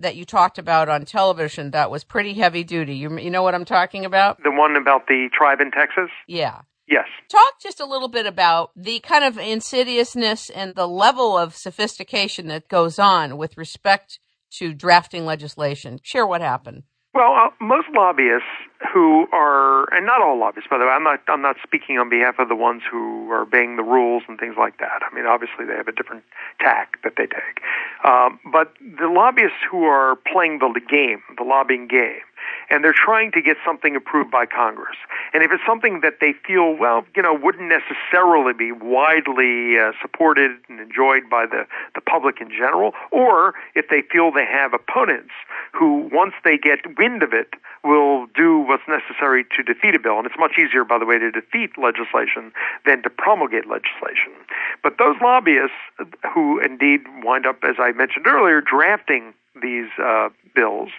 that 0.00 0.16
you 0.16 0.24
talked 0.24 0.58
about 0.58 0.88
on 0.88 1.04
television 1.04 1.70
that 1.70 1.90
was 1.90 2.04
pretty 2.04 2.34
heavy 2.34 2.64
duty. 2.64 2.96
You, 2.96 3.18
you 3.18 3.30
know 3.30 3.42
what 3.42 3.54
I'm 3.54 3.64
talking 3.64 4.04
about? 4.04 4.42
The 4.42 4.50
one 4.50 4.76
about 4.76 5.06
the 5.06 5.28
tribe 5.32 5.60
in 5.60 5.70
Texas? 5.70 6.10
Yeah. 6.26 6.60
Yes. 6.88 7.06
Talk 7.28 7.60
just 7.60 7.80
a 7.80 7.86
little 7.86 8.08
bit 8.08 8.26
about 8.26 8.70
the 8.76 9.00
kind 9.00 9.24
of 9.24 9.38
insidiousness 9.38 10.50
and 10.50 10.74
the 10.74 10.86
level 10.86 11.36
of 11.36 11.56
sophistication 11.56 12.46
that 12.48 12.68
goes 12.68 12.98
on 12.98 13.36
with 13.36 13.56
respect 13.56 14.20
to 14.58 14.72
drafting 14.72 15.24
legislation. 15.24 15.98
Share 16.02 16.26
what 16.26 16.40
happened. 16.40 16.84
Well, 17.16 17.32
uh, 17.32 17.50
most 17.64 17.88
lobbyists 17.96 18.44
who 18.92 19.26
are, 19.32 19.88
and 19.94 20.04
not 20.04 20.20
all 20.20 20.38
lobbyists, 20.38 20.68
by 20.68 20.76
the 20.76 20.84
way, 20.84 20.90
I'm 20.90 21.02
not, 21.02 21.20
I'm 21.28 21.40
not 21.40 21.56
speaking 21.62 21.96
on 21.96 22.10
behalf 22.10 22.38
of 22.38 22.50
the 22.50 22.54
ones 22.54 22.82
who 22.90 23.30
are 23.30 23.40
obeying 23.40 23.76
the 23.76 23.82
rules 23.82 24.22
and 24.28 24.38
things 24.38 24.56
like 24.58 24.76
that. 24.80 25.00
I 25.00 25.14
mean, 25.14 25.24
obviously 25.24 25.64
they 25.64 25.72
have 25.76 25.88
a 25.88 25.92
different 25.92 26.24
tack 26.60 26.98
that 27.04 27.14
they 27.16 27.24
take. 27.24 27.64
Um, 28.04 28.38
but 28.52 28.74
the 28.80 29.08
lobbyists 29.08 29.64
who 29.70 29.84
are 29.84 30.16
playing 30.30 30.58
the 30.58 30.68
game, 30.78 31.22
the 31.38 31.44
lobbying 31.44 31.88
game, 31.88 32.20
and 32.70 32.82
they're 32.82 32.94
trying 32.94 33.32
to 33.32 33.42
get 33.42 33.56
something 33.64 33.96
approved 33.96 34.30
by 34.30 34.46
Congress. 34.46 34.96
And 35.32 35.42
if 35.42 35.50
it's 35.52 35.62
something 35.66 36.00
that 36.02 36.18
they 36.20 36.32
feel, 36.46 36.76
well, 36.76 37.04
you 37.14 37.22
know, 37.22 37.34
wouldn't 37.34 37.68
necessarily 37.68 38.52
be 38.52 38.72
widely 38.72 39.78
uh, 39.78 39.92
supported 40.00 40.52
and 40.68 40.80
enjoyed 40.80 41.28
by 41.30 41.46
the, 41.46 41.66
the 41.94 42.00
public 42.00 42.40
in 42.40 42.50
general, 42.50 42.92
or 43.10 43.54
if 43.74 43.88
they 43.88 44.02
feel 44.10 44.30
they 44.32 44.46
have 44.46 44.74
opponents 44.74 45.32
who, 45.72 46.08
once 46.12 46.34
they 46.44 46.58
get 46.58 46.98
wind 46.98 47.22
of 47.22 47.32
it, 47.32 47.54
will 47.84 48.26
do 48.34 48.58
what's 48.60 48.82
necessary 48.88 49.44
to 49.56 49.62
defeat 49.62 49.94
a 49.94 50.00
bill. 50.00 50.18
And 50.18 50.26
it's 50.26 50.38
much 50.38 50.58
easier, 50.58 50.84
by 50.84 50.98
the 50.98 51.06
way, 51.06 51.18
to 51.18 51.30
defeat 51.30 51.70
legislation 51.78 52.52
than 52.84 53.02
to 53.02 53.10
promulgate 53.10 53.66
legislation. 53.66 54.32
But 54.82 54.98
those 54.98 55.16
lobbyists 55.22 55.76
who 56.34 56.60
indeed 56.60 57.02
wind 57.22 57.46
up, 57.46 57.58
as 57.62 57.76
I 57.78 57.92
mentioned 57.92 58.26
earlier, 58.26 58.60
drafting 58.60 59.34
these 59.62 59.88
uh, 60.02 60.28
bills, 60.54 60.90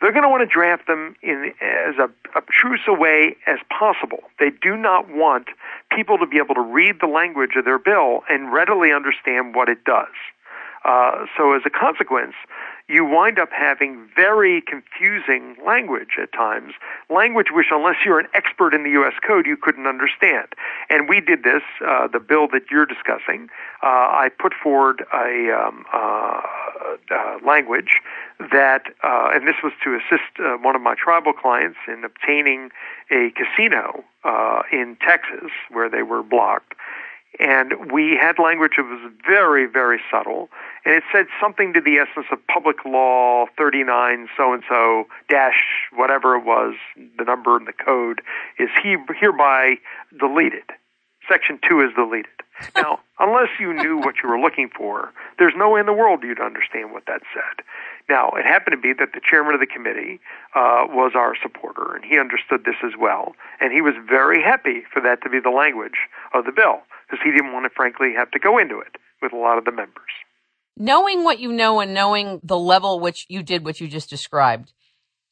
they're 0.00 0.12
going 0.12 0.22
to 0.22 0.28
want 0.28 0.48
to 0.48 0.52
draft 0.52 0.86
them 0.86 1.16
in 1.22 1.52
as 1.60 1.94
obtruse 2.36 2.80
a 2.86 2.94
way 2.94 3.36
as 3.46 3.58
possible. 3.68 4.22
They 4.38 4.50
do 4.50 4.76
not 4.76 5.08
want 5.08 5.48
people 5.94 6.18
to 6.18 6.26
be 6.26 6.38
able 6.38 6.54
to 6.54 6.60
read 6.60 6.96
the 7.00 7.06
language 7.06 7.56
of 7.56 7.64
their 7.64 7.78
bill 7.78 8.22
and 8.28 8.52
readily 8.52 8.92
understand 8.92 9.54
what 9.54 9.68
it 9.68 9.84
does. 9.84 10.14
Uh, 10.84 11.26
so 11.36 11.54
as 11.54 11.62
a 11.66 11.70
consequence, 11.70 12.34
you 12.88 13.04
wind 13.04 13.38
up 13.38 13.50
having 13.52 14.08
very 14.16 14.62
confusing 14.62 15.56
language 15.66 16.16
at 16.20 16.32
times, 16.32 16.72
language 17.10 17.48
which, 17.52 17.66
unless 17.70 17.96
you're 18.04 18.18
an 18.18 18.28
expert 18.32 18.72
in 18.72 18.84
the 18.84 18.90
U.S. 18.90 19.12
Code, 19.26 19.46
you 19.46 19.56
couldn't 19.56 19.86
understand. 19.86 20.48
And 20.88 21.08
we 21.08 21.20
did 21.20 21.42
this, 21.42 21.62
uh, 21.86 22.08
the 22.08 22.20
bill 22.20 22.48
that 22.52 22.70
you're 22.70 22.86
discussing. 22.86 23.48
Uh, 23.82 23.86
I 23.86 24.30
put 24.38 24.54
forward 24.54 25.04
a 25.12 25.52
um, 25.52 25.84
uh, 25.92 26.40
uh 27.10 27.38
language 27.44 28.00
that, 28.52 28.82
uh, 29.02 29.30
and 29.32 29.46
this 29.46 29.56
was 29.62 29.72
to 29.84 29.96
assist 29.96 30.38
uh, 30.38 30.56
one 30.62 30.76
of 30.76 30.82
my 30.82 30.94
tribal 30.94 31.32
clients 31.32 31.78
in 31.86 32.04
obtaining 32.04 32.70
a 33.10 33.30
casino 33.30 34.04
in 34.70 34.96
Texas 35.00 35.50
where 35.70 35.88
they 35.88 36.02
were 36.02 36.22
blocked 36.22 36.74
and 37.38 37.92
we 37.92 38.16
had 38.20 38.38
language 38.38 38.72
that 38.76 38.84
was 38.84 39.12
very, 39.26 39.66
very 39.66 40.00
subtle, 40.10 40.48
and 40.84 40.94
it 40.94 41.04
said 41.12 41.26
something 41.40 41.72
to 41.72 41.80
the 41.80 41.96
essence 41.96 42.26
of 42.32 42.38
public 42.46 42.84
law 42.84 43.46
39 43.56 44.28
so 44.36 44.52
and 44.52 44.62
so 44.68 45.04
dash 45.28 45.62
whatever 45.94 46.34
it 46.34 46.44
was, 46.44 46.74
the 46.96 47.24
number 47.24 47.56
in 47.56 47.64
the 47.64 47.72
code 47.72 48.22
is 48.58 48.68
hereby 48.82 49.76
deleted. 50.18 50.64
Section 51.28 51.60
2 51.68 51.80
is 51.80 51.94
deleted. 51.94 52.32
Now, 52.74 53.00
unless 53.18 53.48
you 53.60 53.72
knew 53.72 53.98
what 53.98 54.16
you 54.22 54.28
were 54.28 54.40
looking 54.40 54.70
for, 54.74 55.12
there's 55.38 55.54
no 55.56 55.70
way 55.70 55.80
in 55.80 55.86
the 55.86 55.92
world 55.92 56.20
you'd 56.22 56.40
understand 56.40 56.92
what 56.92 57.04
that 57.06 57.22
said. 57.34 57.64
Now, 58.08 58.30
it 58.36 58.44
happened 58.44 58.74
to 58.76 58.80
be 58.80 58.94
that 58.98 59.12
the 59.12 59.20
chairman 59.20 59.54
of 59.54 59.60
the 59.60 59.66
committee 59.66 60.20
uh, 60.56 60.88
was 60.88 61.12
our 61.14 61.34
supporter, 61.40 61.94
and 61.94 62.04
he 62.04 62.18
understood 62.18 62.64
this 62.64 62.80
as 62.82 62.92
well, 62.98 63.34
and 63.60 63.72
he 63.72 63.82
was 63.82 63.94
very 64.08 64.42
happy 64.42 64.82
for 64.92 65.00
that 65.02 65.22
to 65.22 65.28
be 65.28 65.40
the 65.40 65.50
language 65.50 66.08
of 66.32 66.44
the 66.46 66.52
bill 66.52 66.80
because 67.06 67.22
he 67.22 67.30
didn't 67.30 67.52
want 67.52 67.64
to, 67.64 67.70
frankly, 67.74 68.14
have 68.16 68.30
to 68.30 68.38
go 68.38 68.58
into 68.58 68.80
it 68.80 68.96
with 69.20 69.32
a 69.32 69.36
lot 69.36 69.58
of 69.58 69.64
the 69.64 69.72
members. 69.72 70.12
Knowing 70.76 71.24
what 71.24 71.40
you 71.40 71.52
know 71.52 71.80
and 71.80 71.92
knowing 71.92 72.40
the 72.42 72.58
level 72.58 73.00
which 73.00 73.26
you 73.28 73.42
did 73.42 73.64
what 73.64 73.80
you 73.80 73.88
just 73.88 74.08
described, 74.08 74.72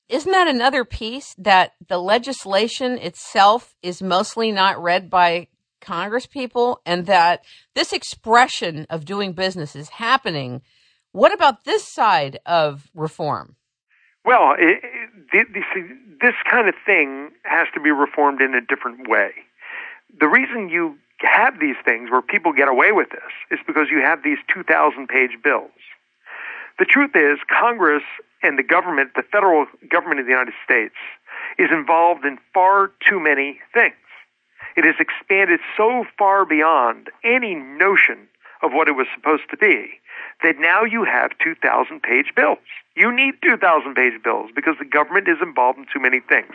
isn't 0.09 0.33
that 0.33 0.49
another 0.49 0.85
piece 0.85 1.35
that 1.39 1.73
the 1.89 1.99
legislation 1.99 2.99
itself 2.99 3.75
is 3.83 4.03
mostly 4.03 4.53
not 4.53 4.81
read 4.81 5.11
by 5.11 5.49
Congress 5.87 6.27
people 6.27 6.81
and 6.85 7.07
that 7.07 7.45
this 7.75 7.93
expression 7.93 8.87
of 8.91 9.05
doing 9.05 9.33
business 9.33 9.77
is 9.77 9.89
happening? 9.89 10.63
What 11.13 11.33
about 11.33 11.65
this 11.65 11.87
side 11.87 12.41
of 12.45 12.91
reform? 12.95 13.57
Well, 14.25 14.57
it, 14.59 14.83
it, 15.33 15.47
this 16.21 16.35
kind 16.51 16.69
of 16.69 16.75
thing 16.85 17.31
has 17.45 17.69
to 17.75 17.81
be 17.81 17.91
reformed 17.91 18.41
in 18.41 18.55
a 18.55 18.61
different 18.61 19.09
way. 19.09 19.31
The 20.19 20.27
reason 20.27 20.69
you 20.69 20.97
have 21.19 21.61
these 21.61 21.77
things 21.85 22.11
where 22.11 22.23
people 22.23 22.53
get 22.53 22.69
away 22.69 22.91
with 22.93 23.11
this 23.11 23.33
is 23.51 23.61
because 23.67 23.87
you 23.91 24.03
have 24.03 24.23
these 24.25 24.39
2,000 24.53 25.07
page 25.07 25.39
bills. 25.43 25.71
The 26.79 26.85
truth 26.85 27.13
is, 27.15 27.39
Congress 27.49 28.03
and 28.43 28.59
the 28.59 28.63
government, 28.63 29.13
the 29.15 29.23
federal 29.23 29.67
government 29.89 30.21
of 30.21 30.27
the 30.27 30.33
United 30.33 30.55
States, 30.65 30.95
is 31.59 31.71
involved 31.71 32.25
in 32.25 32.39
far 32.53 32.91
too 33.09 33.21
many 33.21 33.61
things. 33.73 33.95
It 34.77 34.85
has 34.85 34.97
expanded 34.99 35.61
so 35.77 36.05
far 36.19 36.45
beyond 36.45 37.11
any 37.25 37.55
notion 37.55 38.29
of 38.63 38.73
what 38.73 38.89
it 38.89 38.93
was 38.93 39.07
supposed 39.15 39.49
to 39.51 39.57
be 39.57 40.01
that 40.43 40.59
now 40.59 40.85
you 40.85 41.05
have 41.05 41.31
2,000 41.43 42.03
page 42.03 42.33
bills. 42.35 42.59
You 42.95 43.15
need 43.15 43.35
2,000 43.43 43.95
page 43.95 44.23
bills 44.23 44.51
because 44.55 44.77
the 44.79 44.85
government 44.85 45.29
is 45.29 45.39
involved 45.43 45.79
in 45.79 45.87
too 45.93 46.01
many 46.01 46.21
things. 46.21 46.55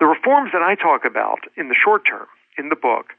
The 0.00 0.06
reforms 0.06 0.50
that 0.52 0.62
I 0.62 0.74
talk 0.74 1.04
about 1.04 1.40
in 1.56 1.68
the 1.68 1.74
short 1.74 2.02
term 2.06 2.26
in 2.58 2.68
the 2.68 2.76
book 2.76 3.14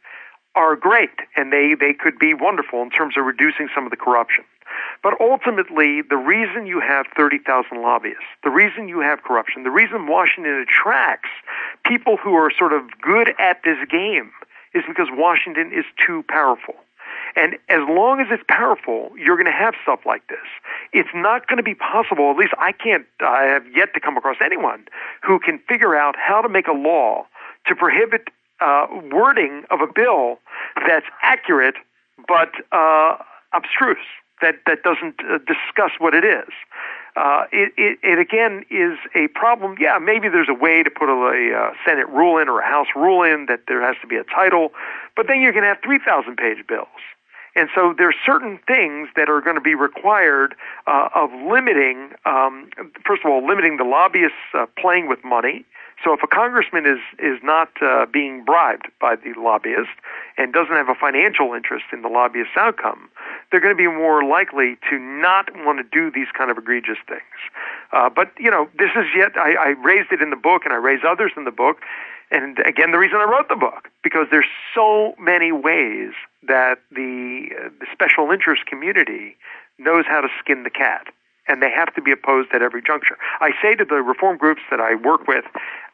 are 0.55 0.75
great 0.75 1.09
and 1.35 1.51
they, 1.51 1.75
they 1.79 1.93
could 1.93 2.19
be 2.19 2.33
wonderful 2.33 2.81
in 2.81 2.89
terms 2.89 3.15
of 3.17 3.25
reducing 3.25 3.69
some 3.73 3.85
of 3.85 3.91
the 3.91 3.97
corruption. 3.97 4.43
But 5.01 5.19
ultimately, 5.19 6.01
the 6.01 6.17
reason 6.17 6.65
you 6.65 6.79
have 6.79 7.05
30,000 7.15 7.81
lobbyists, 7.81 8.23
the 8.43 8.49
reason 8.49 8.87
you 8.87 9.01
have 9.01 9.23
corruption, 9.23 9.63
the 9.63 9.71
reason 9.71 10.07
Washington 10.07 10.65
attracts 10.67 11.29
people 11.85 12.17
who 12.17 12.35
are 12.35 12.51
sort 12.51 12.73
of 12.73 12.83
good 13.01 13.29
at 13.39 13.61
this 13.63 13.77
game 13.89 14.31
is 14.73 14.83
because 14.87 15.07
Washington 15.11 15.71
is 15.73 15.85
too 16.05 16.23
powerful. 16.27 16.75
And 17.35 17.55
as 17.69 17.81
long 17.89 18.19
as 18.19 18.27
it's 18.29 18.43
powerful, 18.47 19.11
you're 19.17 19.35
going 19.35 19.51
to 19.51 19.51
have 19.51 19.73
stuff 19.81 20.01
like 20.05 20.27
this. 20.27 20.45
It's 20.91 21.09
not 21.13 21.47
going 21.47 21.57
to 21.57 21.63
be 21.63 21.75
possible, 21.75 22.31
at 22.31 22.37
least 22.37 22.53
I 22.57 22.71
can't, 22.71 23.05
I 23.21 23.45
have 23.45 23.65
yet 23.75 23.93
to 23.95 23.99
come 23.99 24.17
across 24.17 24.37
anyone 24.43 24.85
who 25.23 25.39
can 25.39 25.59
figure 25.67 25.95
out 25.95 26.15
how 26.15 26.41
to 26.41 26.49
make 26.49 26.67
a 26.67 26.73
law 26.73 27.25
to 27.67 27.75
prohibit 27.75 28.29
uh, 28.61 28.87
wording 29.11 29.63
of 29.71 29.81
a 29.81 29.87
bill 29.87 30.39
that's 30.87 31.05
accurate 31.21 31.75
but 32.27 32.51
uh, 32.71 33.17
abstruse, 33.53 33.97
that, 34.41 34.55
that 34.65 34.83
doesn't 34.83 35.19
uh, 35.21 35.39
discuss 35.39 35.91
what 35.99 36.13
it 36.13 36.23
is. 36.23 36.49
Uh, 37.15 37.45
it, 37.51 37.71
it, 37.77 37.99
it, 38.01 38.17
again 38.17 38.65
is 38.71 38.97
a 39.15 39.27
problem. 39.35 39.75
Yeah, 39.79 39.99
maybe 39.99 40.29
there's 40.29 40.49
a 40.49 40.53
way 40.53 40.81
to 40.81 40.89
put 40.89 41.09
a, 41.09 41.13
a, 41.13 41.55
uh, 41.55 41.73
Senate 41.85 42.09
rule 42.09 42.39
in 42.39 42.49
or 42.49 42.59
a 42.59 42.65
House 42.65 42.87
rule 42.95 43.21
in 43.21 43.45
that 43.47 43.61
there 43.67 43.81
has 43.81 43.95
to 44.01 44.07
be 44.07 44.15
a 44.15 44.23
title, 44.23 44.71
but 45.15 45.27
then 45.27 45.39
you're 45.39 45.51
going 45.51 45.63
to 45.63 45.67
have 45.67 45.77
3,000 45.83 46.35
page 46.37 46.65
bills. 46.67 46.87
And 47.55 47.69
so 47.75 47.93
there's 47.95 48.15
certain 48.25 48.59
things 48.65 49.09
that 49.15 49.29
are 49.29 49.39
going 49.39 49.55
to 49.55 49.61
be 49.61 49.75
required 49.75 50.55
uh, 50.87 51.09
of 51.13 51.29
limiting, 51.47 52.13
um, 52.25 52.69
first 53.05 53.21
of 53.23 53.29
all, 53.29 53.45
limiting 53.45 53.77
the 53.77 53.83
lobbyists 53.83 54.37
uh, 54.55 54.65
playing 54.75 55.07
with 55.07 55.23
money. 55.23 55.65
So 56.03 56.13
if 56.13 56.21
a 56.21 56.27
congressman 56.27 56.85
is 56.85 56.99
is 57.17 57.39
not 57.43 57.69
uh, 57.81 58.05
being 58.05 58.43
bribed 58.43 58.87
by 58.99 59.15
the 59.15 59.33
lobbyist 59.37 59.95
and 60.37 60.51
doesn't 60.51 60.75
have 60.75 60.89
a 60.89 60.95
financial 60.95 61.53
interest 61.53 61.85
in 61.93 62.01
the 62.01 62.09
lobbyist's 62.09 62.57
outcome, 62.57 63.09
they're 63.49 63.61
going 63.61 63.73
to 63.73 63.77
be 63.77 63.87
more 63.87 64.23
likely 64.23 64.77
to 64.89 64.99
not 64.99 65.49
want 65.65 65.79
to 65.79 65.85
do 65.89 66.11
these 66.11 66.27
kind 66.37 66.51
of 66.51 66.57
egregious 66.57 66.97
things. 67.07 67.39
Uh, 67.93 68.09
but 68.09 68.31
you 68.37 68.51
know, 68.51 68.67
this 68.77 68.91
is 68.95 69.05
yet 69.15 69.37
I, 69.37 69.53
I 69.53 69.67
raised 69.81 70.11
it 70.11 70.21
in 70.21 70.29
the 70.29 70.35
book, 70.35 70.63
and 70.65 70.73
I 70.73 70.77
raise 70.77 71.01
others 71.07 71.31
in 71.37 71.45
the 71.45 71.51
book. 71.51 71.77
And 72.31 72.57
again, 72.65 72.91
the 72.91 72.97
reason 72.97 73.17
I 73.17 73.25
wrote 73.25 73.47
the 73.47 73.55
book 73.55 73.89
because 74.03 74.27
there's 74.31 74.49
so 74.73 75.13
many 75.19 75.51
ways 75.51 76.11
that 76.47 76.79
the, 76.91 77.49
uh, 77.53 77.69
the 77.79 77.85
special 77.91 78.31
interest 78.31 78.65
community 78.65 79.37
knows 79.77 80.05
how 80.07 80.21
to 80.21 80.29
skin 80.39 80.63
the 80.63 80.71
cat 80.71 81.07
and 81.47 81.61
they 81.61 81.69
have 81.69 81.93
to 81.95 82.01
be 82.01 82.11
opposed 82.11 82.49
at 82.53 82.61
every 82.61 82.81
juncture. 82.81 83.17
I 83.39 83.51
say 83.61 83.75
to 83.75 83.85
the 83.85 83.95
reform 83.95 84.37
groups 84.37 84.61
that 84.71 84.79
I 84.79 84.95
work 84.95 85.27
with 85.27 85.45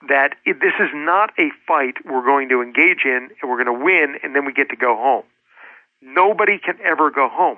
that 0.07 0.35
this 0.45 0.77
is 0.79 0.89
not 0.93 1.31
a 1.39 1.49
fight 1.67 1.95
we're 2.05 2.25
going 2.25 2.49
to 2.49 2.61
engage 2.61 3.03
in 3.05 3.29
and 3.41 3.49
we're 3.49 3.63
going 3.63 3.79
to 3.79 3.83
win 3.83 4.15
and 4.23 4.35
then 4.35 4.45
we 4.45 4.53
get 4.53 4.69
to 4.69 4.75
go 4.75 4.95
home. 4.95 5.23
Nobody 6.01 6.59
can 6.59 6.77
ever 6.85 7.09
go 7.09 7.27
home. 7.29 7.57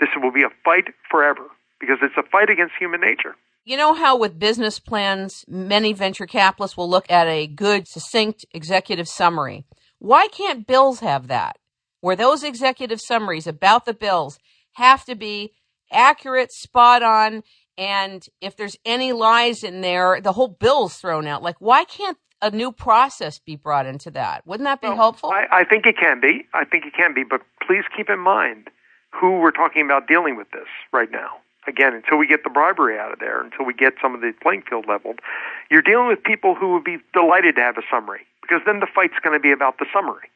This 0.00 0.08
will 0.20 0.32
be 0.32 0.42
a 0.42 0.50
fight 0.64 0.88
forever 1.10 1.46
because 1.80 1.98
it's 2.02 2.16
a 2.16 2.28
fight 2.30 2.50
against 2.50 2.74
human 2.78 3.00
nature. 3.00 3.36
You 3.64 3.76
know 3.76 3.94
how 3.94 4.16
with 4.16 4.38
business 4.38 4.78
plans, 4.78 5.44
many 5.48 5.92
venture 5.92 6.26
capitalists 6.26 6.76
will 6.76 6.88
look 6.88 7.10
at 7.10 7.26
a 7.26 7.46
good, 7.46 7.88
succinct 7.88 8.44
executive 8.52 9.08
summary. 9.08 9.64
Why 9.98 10.28
can't 10.28 10.66
bills 10.66 11.00
have 11.00 11.26
that? 11.28 11.58
Where 12.00 12.16
those 12.16 12.44
executive 12.44 13.00
summaries 13.00 13.46
about 13.46 13.84
the 13.84 13.94
bills 13.94 14.38
have 14.74 15.04
to 15.06 15.14
be 15.14 15.52
accurate, 15.90 16.52
spot 16.52 17.02
on, 17.02 17.42
and 17.78 18.26
if 18.40 18.56
there's 18.56 18.76
any 18.84 19.12
lies 19.12 19.62
in 19.62 19.80
there, 19.80 20.20
the 20.20 20.32
whole 20.32 20.48
bill's 20.48 20.96
thrown 20.96 21.26
out. 21.26 21.42
Like, 21.42 21.56
why 21.60 21.84
can't 21.84 22.16
a 22.40 22.50
new 22.50 22.72
process 22.72 23.38
be 23.38 23.56
brought 23.56 23.86
into 23.86 24.10
that? 24.12 24.46
Wouldn't 24.46 24.66
that 24.66 24.80
be 24.80 24.88
well, 24.88 24.96
helpful? 24.96 25.30
I, 25.30 25.46
I 25.50 25.64
think 25.64 25.86
it 25.86 25.96
can 25.98 26.20
be. 26.20 26.46
I 26.54 26.64
think 26.64 26.86
it 26.86 26.94
can 26.94 27.14
be, 27.14 27.24
but 27.24 27.42
please 27.66 27.84
keep 27.94 28.08
in 28.08 28.18
mind 28.18 28.68
who 29.10 29.40
we're 29.40 29.52
talking 29.52 29.84
about 29.84 30.08
dealing 30.08 30.36
with 30.36 30.50
this 30.52 30.68
right 30.92 31.10
now. 31.10 31.36
Again, 31.68 31.94
until 31.94 32.16
we 32.16 32.28
get 32.28 32.44
the 32.44 32.50
bribery 32.50 32.96
out 32.98 33.12
of 33.12 33.18
there, 33.18 33.42
until 33.42 33.66
we 33.66 33.74
get 33.74 33.94
some 34.00 34.14
of 34.14 34.20
the 34.20 34.32
playing 34.40 34.62
field 34.68 34.86
leveled, 34.88 35.18
you're 35.68 35.82
dealing 35.82 36.06
with 36.06 36.22
people 36.22 36.54
who 36.54 36.72
would 36.74 36.84
be 36.84 36.98
delighted 37.12 37.56
to 37.56 37.60
have 37.60 37.76
a 37.76 37.82
summary 37.90 38.24
because 38.40 38.60
then 38.64 38.78
the 38.78 38.86
fight's 38.86 39.18
going 39.22 39.34
to 39.36 39.42
be 39.42 39.50
about 39.50 39.78
the 39.78 39.86
summary. 39.92 40.30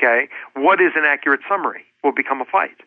Okay, 0.00 0.28
what 0.54 0.80
is 0.80 0.92
an 0.96 1.04
accurate 1.04 1.40
summary 1.46 1.84
will 2.02 2.12
become 2.12 2.40
a 2.40 2.46
fight 2.46 2.80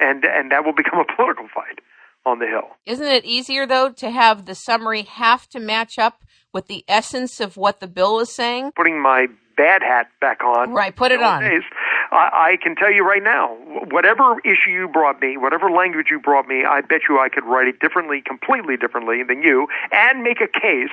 and 0.00 0.24
and 0.24 0.50
that 0.50 0.64
will 0.64 0.74
become 0.74 0.98
a 0.98 1.16
political 1.16 1.46
fight 1.54 1.78
on 2.26 2.38
the 2.38 2.46
Hill. 2.46 2.68
Isn't 2.86 3.06
it 3.06 3.24
easier 3.24 3.66
though 3.66 3.90
to 3.92 4.10
have 4.10 4.46
the 4.46 4.54
summary 4.54 5.02
have 5.02 5.48
to 5.50 5.60
match 5.60 5.98
up 5.98 6.22
with 6.52 6.66
the 6.66 6.84
essence 6.88 7.40
of 7.40 7.56
what 7.56 7.80
the 7.80 7.86
bill 7.86 8.18
is 8.20 8.34
saying? 8.34 8.72
Putting 8.76 9.00
my 9.00 9.26
bad 9.56 9.82
hat 9.82 10.08
back 10.20 10.42
on. 10.42 10.72
Right, 10.72 10.94
put 10.94 11.12
it 11.12 11.22
on. 11.22 11.42
Days, 11.42 11.62
I, 12.10 12.52
I 12.52 12.56
can 12.62 12.74
tell 12.76 12.90
you 12.90 13.04
right 13.06 13.22
now, 13.22 13.54
whatever 13.90 14.40
issue 14.40 14.70
you 14.70 14.88
brought 14.88 15.20
me, 15.20 15.36
whatever 15.36 15.70
language 15.70 16.06
you 16.10 16.18
brought 16.18 16.46
me, 16.48 16.64
I 16.64 16.80
bet 16.80 17.02
you 17.08 17.18
I 17.18 17.28
could 17.28 17.44
write 17.44 17.68
it 17.68 17.78
differently, 17.78 18.22
completely 18.24 18.76
differently 18.78 19.22
than 19.22 19.42
you, 19.42 19.68
and 19.92 20.22
make 20.22 20.38
a 20.40 20.48
case 20.48 20.90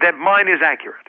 that 0.00 0.18
mine 0.18 0.48
is 0.48 0.60
accurate. 0.62 1.06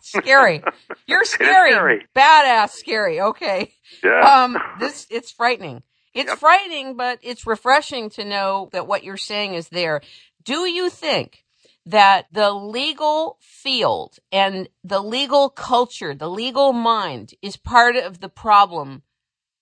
scary. 0.02 0.62
You're 1.06 1.24
scary. 1.24 1.72
scary. 1.72 2.06
Badass 2.16 2.70
scary. 2.70 3.20
Okay. 3.20 3.74
Yeah. 4.02 4.20
Um, 4.20 4.58
this, 4.78 5.06
it's 5.10 5.30
frightening. 5.30 5.82
It's 6.14 6.32
frightening, 6.34 6.96
but 6.96 7.18
it's 7.22 7.46
refreshing 7.46 8.10
to 8.10 8.24
know 8.24 8.68
that 8.72 8.86
what 8.86 9.04
you're 9.04 9.16
saying 9.16 9.54
is 9.54 9.68
there. 9.68 10.00
Do 10.42 10.68
you 10.68 10.90
think 10.90 11.44
that 11.86 12.26
the 12.32 12.50
legal 12.50 13.38
field 13.40 14.18
and 14.32 14.68
the 14.82 15.02
legal 15.02 15.48
culture, 15.48 16.14
the 16.14 16.28
legal 16.28 16.72
mind 16.72 17.34
is 17.42 17.56
part 17.56 17.96
of 17.96 18.20
the 18.20 18.28
problem 18.28 19.02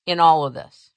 in 0.07 0.20
all 0.20 0.44
of 0.44 0.55
this? 0.55 0.92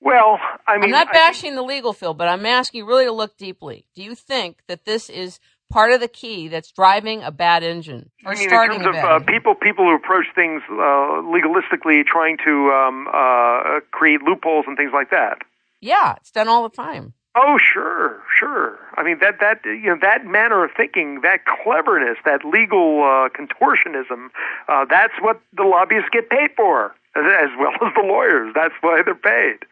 well, 0.00 0.38
I 0.66 0.76
mean, 0.76 0.84
I'm 0.84 0.90
not 0.90 1.08
I 1.08 1.12
bashing 1.12 1.54
the 1.54 1.62
legal 1.62 1.92
field, 1.92 2.16
but 2.16 2.28
I'm 2.28 2.46
asking 2.46 2.78
you 2.78 2.86
really 2.86 3.04
to 3.04 3.12
look 3.12 3.36
deeply. 3.36 3.84
Do 3.94 4.02
you 4.02 4.14
think 4.14 4.62
that 4.66 4.84
this 4.84 5.10
is 5.10 5.38
part 5.70 5.92
of 5.92 6.00
the 6.00 6.08
key 6.08 6.48
that's 6.48 6.70
driving 6.72 7.22
a 7.22 7.30
bad 7.30 7.62
engine 7.62 8.10
or 8.24 8.32
I 8.32 8.34
mean, 8.34 8.48
starting 8.48 8.80
in 8.80 8.84
terms 8.84 8.98
of 8.98 9.04
uh, 9.04 9.20
people, 9.20 9.54
people 9.54 9.86
who 9.86 9.94
approach 9.94 10.26
things 10.34 10.62
uh, 10.68 10.74
legalistically, 10.74 12.04
trying 12.04 12.36
to 12.44 12.70
um, 12.70 13.08
uh, 13.08 13.80
create 13.92 14.20
loopholes 14.22 14.66
and 14.68 14.76
things 14.76 14.90
like 14.92 15.10
that. 15.10 15.38
Yeah, 15.80 16.16
it's 16.16 16.30
done 16.30 16.48
all 16.48 16.62
the 16.64 16.76
time. 16.76 17.14
Oh, 17.36 17.58
sure, 17.58 18.20
sure. 18.36 18.78
I 18.96 19.04
mean 19.04 19.18
that 19.20 19.38
that 19.38 19.60
you 19.64 19.86
know 19.86 19.98
that 20.02 20.26
manner 20.26 20.64
of 20.64 20.72
thinking, 20.76 21.20
that 21.22 21.46
cleverness, 21.46 22.18
that 22.24 22.44
legal 22.44 23.04
uh, 23.04 23.28
contortionism. 23.30 24.28
Uh, 24.68 24.84
that's 24.90 25.14
what 25.20 25.40
the 25.56 25.62
lobbyists 25.62 26.10
get 26.12 26.28
paid 26.28 26.50
for, 26.56 26.92
as 27.14 27.50
well 27.56 27.72
as 27.80 27.94
the 27.94 28.02
lawyers. 28.02 28.52
That's 28.54 28.74
why 28.80 29.02
they're 29.04 29.14
paid. 29.14 29.64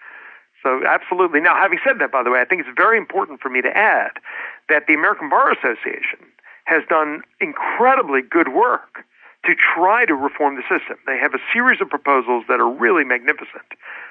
So, 0.63 0.83
absolutely. 0.87 1.41
Now, 1.41 1.55
having 1.55 1.79
said 1.85 2.01
that, 2.01 2.11
by 2.11 2.23
the 2.23 2.31
way, 2.31 2.41
I 2.41 2.45
think 2.45 2.63
it's 2.63 2.77
very 2.77 2.99
important 2.99 3.41
for 3.41 3.49
me 3.49 3.63
to 3.63 3.77
add 3.77 4.11
that 4.69 4.87
the 4.87 4.95
American 4.95 5.29
Bar 5.29 5.53
Association 5.53 6.21
has 6.65 6.83
done 6.89 7.23
incredibly 7.41 8.21
good 8.23 8.49
work 8.49 9.05
to 9.45 9.55
try 9.55 10.05
to 10.05 10.15
reform 10.15 10.57
the 10.57 10.63
system. 10.63 10.99
They 11.07 11.17
have 11.17 11.33
a 11.33 11.39
series 11.53 11.81
of 11.81 11.89
proposals 11.89 12.45
that 12.49 12.61
are 12.61 12.69
really 12.69 13.05
magnificent. 13.05 13.65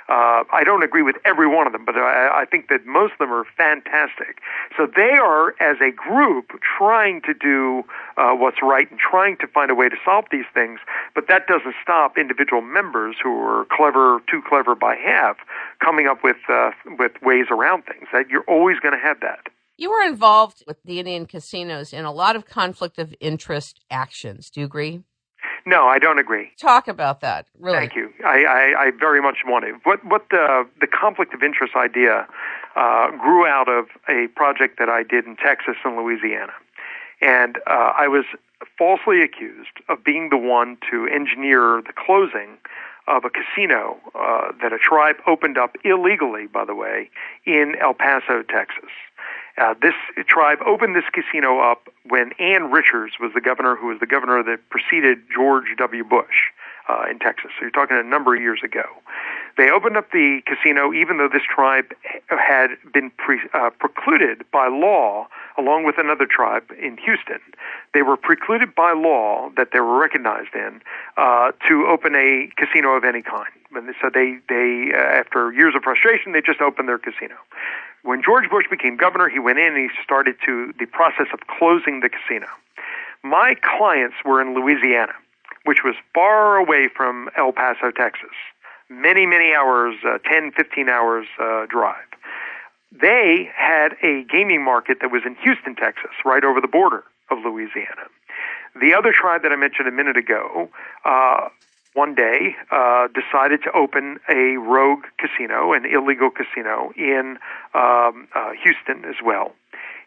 Uh, 0.10 0.44
I 0.54 0.64
don't 0.64 0.84
agree 0.84 1.04
with 1.04 1.18
every 1.26 1.48
one 1.48 1.68
of 1.68 1.74
them, 1.74 1.84
but 1.84 1.96
I, 1.98 2.42
I 2.42 2.46
think 2.46 2.70
that 2.70 2.86
most 2.86 3.14
of 3.14 3.20
them 3.20 3.34
are 3.34 3.46
fantastic. 3.58 4.40
So 4.78 4.88
they 4.88 5.18
are, 5.20 5.54
as 5.60 5.78
a 5.82 5.92
group, 5.92 6.54
trying 6.78 7.22
to 7.24 7.34
do 7.34 7.84
uh, 8.16 8.32
what's 8.32 8.64
right 8.64 8.90
and 8.90 9.00
trying 9.00 9.36
to 9.38 9.48
find 9.48 9.70
a 9.70 9.76
way 9.76 9.90
to 9.90 9.98
solve 10.06 10.26
these 10.32 10.46
things. 10.54 10.80
But 11.14 11.28
that 11.28 11.46
doesn't 11.46 11.76
stop 11.84 12.18
individual 12.18 12.62
members 12.62 13.18
who 13.22 13.38
are 13.42 13.66
clever, 13.70 14.22
too 14.32 14.42
clever 14.48 14.76
by 14.76 14.96
half, 14.96 15.36
coming 15.84 16.08
up 16.08 16.24
with 16.24 16.38
uh, 16.48 16.72
with 16.98 17.12
ways 17.22 17.48
around 17.52 17.84
things. 17.84 18.08
That 18.14 18.30
you're 18.30 18.48
always 18.48 18.80
going 18.80 18.94
to 18.94 19.02
have 19.02 19.20
that. 19.20 19.50
You 19.78 19.92
were 19.92 20.02
involved 20.02 20.64
with 20.66 20.82
the 20.84 21.00
Indian 21.00 21.28
casinos 21.28 21.94
in 21.94 22.04
a 22.04 22.12
lot 22.12 22.36
of 22.36 22.46
conflict 22.46 22.98
of 22.98 23.14
interest 23.20 23.80
actions. 23.92 24.50
Do 24.50 24.62
you 24.62 24.66
agree? 24.66 25.04
No, 25.68 25.86
I 25.86 26.00
don't 26.00 26.18
agree. 26.18 26.52
Talk 26.60 26.88
about 26.88 27.22
that. 27.22 27.46
Really. 27.60 27.78
Thank 27.78 27.96
you. 27.96 28.12
I, 28.26 28.44
I, 28.46 28.86
I 28.86 28.92
very 28.98 29.22
much 29.22 29.40
want 29.46 29.66
to. 29.66 29.74
What 29.84 30.04
what 30.06 30.26
the 30.32 30.68
the 30.82 30.88
conflict 30.88 31.34
of 31.34 31.44
interest 31.44 31.74
idea 31.76 32.26
uh, 32.76 33.12
grew 33.12 33.46
out 33.46 33.70
of 33.70 33.86
a 34.10 34.28
project 34.36 34.80
that 34.80 34.90
I 34.90 35.04
did 35.04 35.26
in 35.26 35.36
Texas 35.36 35.76
and 35.84 35.96
Louisiana, 35.96 36.54
and 37.22 37.58
uh, 37.68 37.94
I 37.98 38.08
was 38.08 38.26
falsely 38.78 39.22
accused 39.22 39.78
of 39.90 40.04
being 40.04 40.30
the 40.30 40.38
one 40.38 40.78
to 40.90 41.06
engineer 41.08 41.82
the 41.86 41.94
closing 41.94 42.58
of 43.08 43.24
a 43.26 43.30
casino 43.30 43.98
uh, 44.16 44.52
that 44.62 44.74
a 44.74 44.78
tribe 44.78 45.18
opened 45.28 45.58
up 45.58 45.76
illegally, 45.84 46.48
by 46.48 46.66
the 46.66 46.76
way, 46.76 47.10
in 47.46 47.76
El 47.82 47.94
Paso, 47.94 48.42
Texas. 48.42 48.90
Uh, 49.58 49.74
this 49.82 49.96
tribe 50.28 50.60
opened 50.66 50.96
this 50.96 51.06
casino 51.12 51.60
up 51.60 51.88
when 52.08 52.32
Ann 52.40 52.72
Richards 52.72 53.14
was 53.20 53.32
the 53.34 53.42
governor, 53.42 53.76
who 53.76 53.88
was 53.88 54.00
the 54.00 54.06
governor 54.06 54.44
that 54.44 54.60
preceded 54.70 55.20
George 55.34 55.66
W. 55.78 56.04
Bush 56.04 56.54
uh, 56.88 57.06
in 57.10 57.20
Texas. 57.20 57.52
So 57.58 57.64
you're 57.64 57.72
talking 57.72 57.98
a 57.98 58.04
number 58.04 58.36
of 58.36 58.42
years 58.42 58.62
ago. 58.64 58.84
They 59.58 59.72
opened 59.72 59.98
up 59.98 60.12
the 60.12 60.42
casino 60.46 60.94
even 60.94 61.18
though 61.18 61.30
this 61.32 61.42
tribe 61.44 61.94
had 62.30 62.70
been 62.94 63.12
pre, 63.18 63.40
uh, 63.54 63.72
precluded 63.80 64.46
by 64.52 64.68
law, 64.68 65.28
along 65.58 65.84
with 65.86 65.98
another 65.98 66.28
tribe 66.28 66.64
in 66.80 66.98
Houston. 66.98 67.40
They 67.94 68.04
were 68.04 68.18
precluded 68.18 68.76
by 68.76 68.94
law 68.94 69.50
that 69.58 69.70
they 69.74 69.80
were 69.80 69.98
recognized 69.98 70.54
in 70.54 70.82
uh, 71.18 71.52
to 71.68 71.88
open 71.88 72.16
a 72.16 72.50
casino 72.56 72.90
of 72.96 73.04
any 73.04 73.24
kind. 73.24 73.50
And 73.76 73.94
so 74.02 74.10
they, 74.14 74.38
they 74.48 74.92
uh, 74.94 74.98
after 74.98 75.52
years 75.52 75.74
of 75.76 75.84
frustration, 75.84 76.32
they 76.32 76.42
just 76.42 76.62
opened 76.62 76.88
their 76.88 77.00
casino. 77.00 77.36
When 78.04 78.22
George 78.24 78.50
Bush 78.50 78.66
became 78.70 78.96
governor, 78.96 79.30
he 79.30 79.40
went 79.40 79.60
in 79.60 79.76
and 79.76 79.78
he 79.78 79.90
started 80.04 80.36
to 80.46 80.74
the 80.80 80.86
process 80.86 81.28
of 81.34 81.40
closing 81.48 82.00
the 82.02 82.10
casino. 82.10 82.48
My 83.24 83.56
clients 83.62 84.16
were 84.24 84.42
in 84.42 84.54
Louisiana, 84.54 85.14
which 85.66 85.84
was 85.84 85.96
far 86.14 86.58
away 86.58 86.88
from 86.94 87.30
El 87.36 87.52
Paso, 87.52 87.92
Texas. 87.92 88.36
Many, 88.90 89.26
many 89.26 89.54
hours, 89.54 89.96
uh, 90.06 90.20
10, 90.20 90.52
15 90.52 90.88
hours 90.88 91.28
uh, 91.40 91.66
drive. 91.66 92.06
They 92.92 93.50
had 93.54 93.98
a 94.02 94.24
gaming 94.24 94.64
market 94.64 95.00
that 95.02 95.12
was 95.12 95.24
in 95.26 95.36
Houston, 95.44 95.76
Texas, 95.76 96.12
right 96.24 96.44
over 96.44 96.62
the 96.62 96.70
border 96.70 97.04
of 97.30 97.40
Louisiana. 97.44 98.08
The 98.80 98.94
other 98.94 99.12
tribe 99.12 99.42
that 99.44 99.52
I 99.52 99.56
mentioned 99.56 99.88
a 99.88 99.92
minute 99.92 100.18
ago, 100.18 100.70
uh, 101.04 101.50
one 101.98 102.14
day 102.14 102.56
uh, 102.70 103.08
decided 103.08 103.64
to 103.64 103.72
open 103.72 104.20
a 104.30 104.58
rogue 104.58 105.06
casino, 105.18 105.74
an 105.74 105.84
illegal 105.84 106.30
casino 106.30 106.92
in 106.96 107.40
um, 107.74 108.28
uh, 108.36 108.52
Houston 108.64 109.04
as 109.04 109.16
well. 109.26 109.52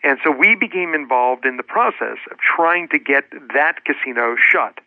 And 0.05 0.18
so 0.22 0.30
we 0.30 0.55
became 0.55 0.95
involved 0.95 1.45
in 1.45 1.57
the 1.57 1.64
process 1.64 2.18
of 2.30 2.38
trying 2.38 2.86
to 2.91 2.99
get 3.01 3.24
that 3.55 3.84
casino 3.84 4.36
shut. 4.38 4.78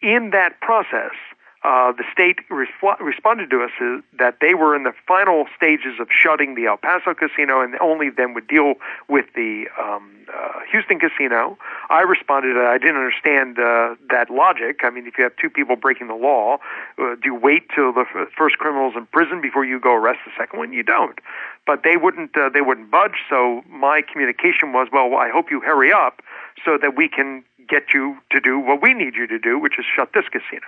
In 0.00 0.30
that 0.30 0.60
process, 0.60 1.16
uh, 1.64 1.90
the 1.92 2.04
state 2.12 2.38
resp- 2.50 3.00
responded 3.00 3.50
to 3.50 3.62
us 3.62 4.02
that 4.16 4.38
they 4.40 4.54
were 4.54 4.76
in 4.76 4.84
the 4.84 4.92
final 5.06 5.46
stages 5.56 5.98
of 5.98 6.06
shutting 6.10 6.54
the 6.54 6.66
El 6.66 6.76
Paso 6.76 7.14
casino 7.14 7.60
and 7.60 7.74
only 7.80 8.10
then 8.10 8.32
would 8.34 8.46
deal 8.46 8.74
with 9.08 9.26
the 9.34 9.66
um, 9.80 10.08
uh, 10.32 10.60
Houston 10.70 11.00
casino. 11.00 11.58
I 11.90 12.02
responded 12.02 12.54
that 12.54 12.66
I 12.66 12.78
didn't 12.78 12.96
understand 12.96 13.58
uh, 13.58 13.96
that 14.08 14.30
logic. 14.30 14.80
I 14.84 14.90
mean, 14.90 15.06
if 15.08 15.18
you 15.18 15.24
have 15.24 15.34
two 15.36 15.50
people 15.50 15.74
breaking 15.74 16.06
the 16.06 16.14
law, 16.14 16.58
uh, 16.96 17.16
do 17.16 17.22
you 17.24 17.34
wait 17.34 17.68
till 17.74 17.92
the 17.92 18.04
f- 18.14 18.28
first 18.36 18.58
criminal's 18.58 18.94
in 18.96 19.06
prison 19.06 19.40
before 19.40 19.64
you 19.64 19.80
go 19.80 19.94
arrest 19.94 20.20
the 20.24 20.32
second 20.38 20.60
one? 20.60 20.72
You 20.72 20.84
don't. 20.84 21.18
But 21.66 21.82
they 21.82 21.96
wouldn't. 21.96 22.36
Uh, 22.36 22.50
they 22.50 22.60
wouldn't 22.60 22.90
budge. 22.90 23.24
So 23.28 23.62
my 23.68 24.02
communication 24.02 24.72
was, 24.72 24.88
well, 24.92 25.16
I 25.16 25.28
hope 25.28 25.50
you 25.50 25.60
hurry 25.60 25.92
up 25.92 26.22
so 26.64 26.78
that 26.80 26.96
we 26.96 27.08
can 27.08 27.42
get 27.68 27.92
you 27.92 28.16
to 28.30 28.40
do 28.40 28.58
what 28.60 28.80
we 28.80 28.94
need 28.94 29.14
you 29.14 29.26
to 29.26 29.38
do, 29.38 29.58
which 29.58 29.78
is 29.78 29.84
shut 29.84 30.12
this 30.14 30.24
casino 30.30 30.66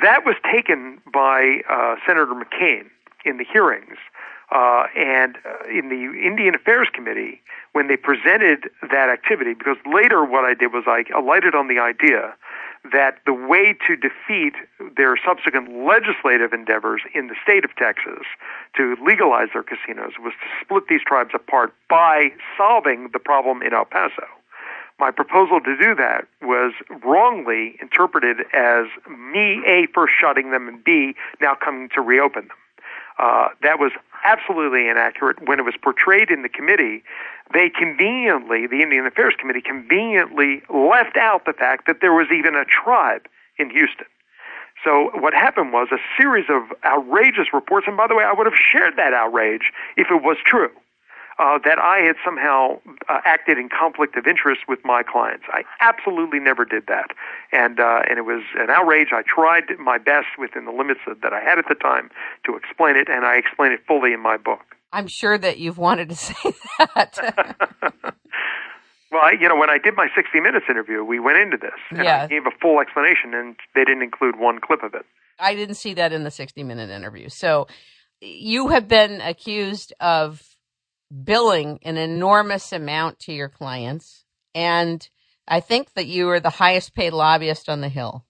That 0.00 0.24
was 0.24 0.36
taken 0.50 1.00
by 1.12 1.60
uh, 1.68 1.96
Senator 2.06 2.32
McCain 2.34 2.88
in 3.24 3.36
the 3.36 3.44
hearings. 3.44 3.98
Uh, 4.50 4.84
and 4.94 5.38
uh, 5.46 5.66
in 5.68 5.88
the 5.88 6.26
Indian 6.26 6.54
Affairs 6.54 6.88
Committee, 6.92 7.40
when 7.72 7.88
they 7.88 7.96
presented 7.96 8.68
that 8.82 9.08
activity, 9.08 9.54
because 9.54 9.78
later 9.90 10.24
what 10.24 10.44
I 10.44 10.52
did 10.52 10.74
was 10.74 10.84
I 10.86 11.04
alighted 11.16 11.54
on 11.54 11.68
the 11.68 11.78
idea 11.78 12.34
that 12.92 13.18
the 13.24 13.32
way 13.32 13.74
to 13.86 13.96
defeat 13.96 14.54
their 14.96 15.16
subsequent 15.24 15.72
legislative 15.86 16.52
endeavors 16.52 17.00
in 17.14 17.28
the 17.28 17.34
state 17.42 17.64
of 17.64 17.74
Texas 17.76 18.26
to 18.76 18.96
legalize 19.02 19.48
their 19.54 19.62
casinos 19.62 20.12
was 20.18 20.34
to 20.42 20.48
split 20.60 20.84
these 20.88 21.00
tribes 21.06 21.30
apart 21.32 21.72
by 21.88 22.28
solving 22.56 23.08
the 23.12 23.18
problem 23.18 23.62
in 23.62 23.72
El 23.72 23.84
Paso. 23.84 24.26
My 25.02 25.10
proposal 25.10 25.58
to 25.58 25.76
do 25.76 25.96
that 25.96 26.28
was 26.42 26.74
wrongly 27.04 27.76
interpreted 27.82 28.42
as 28.54 28.86
me, 29.10 29.60
A, 29.66 29.88
first 29.92 30.12
shutting 30.16 30.52
them, 30.52 30.68
and 30.68 30.84
B, 30.84 31.16
now 31.40 31.56
coming 31.56 31.88
to 31.96 32.00
reopen 32.00 32.46
them. 32.46 32.56
Uh, 33.18 33.48
that 33.64 33.80
was 33.80 33.90
absolutely 34.24 34.88
inaccurate. 34.88 35.44
When 35.44 35.58
it 35.58 35.64
was 35.64 35.74
portrayed 35.82 36.30
in 36.30 36.42
the 36.42 36.48
committee, 36.48 37.02
they 37.52 37.68
conveniently, 37.68 38.68
the 38.68 38.80
Indian 38.80 39.04
Affairs 39.04 39.34
Committee 39.36 39.60
conveniently 39.60 40.62
left 40.72 41.16
out 41.16 41.46
the 41.46 41.52
fact 41.52 41.88
that 41.88 41.96
there 42.00 42.12
was 42.12 42.28
even 42.30 42.54
a 42.54 42.64
tribe 42.64 43.22
in 43.58 43.70
Houston. 43.70 44.06
So 44.84 45.10
what 45.14 45.34
happened 45.34 45.72
was 45.72 45.88
a 45.90 45.98
series 46.16 46.46
of 46.48 46.62
outrageous 46.84 47.48
reports, 47.52 47.88
and 47.88 47.96
by 47.96 48.06
the 48.06 48.14
way, 48.14 48.22
I 48.22 48.32
would 48.32 48.46
have 48.46 48.54
shared 48.54 48.94
that 48.98 49.12
outrage 49.12 49.72
if 49.96 50.12
it 50.12 50.22
was 50.22 50.36
true 50.46 50.70
uh, 51.38 51.58
that 51.64 51.78
I 51.78 51.98
had 51.98 52.16
somehow 52.24 52.80
uh, 53.08 53.20
acted 53.24 53.58
in 53.58 53.68
conflict 53.68 54.16
of 54.16 54.26
interest 54.26 54.62
with 54.68 54.80
my 54.84 55.02
clients. 55.02 55.44
I 55.48 55.64
absolutely 55.80 56.40
never 56.40 56.64
did 56.64 56.86
that, 56.88 57.10
and 57.52 57.80
uh, 57.80 58.02
and 58.08 58.18
it 58.18 58.22
was 58.22 58.42
an 58.56 58.70
outrage. 58.70 59.08
I 59.12 59.22
tried 59.22 59.64
my 59.78 59.98
best 59.98 60.38
within 60.38 60.64
the 60.64 60.72
limits 60.72 61.00
that 61.06 61.32
I 61.32 61.40
had 61.40 61.58
at 61.58 61.66
the 61.68 61.74
time 61.74 62.10
to 62.46 62.56
explain 62.56 62.96
it, 62.96 63.08
and 63.08 63.24
I 63.24 63.36
explain 63.36 63.72
it 63.72 63.80
fully 63.86 64.12
in 64.12 64.20
my 64.20 64.36
book. 64.36 64.76
I'm 64.92 65.06
sure 65.06 65.38
that 65.38 65.58
you've 65.58 65.78
wanted 65.78 66.10
to 66.10 66.14
say 66.16 66.54
that. 66.78 67.18
well, 69.10 69.22
I, 69.22 69.32
you 69.40 69.48
know, 69.48 69.56
when 69.56 69.70
I 69.70 69.78
did 69.78 69.94
my 69.96 70.08
60 70.14 70.40
Minutes 70.40 70.66
interview, 70.68 71.02
we 71.02 71.18
went 71.18 71.38
into 71.38 71.56
this, 71.56 71.78
and 71.90 72.04
yeah. 72.04 72.24
I 72.24 72.26
gave 72.26 72.46
a 72.46 72.50
full 72.60 72.80
explanation, 72.80 73.34
and 73.34 73.56
they 73.74 73.84
didn't 73.84 74.02
include 74.02 74.38
one 74.38 74.60
clip 74.60 74.82
of 74.82 74.94
it. 74.94 75.06
I 75.38 75.54
didn't 75.54 75.76
see 75.76 75.94
that 75.94 76.12
in 76.12 76.24
the 76.24 76.30
60 76.30 76.62
Minute 76.62 76.90
interview. 76.90 77.28
So 77.28 77.66
you 78.20 78.68
have 78.68 78.86
been 78.86 79.20
accused 79.20 79.92
of 80.00 80.42
billing 81.24 81.78
an 81.82 81.96
enormous 81.96 82.72
amount 82.72 83.18
to 83.20 83.32
your 83.32 83.48
clients. 83.48 84.24
And 84.54 85.06
I 85.46 85.60
think 85.60 85.94
that 85.94 86.06
you 86.06 86.28
are 86.30 86.40
the 86.40 86.50
highest 86.50 86.94
paid 86.94 87.12
lobbyist 87.12 87.68
on 87.68 87.80
the 87.80 87.88
Hill. 87.88 88.24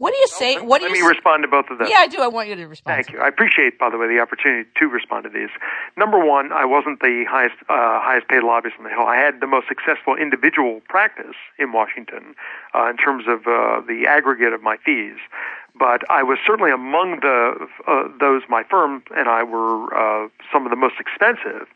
What 0.00 0.14
do 0.14 0.16
you 0.16 0.28
say? 0.28 0.56
Well, 0.56 0.64
what 0.64 0.78
do 0.78 0.88
let 0.88 0.96
you 0.96 1.02
me 1.02 1.08
respond 1.08 1.42
to 1.42 1.48
both 1.48 1.66
of 1.68 1.76
them. 1.76 1.86
Yeah, 1.90 1.98
I 1.98 2.06
do. 2.06 2.22
I 2.22 2.28
want 2.28 2.48
you 2.48 2.56
to 2.56 2.64
respond. 2.64 3.04
Thank 3.04 3.12
you. 3.12 3.20
I 3.20 3.28
appreciate, 3.28 3.78
by 3.78 3.90
the 3.90 3.98
way, 3.98 4.08
the 4.08 4.18
opportunity 4.18 4.66
to 4.78 4.86
respond 4.86 5.24
to 5.24 5.28
these. 5.28 5.50
Number 5.94 6.24
one, 6.24 6.52
I 6.52 6.64
wasn't 6.64 7.00
the 7.00 7.26
highest 7.28 7.56
uh, 7.68 8.00
highest 8.00 8.26
paid 8.28 8.42
lobbyist 8.42 8.78
on 8.78 8.84
the 8.84 8.88
Hill. 8.88 9.04
I 9.04 9.16
had 9.16 9.40
the 9.40 9.46
most 9.46 9.68
successful 9.68 10.16
individual 10.16 10.80
practice 10.88 11.36
in 11.58 11.72
Washington 11.72 12.34
uh, 12.74 12.88
in 12.88 12.96
terms 12.96 13.24
of 13.28 13.40
uh, 13.40 13.82
the 13.86 14.06
aggregate 14.08 14.54
of 14.54 14.62
my 14.62 14.78
fees. 14.78 15.18
But 15.80 16.08
I 16.10 16.22
was 16.22 16.38
certainly 16.46 16.70
among 16.70 17.20
the 17.20 17.66
uh, 17.88 18.08
those 18.20 18.42
my 18.48 18.62
firm 18.62 19.02
and 19.16 19.28
I 19.28 19.42
were 19.42 19.92
uh, 19.92 20.28
some 20.52 20.64
of 20.66 20.70
the 20.70 20.76
most 20.76 21.00
expensive 21.00 21.66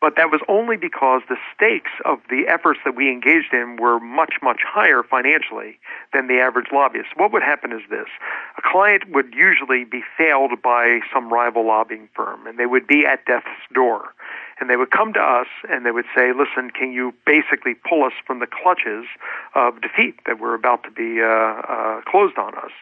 but 0.00 0.16
that 0.16 0.30
was 0.30 0.40
only 0.48 0.76
because 0.76 1.20
the 1.28 1.36
stakes 1.54 1.90
of 2.06 2.18
the 2.30 2.48
efforts 2.48 2.80
that 2.84 2.96
we 2.96 3.10
engaged 3.10 3.52
in 3.52 3.76
were 3.76 4.00
much, 4.00 4.34
much 4.42 4.60
higher 4.66 5.02
financially 5.02 5.78
than 6.14 6.26
the 6.26 6.40
average 6.40 6.68
lobbyist. 6.72 7.10
What 7.16 7.32
would 7.32 7.42
happen 7.42 7.70
is 7.70 7.82
this. 7.90 8.08
A 8.56 8.62
client 8.62 9.10
would 9.10 9.34
usually 9.34 9.84
be 9.84 10.02
failed 10.16 10.62
by 10.62 11.00
some 11.12 11.30
rival 11.30 11.66
lobbying 11.66 12.08
firm, 12.14 12.46
and 12.46 12.58
they 12.58 12.66
would 12.66 12.86
be 12.86 13.04
at 13.04 13.26
death's 13.26 13.48
door. 13.74 14.14
And 14.58 14.68
they 14.68 14.76
would 14.76 14.90
come 14.90 15.12
to 15.14 15.20
us 15.20 15.46
and 15.70 15.86
they 15.86 15.90
would 15.90 16.04
say, 16.14 16.32
listen, 16.32 16.70
can 16.70 16.92
you 16.92 17.14
basically 17.24 17.74
pull 17.74 18.04
us 18.04 18.12
from 18.26 18.40
the 18.40 18.46
clutches 18.46 19.06
of 19.54 19.80
defeat 19.80 20.16
that 20.26 20.38
were 20.38 20.54
about 20.54 20.82
to 20.84 20.90
be 20.90 21.22
uh, 21.22 21.26
uh, 21.26 22.00
closed 22.02 22.36
on 22.36 22.54
us? 22.56 22.72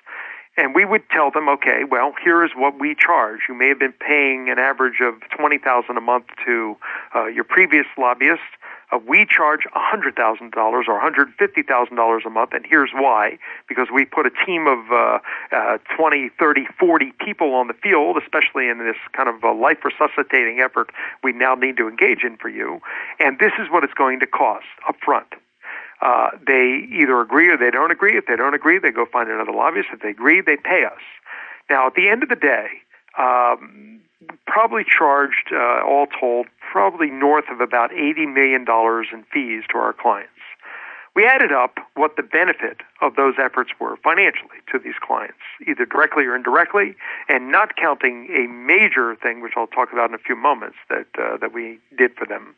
And 0.58 0.74
we 0.74 0.84
would 0.84 1.08
tell 1.10 1.30
them, 1.30 1.48
okay, 1.48 1.84
well, 1.88 2.12
here 2.22 2.44
is 2.44 2.50
what 2.56 2.78
we 2.80 2.94
charge. 2.94 3.42
You 3.48 3.54
may 3.54 3.68
have 3.68 3.78
been 3.78 3.92
paying 3.92 4.50
an 4.50 4.58
average 4.58 5.00
of 5.00 5.14
twenty 5.30 5.56
thousand 5.56 5.96
a 5.96 6.00
month 6.00 6.26
to 6.44 6.76
uh, 7.14 7.26
your 7.26 7.44
previous 7.44 7.86
lobbyist. 7.96 8.42
Uh, 8.90 8.98
we 9.06 9.24
charge 9.24 9.66
a 9.66 9.78
hundred 9.78 10.16
thousand 10.16 10.50
dollars 10.50 10.86
or 10.88 10.98
hundred 10.98 11.28
fifty 11.38 11.62
thousand 11.62 11.94
dollars 11.94 12.24
a 12.26 12.30
month, 12.30 12.50
and 12.52 12.66
here's 12.66 12.90
why: 12.92 13.38
because 13.68 13.86
we 13.94 14.04
put 14.04 14.26
a 14.26 14.30
team 14.44 14.66
of 14.66 14.90
uh, 14.90 15.18
uh, 15.52 15.78
twenty, 15.96 16.28
thirty, 16.40 16.66
forty 16.78 17.12
people 17.24 17.54
on 17.54 17.68
the 17.68 17.74
field, 17.74 18.16
especially 18.20 18.68
in 18.68 18.78
this 18.78 18.96
kind 19.12 19.28
of 19.28 19.44
uh, 19.44 19.54
life 19.54 19.78
resuscitating 19.84 20.58
effort 20.58 20.90
we 21.22 21.32
now 21.32 21.54
need 21.54 21.76
to 21.76 21.88
engage 21.88 22.24
in 22.24 22.36
for 22.36 22.48
you, 22.48 22.80
and 23.20 23.38
this 23.38 23.52
is 23.60 23.70
what 23.70 23.84
it's 23.84 23.94
going 23.94 24.18
to 24.18 24.26
cost 24.26 24.66
up 24.88 24.96
front 25.04 25.28
uh, 26.00 26.30
they 26.46 26.86
either 26.92 27.20
agree 27.20 27.48
or 27.48 27.56
they 27.56 27.70
don't 27.70 27.90
agree. 27.90 28.16
If 28.16 28.26
they 28.26 28.36
don't 28.36 28.54
agree, 28.54 28.78
they 28.78 28.90
go 28.90 29.06
find 29.06 29.28
another 29.30 29.52
lobbyist. 29.52 29.88
If 29.92 30.00
they 30.00 30.10
agree, 30.10 30.40
they 30.40 30.56
pay 30.56 30.84
us. 30.84 31.02
Now, 31.68 31.86
at 31.88 31.94
the 31.94 32.08
end 32.08 32.22
of 32.22 32.28
the 32.28 32.36
day, 32.36 32.68
um, 33.18 34.00
probably 34.46 34.84
charged, 34.84 35.52
uh, 35.52 35.82
all 35.84 36.06
told, 36.06 36.46
probably 36.72 37.10
north 37.10 37.44
of 37.50 37.60
about 37.60 37.90
$80 37.90 38.32
million 38.32 38.64
in 39.12 39.24
fees 39.32 39.64
to 39.72 39.78
our 39.78 39.92
clients. 39.92 40.30
We 41.14 41.26
added 41.26 41.52
up 41.52 41.78
what 41.94 42.16
the 42.16 42.22
benefit 42.22 42.78
of 43.00 43.16
those 43.16 43.34
efforts 43.42 43.70
were 43.80 43.96
financially 43.96 44.58
to 44.70 44.78
these 44.78 44.94
clients, 45.00 45.38
either 45.66 45.84
directly 45.84 46.24
or 46.24 46.36
indirectly, 46.36 46.94
and 47.28 47.50
not 47.50 47.76
counting 47.76 48.28
a 48.36 48.46
major 48.48 49.16
thing, 49.16 49.40
which 49.40 49.54
I'll 49.56 49.66
talk 49.66 49.92
about 49.92 50.10
in 50.10 50.14
a 50.14 50.18
few 50.18 50.36
moments, 50.36 50.76
that 50.88 51.06
uh, 51.18 51.36
that 51.38 51.52
we 51.52 51.78
did 51.96 52.14
for 52.14 52.26
them. 52.26 52.54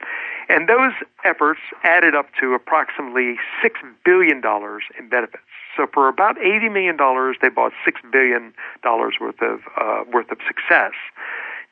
And 0.48 0.68
those 0.68 0.92
efforts 1.24 1.60
added 1.84 2.14
up 2.14 2.26
to 2.40 2.54
approximately 2.54 3.36
six 3.62 3.80
billion 4.04 4.40
dollars 4.40 4.84
in 4.98 5.08
benefits. 5.08 5.42
So 5.76 5.86
for 5.92 6.08
about 6.08 6.36
eighty 6.38 6.68
million 6.68 6.96
dollars, 6.96 7.36
they 7.40 7.48
bought 7.48 7.72
six 7.84 8.00
billion 8.12 8.52
dollars 8.82 9.14
worth 9.20 9.40
of 9.40 9.60
uh, 9.76 10.04
worth 10.12 10.30
of 10.30 10.38
success. 10.46 10.92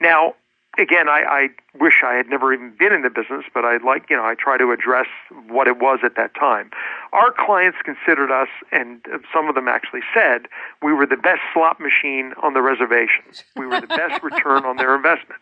Now, 0.01 0.35
again, 0.77 1.09
I, 1.09 1.23
I 1.27 1.49
wish 1.81 2.03
I 2.05 2.14
had 2.14 2.29
never 2.29 2.53
even 2.53 2.73
been 2.79 2.93
in 2.93 3.03
the 3.03 3.11
business, 3.11 3.45
but 3.55 3.64
I 3.64 3.79
like, 3.79 4.11
you 4.11 4.16
know, 4.16 4.25
I 4.25 4.35
try 4.35 4.59
to 4.59 4.71
address 4.71 5.07
what 5.49 5.66
it 5.66 5.79
was 5.79 6.01
at 6.05 6.16
that 6.16 6.35
time. 6.35 6.71
Our 7.12 7.33
clients 7.33 7.79
considered 7.85 8.31
us, 8.31 8.49
and 8.71 9.01
some 9.33 9.49
of 9.49 9.55
them 9.55 9.69
actually 9.69 10.03
said, 10.12 10.47
we 10.83 10.93
were 10.93 11.07
the 11.07 11.16
best 11.16 11.41
slot 11.55 11.81
machine 11.81 12.35
on 12.43 12.55
the 12.55 12.62
reservations. 12.62 13.45
We 13.57 13.66
were 13.66 13.81
the 13.81 13.87
best 13.87 14.23
return 14.23 14.64
on 14.64 14.77
their 14.77 14.95
investment. 14.95 15.41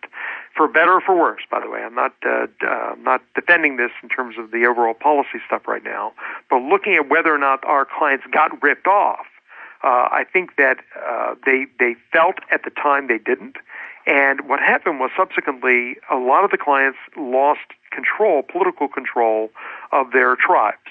For 0.56 0.68
better 0.68 0.92
or 0.92 1.00
for 1.00 1.18
worse, 1.18 1.42
by 1.50 1.60
the 1.60 1.68
way. 1.68 1.80
I'm 1.82 1.94
not, 1.94 2.14
uh, 2.24 2.46
uh, 2.66 2.94
not 2.98 3.20
defending 3.34 3.76
this 3.76 3.90
in 4.02 4.08
terms 4.08 4.36
of 4.38 4.52
the 4.52 4.64
overall 4.64 4.94
policy 4.94 5.40
stuff 5.46 5.66
right 5.66 5.84
now, 5.84 6.12
but 6.48 6.62
looking 6.62 6.94
at 6.94 7.08
whether 7.08 7.34
or 7.34 7.38
not 7.38 7.64
our 7.64 7.84
clients 7.84 8.24
got 8.32 8.62
ripped 8.62 8.86
off, 8.86 9.26
uh, 9.84 10.08
I 10.10 10.24
think 10.32 10.56
that 10.56 10.78
uh, 11.06 11.34
they 11.44 11.66
they 11.78 11.94
felt 12.10 12.36
at 12.50 12.64
the 12.64 12.70
time 12.70 13.08
they 13.08 13.18
didn't, 13.18 13.56
and 14.06 14.48
what 14.48 14.60
happened 14.60 15.00
was 15.00 15.10
subsequently, 15.16 15.96
a 16.10 16.16
lot 16.16 16.44
of 16.44 16.50
the 16.50 16.58
clients 16.58 16.98
lost 17.16 17.66
control, 17.90 18.42
political 18.42 18.88
control 18.88 19.50
of 19.90 20.12
their 20.12 20.36
tribes. 20.36 20.90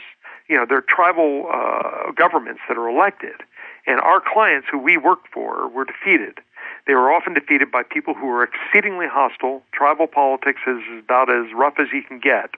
You 0.49 0.57
know, 0.57 0.65
their 0.67 0.81
tribal 0.81 1.49
uh, 1.51 2.11
governments 2.11 2.61
that 2.67 2.77
are 2.77 2.89
elected. 2.89 3.41
And 3.87 4.01
our 4.01 4.21
clients 4.21 4.67
who 4.69 4.77
we 4.77 4.97
worked 4.97 5.27
for 5.33 5.67
were 5.69 5.85
defeated. 5.85 6.39
They 6.87 6.93
were 6.93 7.11
often 7.11 7.33
defeated 7.33 7.71
by 7.71 7.83
people 7.83 8.13
who 8.13 8.27
were 8.27 8.43
exceedingly 8.43 9.07
hostile. 9.07 9.63
Tribal 9.71 10.07
politics 10.07 10.61
is 10.67 10.81
about 10.99 11.31
as 11.31 11.53
rough 11.53 11.75
as 11.79 11.87
you 11.93 12.03
can 12.03 12.19
get. 12.19 12.51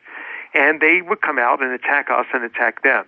And 0.53 0.81
they 0.81 1.01
would 1.01 1.21
come 1.21 1.37
out 1.37 1.61
and 1.61 1.71
attack 1.71 2.09
us 2.09 2.25
and 2.33 2.43
attack 2.43 2.83
them. 2.83 3.05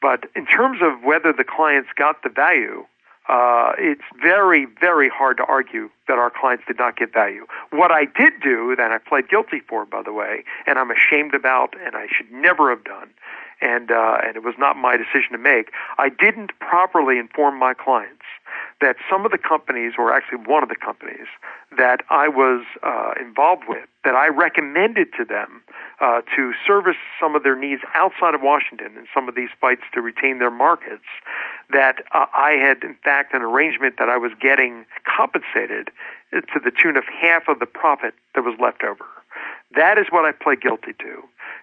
But 0.00 0.24
in 0.36 0.46
terms 0.46 0.78
of 0.82 1.02
whether 1.02 1.32
the 1.32 1.44
clients 1.44 1.90
got 1.96 2.22
the 2.22 2.30
value, 2.30 2.86
uh, 3.28 3.72
it's 3.78 4.02
very, 4.20 4.66
very 4.80 5.08
hard 5.08 5.36
to 5.36 5.44
argue 5.44 5.88
that 6.08 6.18
our 6.18 6.30
clients 6.30 6.64
did 6.66 6.78
not 6.78 6.96
get 6.96 7.12
value. 7.12 7.46
What 7.70 7.92
I 7.92 8.04
did 8.04 8.32
do, 8.42 8.74
that 8.76 8.90
I 8.90 8.98
pled 8.98 9.28
guilty 9.28 9.60
for, 9.60 9.84
by 9.84 10.02
the 10.02 10.12
way, 10.12 10.44
and 10.66 10.78
I'm 10.78 10.90
ashamed 10.90 11.34
about, 11.34 11.74
and 11.84 11.94
I 11.94 12.06
should 12.10 12.32
never 12.32 12.70
have 12.70 12.82
done, 12.82 13.10
and 13.60 13.90
uh, 13.90 14.18
and 14.24 14.36
it 14.36 14.42
was 14.42 14.54
not 14.58 14.76
my 14.76 14.96
decision 14.96 15.32
to 15.32 15.38
make. 15.38 15.70
I 15.98 16.08
didn't 16.08 16.52
properly 16.58 17.18
inform 17.18 17.58
my 17.58 17.74
clients 17.74 18.24
that 18.80 18.96
some 19.08 19.24
of 19.24 19.30
the 19.30 19.38
companies, 19.38 19.92
or 19.98 20.12
actually 20.12 20.38
one 20.38 20.62
of 20.62 20.68
the 20.68 20.76
companies 20.76 21.26
that 21.76 22.02
I 22.10 22.28
was 22.28 22.64
uh, 22.82 23.12
involved 23.20 23.64
with, 23.68 23.86
that 24.04 24.14
I 24.14 24.28
recommended 24.28 25.08
to 25.18 25.24
them 25.24 25.62
uh, 26.00 26.22
to 26.34 26.52
service 26.66 26.96
some 27.20 27.36
of 27.36 27.42
their 27.42 27.56
needs 27.56 27.82
outside 27.94 28.34
of 28.34 28.40
Washington 28.42 28.96
in 28.96 29.06
some 29.14 29.28
of 29.28 29.34
these 29.34 29.50
fights 29.60 29.82
to 29.94 30.00
retain 30.00 30.38
their 30.38 30.50
markets, 30.50 31.04
that 31.70 31.96
uh, 32.12 32.26
I 32.34 32.52
had 32.52 32.82
in 32.82 32.96
fact 33.04 33.34
an 33.34 33.42
arrangement 33.42 33.96
that 33.98 34.08
I 34.08 34.16
was 34.16 34.32
getting 34.40 34.84
compensated 35.04 35.90
to 36.32 36.60
the 36.62 36.70
tune 36.70 36.96
of 36.96 37.04
half 37.04 37.48
of 37.48 37.58
the 37.58 37.66
profit 37.66 38.14
that 38.34 38.42
was 38.42 38.56
left 38.60 38.82
over. 38.82 39.04
That 39.76 39.98
is 39.98 40.06
what 40.10 40.24
I 40.24 40.32
pled 40.32 40.60
guilty 40.60 40.92
to. 40.98 41.22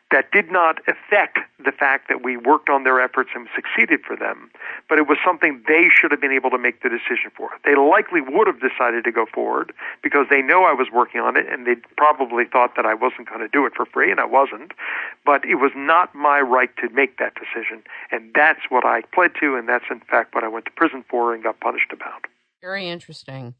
that 0.10 0.32
did 0.32 0.50
not 0.50 0.80
affect 0.88 1.40
the 1.64 1.72
fact 1.72 2.08
that 2.08 2.24
we 2.24 2.38
worked 2.38 2.70
on 2.70 2.86
their 2.86 3.02
efforts 3.02 3.32
and 3.36 3.48
succeeded 3.54 4.00
for 4.08 4.16
them, 4.16 4.50
but 4.88 4.98
it 4.98 5.08
was 5.08 5.18
something 5.24 5.62
they 5.68 5.90
should 5.90 6.12
have 6.12 6.22
been 6.22 6.32
able 6.32 6.50
to 6.50 6.58
make 6.58 6.82
the 6.82 6.88
decision 6.88 7.30
for. 7.36 7.50
They 7.66 7.76
likely 7.76 8.22
would 8.22 8.48
have 8.48 8.62
decided 8.62 9.04
to 9.04 9.12
go 9.12 9.26
forward 9.26 9.74
because 10.02 10.28
they 10.30 10.42
know 10.42 10.64
I 10.64 10.72
was 10.72 10.88
working 10.94 11.20
on 11.20 11.36
it 11.36 11.46
and 11.52 11.68
they 11.68 11.76
probably 11.98 12.46
thought 12.46 12.76
that 12.78 12.86
I 12.86 12.94
wasn't 12.94 13.28
going 13.28 13.42
to 13.42 13.50
do 13.50 13.66
it 13.66 13.74
for 13.76 13.86
free 13.86 14.10
and 14.10 14.20
I 14.20 14.26
wasn't, 14.26 14.72
but 15.26 15.44
it 15.44 15.56
was 15.56 15.72
not 15.76 16.16
my 16.16 16.40
right 16.40 16.72
to 16.78 16.90
make 16.90 17.18
that 17.18 17.34
decision 17.36 17.84
and 18.12 18.32
that's 18.34 18.62
what 18.70 18.86
I 18.86 19.02
pled 19.14 19.32
to 19.42 19.56
and 19.56 19.68
that's 19.68 19.86
in 19.92 20.00
fact 20.00 20.34
what 20.34 20.46
I 20.46 20.48
went 20.48 20.66
to 20.66 20.72
prison 20.72 21.04
for 21.10 21.34
and 21.34 21.44
got 21.44 21.60
punished 21.60 21.92
about. 21.92 22.28
Very 22.62 22.88
interesting. 22.88 23.56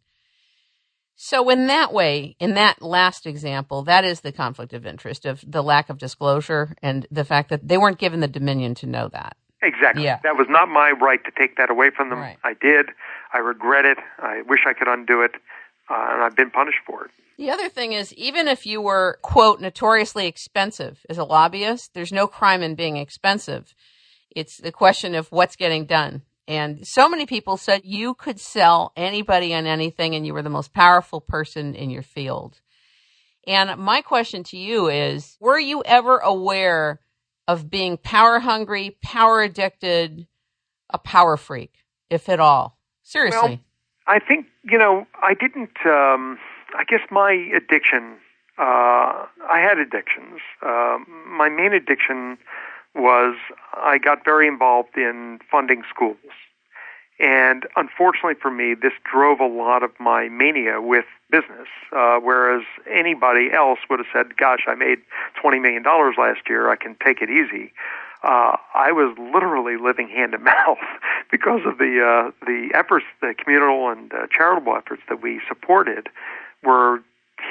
So, 1.20 1.50
in 1.50 1.66
that 1.66 1.92
way, 1.92 2.36
in 2.40 2.54
that 2.54 2.80
last 2.80 3.26
example, 3.26 3.82
that 3.84 4.06
is 4.06 4.22
the 4.22 4.32
conflict 4.32 4.72
of 4.72 4.86
interest 4.86 5.26
of 5.26 5.44
the 5.46 5.64
lack 5.64 5.90
of 5.90 5.98
disclosure 5.98 6.76
and 6.84 7.08
the 7.10 7.26
fact 7.26 7.50
that 7.50 7.68
they 7.68 7.78
weren't 7.78 7.98
given 7.98 8.20
the 8.20 8.28
dominion 8.28 8.76
to 8.76 8.86
know 8.86 9.10
that. 9.10 9.36
Exactly. 9.64 10.04
Yeah. 10.04 10.20
That 10.22 10.38
was 10.38 10.46
not 10.48 10.70
my 10.70 10.92
right 10.92 11.20
to 11.26 11.32
take 11.36 11.58
that 11.58 11.72
away 11.72 11.90
from 11.90 12.12
them. 12.12 12.20
Right. 12.20 12.38
I 12.44 12.54
did. 12.54 12.92
I 13.34 13.40
regret 13.40 13.84
it. 13.86 13.98
I 14.20 14.44
wish 14.48 14.60
I 14.68 14.74
could 14.74 14.88
undo 14.88 15.22
it. 15.24 15.32
Uh, 15.90 16.08
and 16.12 16.24
I've 16.24 16.36
been 16.36 16.52
punished 16.52 16.80
for 16.86 17.06
it. 17.06 17.12
The 17.40 17.50
other 17.50 17.70
thing 17.70 17.94
is, 17.94 18.14
even 18.14 18.48
if 18.48 18.68
you 18.68 18.80
were, 18.80 19.18
quote, 19.24 19.60
notoriously 19.60 20.28
expensive 20.28 21.04
as 21.10 21.18
a 21.18 21.24
lobbyist, 21.24 21.96
there's 21.96 22.12
no 22.12 22.28
crime 22.28 22.62
in 22.62 22.76
being 22.76 22.98
expensive. 22.98 23.74
It's 24.30 24.58
the 24.58 24.72
question 24.72 25.16
of 25.16 25.32
what's 25.32 25.56
getting 25.56 25.86
done. 25.86 26.22
And 26.48 26.88
so 26.88 27.10
many 27.10 27.26
people 27.26 27.58
said 27.58 27.82
you 27.84 28.14
could 28.14 28.40
sell 28.40 28.94
anybody 28.96 29.54
on 29.54 29.66
anything 29.66 30.16
and 30.16 30.26
you 30.26 30.34
were 30.34 30.42
the 30.42 30.50
most 30.50 30.74
powerful 30.74 31.20
person 31.20 31.76
in 31.76 31.90
your 31.90 32.04
field. 32.04 32.62
And 33.46 33.80
my 33.80 34.02
question 34.02 34.44
to 34.46 34.58
you 34.58 34.90
is 34.90 35.38
Were 35.40 35.60
you 35.60 35.84
ever 35.86 36.18
aware 36.18 37.02
of 37.48 37.70
being 37.70 37.98
power 37.98 38.40
hungry, 38.40 38.98
power 39.02 39.42
addicted, 39.42 40.28
a 40.90 40.98
power 40.98 41.38
freak, 41.38 41.74
if 42.10 42.30
at 42.30 42.40
all? 42.40 42.78
Seriously. 43.04 43.40
Well, 43.42 43.60
I 44.08 44.20
think, 44.20 44.48
you 44.64 44.78
know, 44.78 45.06
I 45.22 45.34
didn't, 45.34 45.78
um, 45.86 46.38
I 46.78 46.84
guess 46.88 47.02
my 47.12 47.32
addiction, 47.56 48.18
uh, 48.58 49.26
I 49.50 49.60
had 49.60 49.78
addictions. 49.78 50.40
Uh, 50.62 50.98
my 51.26 51.50
main 51.50 51.74
addiction 51.74 52.38
was 52.98 53.36
I 53.74 53.98
got 53.98 54.26
very 54.26 54.48
involved 54.48 54.98
in 54.98 55.40
funding 55.50 55.84
schools. 55.90 56.18
And 57.20 57.66
unfortunately 57.76 58.36
for 58.40 58.52
me, 58.52 58.76
this 58.76 58.94
drove 59.04 59.40
a 59.40 59.48
lot 59.48 59.82
of 59.82 59.92
my 60.00 60.30
mania 60.30 60.82
with 60.82 61.06
business, 61.32 61.68
uh, 61.92 62.20
whereas 62.20 62.64
anybody 62.90 63.52
else 63.52 63.80
would 63.90 64.00
have 64.00 64.08
said, 64.14 64.38
gosh, 64.38 64.66
I 64.68 64.76
made 64.76 65.00
$20 65.44 65.62
million 65.62 65.84
last 65.84 66.42
year, 66.48 66.70
I 66.70 66.76
can 66.76 66.96
take 67.04 67.22
it 67.22 67.30
easy. 67.30 67.74
Uh, 68.24 68.58
I 68.74 68.92
was 68.92 69.16
literally 69.18 69.78
living 69.78 70.10
hand 70.10 70.34
to 70.34 70.38
mouth 70.40 70.78
because 71.32 71.62
of 71.66 71.78
the 71.78 72.02
uh, 72.02 72.32
the 72.46 72.70
efforts, 72.74 73.06
the 73.22 73.36
communal 73.38 73.90
and 73.90 74.12
uh, 74.14 74.28
charitable 74.32 74.76
efforts 74.76 75.04
that 75.10 75.22
we 75.22 75.42
supported 75.48 76.10
were 76.64 77.02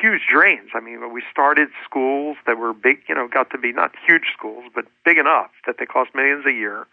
huge 0.01 0.23
drains. 0.31 0.71
I 0.75 0.81
mean, 0.81 1.13
we 1.13 1.23
started 1.31 1.69
schools 1.85 2.37
that 2.47 2.59
were 2.59 2.73
big, 2.73 2.99
you 3.09 3.15
know, 3.15 3.29
got 3.29 3.51
to 3.51 3.59
be 3.59 3.73
not 3.73 3.93
huge 4.07 4.33
schools, 4.37 4.65
but 4.75 4.87
big 5.05 5.19
enough 5.19 5.51
that 5.67 5.77
they 5.79 5.87
cost 5.87 6.15
millions 6.15 6.45
a 6.47 6.53
year. 6.53 6.87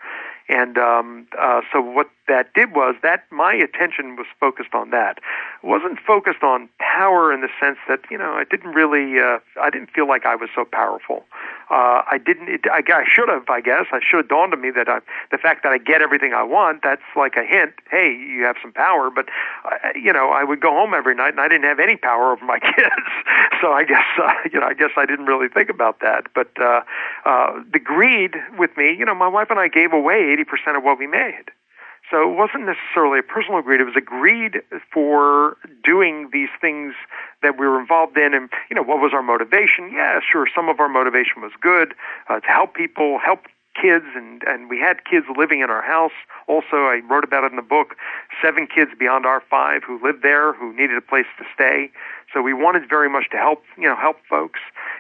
And 0.50 0.78
um, 0.78 1.28
uh, 1.40 1.62
so 1.72 1.80
what 1.80 2.10
that 2.28 2.54
did 2.54 2.76
was 2.76 2.96
that 3.02 3.24
my 3.32 3.54
attention 3.54 4.18
was 4.18 4.26
focused 4.40 4.74
on 4.74 4.90
that. 4.90 5.20
It 5.64 5.68
wasn't 5.68 6.00
focused 6.00 6.44
on 6.44 6.68
power 6.80 7.34
in 7.34 7.42
the 7.42 7.48
sense 7.62 7.78
that 7.88 8.02
you 8.12 8.18
know 8.18 8.34
I 8.34 8.44
didn't 8.44 8.72
really 8.74 9.20
uh, 9.20 9.40
I 9.62 9.70
didn't 9.70 9.92
feel 9.92 10.08
like 10.08 10.26
I 10.26 10.36
was 10.36 10.50
so 10.54 10.66
powerful. 10.66 11.24
Uh, 11.70 12.04
I 12.06 12.20
didn't. 12.24 12.50
It, 12.50 12.62
I, 12.70 12.84
I 12.86 13.06
should 13.10 13.30
have. 13.30 13.50
I 13.50 13.62
guess 13.62 13.86
I 13.94 14.00
should 14.06 14.18
have 14.18 14.28
dawned 14.28 14.54
on 14.54 14.62
me 14.62 14.70
that 14.72 14.90
I, 14.90 15.00
the 15.32 15.38
fact 15.38 15.64
that 15.64 15.72
I 15.72 15.78
get 15.78 16.02
everything 16.02 16.34
I 16.34 16.44
want 16.44 16.82
that's 16.84 17.02
like 17.16 17.36
a 17.38 17.46
hint. 17.46 17.74
Hey, 17.90 18.12
you 18.12 18.44
have 18.44 18.58
some 18.62 18.74
power. 18.74 19.10
But 19.10 19.30
uh, 19.64 19.78
you 19.96 20.12
know, 20.12 20.30
I 20.30 20.44
would 20.44 20.60
go 20.60 20.72
home 20.72 20.94
every 20.94 21.16
night 21.16 21.32
and 21.32 21.40
I 21.40 21.48
didn't 21.48 21.66
have 21.66 21.80
any 21.80 21.96
power 21.96 22.34
over 22.34 22.44
my 22.46 22.60
kids. 22.76 22.93
so 23.62 23.72
I 23.72 23.84
guess 23.84 24.06
uh, 24.22 24.34
you 24.52 24.60
know 24.60 24.68
I 24.68 24.74
guess 24.74 24.92
I 24.98 25.06
didn't 25.06 25.26
really 25.26 25.50
think 25.50 25.70
about 25.70 26.00
that. 26.02 26.28
But 26.34 26.50
uh, 26.60 26.82
uh, 27.26 27.64
the 27.72 27.80
greed 27.80 28.36
with 28.58 28.76
me, 28.78 28.96
you 28.98 29.06
know, 29.06 29.16
my 29.16 29.28
wife 29.28 29.48
and 29.50 29.60
I 29.60 29.68
gave 29.68 29.94
away 29.94 30.36
80% 30.38 30.78
of 30.78 30.84
what 30.84 31.00
we 31.00 31.08
made. 31.08 31.52
So 32.12 32.30
it 32.30 32.36
wasn't 32.36 32.66
necessarily 32.66 33.20
a 33.20 33.24
personal 33.24 33.62
greed. 33.62 33.80
It 33.82 33.86
was 33.86 33.96
a 33.96 34.02
greed 34.02 34.62
for 34.94 35.58
doing 35.84 36.30
these 36.32 36.50
things 36.60 36.94
that 37.42 37.58
we 37.58 37.66
were 37.66 37.80
involved 37.80 38.18
in. 38.18 38.34
And, 38.34 38.50
you 38.70 38.76
know, 38.76 38.84
what 38.84 39.00
was 39.00 39.14
our 39.14 39.24
motivation? 39.24 39.92
Yeah, 39.92 40.20
sure. 40.20 40.48
Some 40.54 40.70
of 40.70 40.80
our 40.80 40.90
motivation 40.90 41.42
was 41.42 41.52
good 41.60 41.96
uh, 42.30 42.40
to 42.42 42.48
help 42.48 42.76
people, 42.76 43.20
help 43.24 43.48
kids 43.80 44.06
and 44.16 44.44
and 44.46 44.70
we 44.70 44.80
had 44.80 45.04
kids 45.06 45.26
living 45.38 45.62
in 45.62 45.70
our 45.70 45.82
house. 45.82 46.16
Also 46.48 46.88
i 46.92 47.02
wrote 47.10 47.24
about 47.24 47.44
it 47.44 47.52
in 47.52 47.56
the 47.56 47.62
book 47.62 47.96
seven 48.42 48.68
kids 48.68 48.92
beyond 48.98 49.26
our 49.26 49.42
five 49.50 49.82
who 49.86 50.00
lived 50.04 50.22
there 50.24 50.54
who 50.54 50.74
needed 50.74 50.98
a 50.98 51.02
place 51.02 51.26
to 51.38 51.46
stay. 51.54 51.92
So 52.34 52.42
we 52.42 52.54
wanted 52.54 52.90
very 52.90 53.10
much 53.10 53.30
to 53.32 53.38
help 53.38 53.64
you 53.78 53.88
know 53.88 53.96
help 53.96 54.18
folks. 54.30 54.60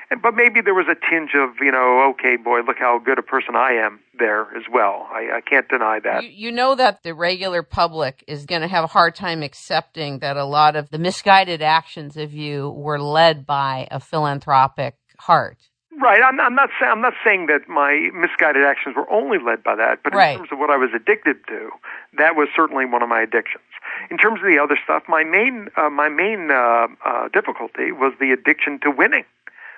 And, 0.09 0.21
but 0.21 0.35
maybe 0.35 0.61
there 0.61 0.73
was 0.73 0.87
a 0.89 0.95
tinge 0.95 1.31
of 1.35 1.55
you 1.61 1.71
know 1.71 2.13
okay 2.13 2.35
boy 2.35 2.61
look 2.61 2.77
how 2.79 2.99
good 2.99 3.19
a 3.19 3.23
person 3.23 3.55
i 3.55 3.71
am 3.71 3.99
there 4.17 4.55
as 4.55 4.63
well. 4.71 5.07
I, 5.11 5.37
I 5.37 5.41
can't 5.41 5.67
deny 5.67 5.99
that. 6.03 6.23
You, 6.23 6.29
you 6.29 6.51
know 6.51 6.75
that 6.75 7.03
the 7.03 7.13
regular 7.13 7.63
public 7.63 8.23
is 8.27 8.45
going 8.45 8.61
to 8.61 8.67
have 8.67 8.83
a 8.83 8.87
hard 8.87 9.15
time 9.15 9.41
accepting 9.41 10.19
that 10.19 10.37
a 10.37 10.45
lot 10.45 10.75
of 10.75 10.89
the 10.89 10.99
misguided 10.99 11.61
actions 11.61 12.17
of 12.17 12.33
you 12.33 12.69
were 12.69 12.99
led 12.99 13.45
by 13.45 13.87
a 13.91 13.99
philanthropic 13.99 14.95
heart. 15.17 15.57
Right. 16.01 16.21
I'm, 16.23 16.39
I'm 16.39 16.55
not. 16.55 16.69
I'm 16.81 17.01
not 17.01 17.13
saying 17.23 17.47
that 17.47 17.67
my 17.69 18.09
misguided 18.13 18.63
actions 18.65 18.95
were 18.95 19.09
only 19.11 19.37
led 19.37 19.63
by 19.63 19.75
that, 19.75 19.99
but 20.03 20.13
Right. 20.13 20.31
in 20.31 20.37
terms 20.39 20.49
of 20.51 20.59
what 20.59 20.69
I 20.69 20.77
was 20.77 20.89
addicted 20.93 21.45
to, 21.47 21.69
that 22.17 22.35
was 22.35 22.49
certainly 22.55 22.85
one 22.85 23.03
of 23.03 23.09
my 23.09 23.21
addictions. 23.21 23.63
In 24.09 24.17
terms 24.17 24.39
of 24.41 24.47
the 24.47 24.57
other 24.59 24.77
stuff, 24.83 25.03
my 25.07 25.23
main 25.23 25.69
uh, 25.77 25.89
my 25.89 26.09
main 26.09 26.51
uh, 26.51 26.87
uh, 27.05 27.27
difficulty 27.29 27.91
was 27.91 28.13
the 28.19 28.31
addiction 28.31 28.79
to 28.79 28.89
winning, 28.91 29.25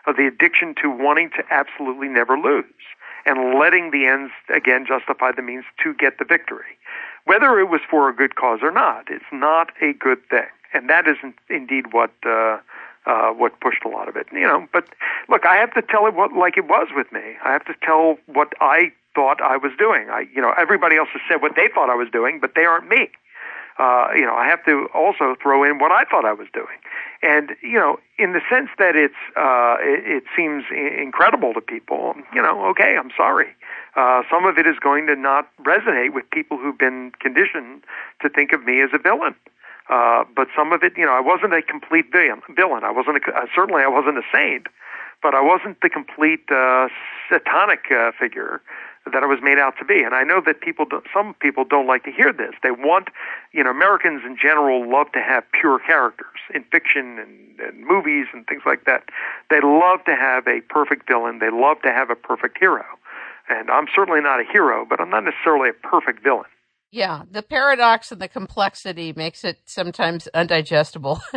uh, 0.07 0.13
the 0.13 0.25
addiction 0.27 0.73
to 0.81 0.89
wanting 0.89 1.29
to 1.31 1.43
absolutely 1.51 2.07
never 2.07 2.37
lose, 2.37 2.63
and 3.25 3.59
letting 3.59 3.91
the 3.91 4.05
ends 4.05 4.31
again 4.53 4.85
justify 4.87 5.31
the 5.31 5.41
means 5.41 5.65
to 5.83 5.93
get 5.93 6.17
the 6.17 6.25
victory, 6.25 6.77
whether 7.25 7.59
it 7.59 7.65
was 7.65 7.81
for 7.89 8.07
a 8.09 8.13
good 8.15 8.35
cause 8.35 8.59
or 8.61 8.71
not. 8.71 9.05
It's 9.09 9.25
not 9.33 9.71
a 9.81 9.93
good 9.93 10.25
thing, 10.29 10.47
and 10.73 10.89
that 10.89 11.07
is 11.07 11.17
in- 11.23 11.33
indeed 11.49 11.91
what. 11.93 12.11
Uh, 12.25 12.57
uh, 13.05 13.29
what 13.31 13.59
pushed 13.59 13.83
a 13.85 13.89
lot 13.89 14.07
of 14.07 14.15
it, 14.15 14.27
you 14.31 14.41
know. 14.47 14.67
But 14.73 14.85
look, 15.29 15.45
I 15.45 15.55
have 15.55 15.73
to 15.73 15.81
tell 15.81 16.05
it 16.07 16.13
what 16.13 16.33
like 16.33 16.57
it 16.57 16.67
was 16.67 16.87
with 16.95 17.11
me. 17.11 17.35
I 17.43 17.51
have 17.51 17.65
to 17.65 17.73
tell 17.81 18.17
what 18.27 18.53
I 18.61 18.91
thought 19.13 19.41
I 19.41 19.57
was 19.57 19.71
doing. 19.77 20.09
I, 20.09 20.25
you 20.35 20.41
know, 20.41 20.53
everybody 20.57 20.97
else 20.97 21.09
has 21.13 21.21
said 21.29 21.41
what 21.41 21.55
they 21.55 21.69
thought 21.73 21.89
I 21.89 21.95
was 21.95 22.09
doing, 22.11 22.39
but 22.39 22.51
they 22.55 22.65
aren't 22.65 22.89
me. 22.89 23.09
Uh, 23.77 24.07
you 24.15 24.21
know, 24.25 24.33
I 24.33 24.47
have 24.47 24.63
to 24.65 24.87
also 24.93 25.35
throw 25.41 25.63
in 25.63 25.79
what 25.79 25.91
I 25.91 26.05
thought 26.05 26.23
I 26.23 26.31
was 26.31 26.47
doing, 26.53 26.77
and 27.21 27.51
you 27.61 27.77
know, 27.77 27.99
in 28.17 28.31
the 28.31 28.39
sense 28.49 28.69
that 28.79 28.95
it's 28.95 29.19
uh, 29.35 29.75
it, 29.81 30.07
it 30.07 30.23
seems 30.35 30.63
i- 30.71 31.01
incredible 31.01 31.53
to 31.53 31.59
people. 31.61 32.15
You 32.33 32.41
know, 32.41 32.65
okay, 32.67 32.95
I'm 32.97 33.11
sorry. 33.17 33.49
Uh, 33.97 34.23
some 34.31 34.45
of 34.45 34.57
it 34.57 34.65
is 34.65 34.77
going 34.79 35.07
to 35.07 35.15
not 35.17 35.49
resonate 35.63 36.13
with 36.13 36.23
people 36.31 36.57
who've 36.57 36.77
been 36.77 37.11
conditioned 37.19 37.83
to 38.21 38.29
think 38.29 38.53
of 38.53 38.63
me 38.63 38.81
as 38.81 38.89
a 38.93 38.97
villain. 38.97 39.35
Uh, 39.89 40.23
but 40.35 40.47
some 40.55 40.73
of 40.73 40.83
it, 40.83 40.93
you 40.97 41.05
know, 41.05 41.13
I 41.13 41.21
wasn't 41.21 41.53
a 41.53 41.61
complete 41.61 42.05
villain. 42.11 42.83
I 42.83 42.91
wasn't. 42.91 43.17
A, 43.17 43.31
uh, 43.31 43.45
certainly, 43.53 43.83
I 43.83 43.87
wasn't 43.87 44.17
a 44.17 44.23
saint, 44.33 44.67
but 45.21 45.35
I 45.35 45.41
wasn't 45.41 45.81
the 45.81 45.89
complete 45.89 46.49
uh, 46.49 46.87
satanic 47.29 47.91
uh, 47.91 48.11
figure 48.19 48.61
that 49.11 49.21
I 49.21 49.27
was 49.27 49.39
made 49.41 49.59
out 49.59 49.77
to 49.77 49.85
be. 49.85 50.01
And 50.01 50.15
I 50.15 50.23
know 50.23 50.41
that 50.45 50.61
people, 50.61 50.85
do, 50.85 51.01
some 51.13 51.35
people 51.35 51.63
don't 51.63 51.85
like 51.85 52.03
to 52.05 52.11
hear 52.11 52.33
this. 52.33 52.53
They 52.63 52.71
want, 52.71 53.09
you 53.51 53.63
know, 53.63 53.69
Americans 53.69 54.23
in 54.25 54.35
general 54.41 54.89
love 54.89 55.11
to 55.11 55.19
have 55.19 55.43
pure 55.51 55.79
characters 55.79 56.39
in 56.53 56.63
fiction 56.71 57.19
and, 57.19 57.59
and 57.59 57.85
movies 57.85 58.25
and 58.33 58.47
things 58.47 58.63
like 58.65 58.85
that. 58.85 59.03
They 59.49 59.61
love 59.61 60.03
to 60.05 60.15
have 60.15 60.47
a 60.47 60.61
perfect 60.61 61.07
villain. 61.07 61.39
They 61.39 61.51
love 61.51 61.81
to 61.83 61.91
have 61.91 62.09
a 62.09 62.15
perfect 62.15 62.57
hero. 62.57 62.83
And 63.47 63.69
I'm 63.69 63.85
certainly 63.93 64.21
not 64.21 64.39
a 64.39 64.43
hero, 64.43 64.85
but 64.89 64.99
I'm 64.99 65.11
not 65.11 65.23
necessarily 65.23 65.69
a 65.69 65.73
perfect 65.73 66.23
villain. 66.23 66.49
Yeah, 66.95 67.23
the 67.29 67.43
paradox 67.43 68.13
and 68.13 68.21
the 68.21 68.29
complexity 68.29 69.11
makes 69.11 69.43
it 69.43 69.59
sometimes 69.65 70.29
undigestible. 70.33 71.19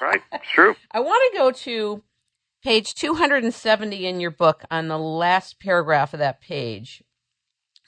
Right? 0.00 0.20
True. 0.52 0.74
I 0.90 0.98
want 0.98 1.32
to 1.32 1.38
go 1.38 1.50
to 1.52 2.02
page 2.62 2.94
270 2.94 4.06
in 4.06 4.20
your 4.20 4.32
book 4.32 4.64
on 4.68 4.88
the 4.88 4.98
last 4.98 5.60
paragraph 5.60 6.12
of 6.12 6.18
that 6.18 6.40
page, 6.40 7.04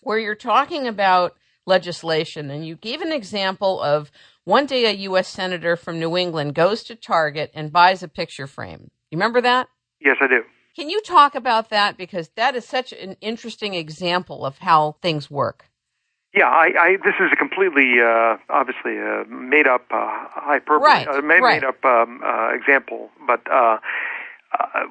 where 0.03 0.19
you're 0.19 0.37
talking 0.37 0.87
about 0.87 1.35
legislation. 1.67 2.51
And 2.51 2.65
you 2.65 2.77
gave 2.77 3.03
an 3.03 3.11
example 3.11 3.83
of 3.83 4.13
one 4.45 4.67
day 4.67 4.85
a 4.87 4.93
U.S. 4.93 5.27
Senator 5.27 5.75
from 5.75 5.99
New 5.99 6.17
England 6.17 6.55
goes 6.55 6.85
to 6.85 6.95
Target 6.95 7.51
and 7.53 7.73
buys 7.73 8.05
a 8.05 8.09
picture 8.09 8.47
frame. 8.47 8.93
You 9.11 9.19
remember 9.19 9.41
that? 9.41 9.69
Yes, 10.01 10.17
I 10.21 10.29
do. 10.29 10.43
Can 10.77 10.89
you 10.89 11.03
talk 11.03 11.35
about 11.35 11.71
that? 11.71 11.97
Because 11.97 12.31
that 12.37 12.55
is 12.55 12.65
such 12.65 12.93
an 12.93 13.17
interesting 13.21 13.75
example 13.75 14.47
of 14.47 14.59
how 14.59 14.97
things 15.03 15.29
work. 15.29 15.69
Yeah, 16.35 16.49
I, 16.49 16.72
I 16.78 16.97
this 17.05 17.14
is 17.20 17.30
a 17.32 17.37
completely, 17.37 18.01
uh, 18.01 18.37
obviously, 18.51 18.99
uh, 18.99 19.22
made 19.28 19.68
up 19.68 19.87
uh, 19.93 20.26
hyperbole, 20.30 20.85
Right, 20.85 21.07
uh, 21.07 21.22
made, 21.22 21.41
right. 21.41 21.62
made 21.62 21.64
up 21.64 21.85
um, 21.85 22.20
uh, 22.24 22.53
example. 22.53 23.11
But 23.24 23.41
uh, 23.51 23.78
uh, 24.59 24.85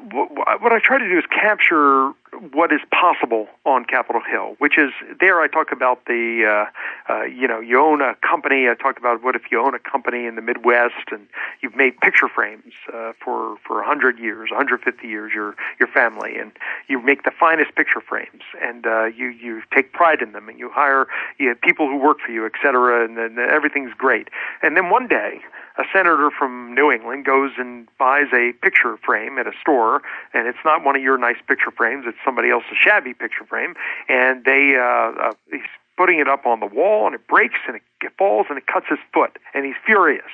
what, 0.59 0.73
I 0.73 0.79
try 0.79 0.97
to 0.97 1.07
do 1.07 1.17
is 1.17 1.25
capture 1.29 2.11
what 2.51 2.73
is 2.73 2.81
possible 2.91 3.47
on 3.65 3.85
Capitol 3.85 4.21
Hill, 4.21 4.55
which 4.57 4.77
is 4.77 4.91
there. 5.19 5.39
I 5.39 5.47
talk 5.47 5.71
about 5.71 6.05
the, 6.05 6.67
uh, 7.09 7.13
uh, 7.13 7.23
you 7.23 7.47
know, 7.47 7.59
you 7.59 7.79
own 7.79 8.01
a 8.01 8.15
company. 8.15 8.67
I 8.67 8.73
talk 8.73 8.97
about 8.97 9.23
what 9.23 9.35
if 9.35 9.43
you 9.51 9.61
own 9.61 9.73
a 9.75 9.79
company 9.79 10.25
in 10.25 10.35
the 10.35 10.41
Midwest 10.41 11.11
and 11.11 11.27
you've 11.61 11.75
made 11.75 11.99
picture 12.01 12.27
frames 12.27 12.73
uh, 12.93 13.13
for 13.23 13.57
for 13.65 13.77
100 13.77 14.19
years, 14.19 14.49
150 14.51 15.07
years, 15.07 15.31
your 15.33 15.55
your 15.79 15.87
family, 15.87 16.37
and 16.37 16.51
you 16.87 17.01
make 17.01 17.23
the 17.23 17.31
finest 17.31 17.75
picture 17.75 18.01
frames, 18.01 18.41
and 18.61 18.85
uh, 18.85 19.05
you 19.05 19.27
you 19.27 19.61
take 19.73 19.93
pride 19.93 20.21
in 20.21 20.33
them, 20.33 20.49
and 20.49 20.59
you 20.59 20.69
hire 20.69 21.07
you 21.37 21.55
people 21.55 21.87
who 21.87 21.97
work 21.97 22.17
for 22.19 22.31
you, 22.31 22.45
et 22.45 22.53
cetera, 22.61 23.05
and, 23.05 23.17
and 23.17 23.37
everything's 23.37 23.93
great. 23.93 24.27
And 24.61 24.75
then 24.75 24.89
one 24.89 25.07
day, 25.07 25.41
a 25.77 25.83
senator 25.91 26.29
from 26.29 26.73
New 26.75 26.91
England 26.91 27.25
goes 27.25 27.51
and 27.57 27.87
buys 27.97 28.27
a 28.33 28.53
picture 28.61 28.97
frame 28.97 29.37
at 29.37 29.47
a 29.47 29.53
store, 29.59 30.01
and 30.33 30.47
it's 30.47 30.63
not 30.63 30.83
one 30.83 30.95
of 30.95 31.01
your 31.01 31.17
nice 31.17 31.41
picture 31.47 31.71
frames; 31.71 32.05
it's 32.07 32.17
somebody 32.23 32.49
else's 32.49 32.77
shabby 32.79 33.13
picture 33.13 33.45
frame, 33.45 33.75
and 34.07 34.45
they 34.45 34.75
uh, 34.77 35.29
uh, 35.29 35.33
he's 35.51 35.61
putting 35.97 36.19
it 36.19 36.27
up 36.27 36.45
on 36.45 36.59
the 36.59 36.65
wall, 36.65 37.05
and 37.05 37.15
it 37.15 37.27
breaks, 37.27 37.59
and 37.67 37.75
it 37.75 38.11
falls, 38.17 38.47
and 38.49 38.57
it 38.57 38.67
cuts 38.67 38.87
his 38.89 38.99
foot, 39.13 39.37
and 39.53 39.65
he's 39.65 39.75
furious. 39.85 40.31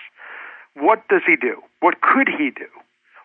What 0.76 1.08
does 1.08 1.22
he 1.26 1.36
do? 1.36 1.62
What 1.80 2.02
could 2.02 2.30
he 2.30 2.52
do? 2.52 2.68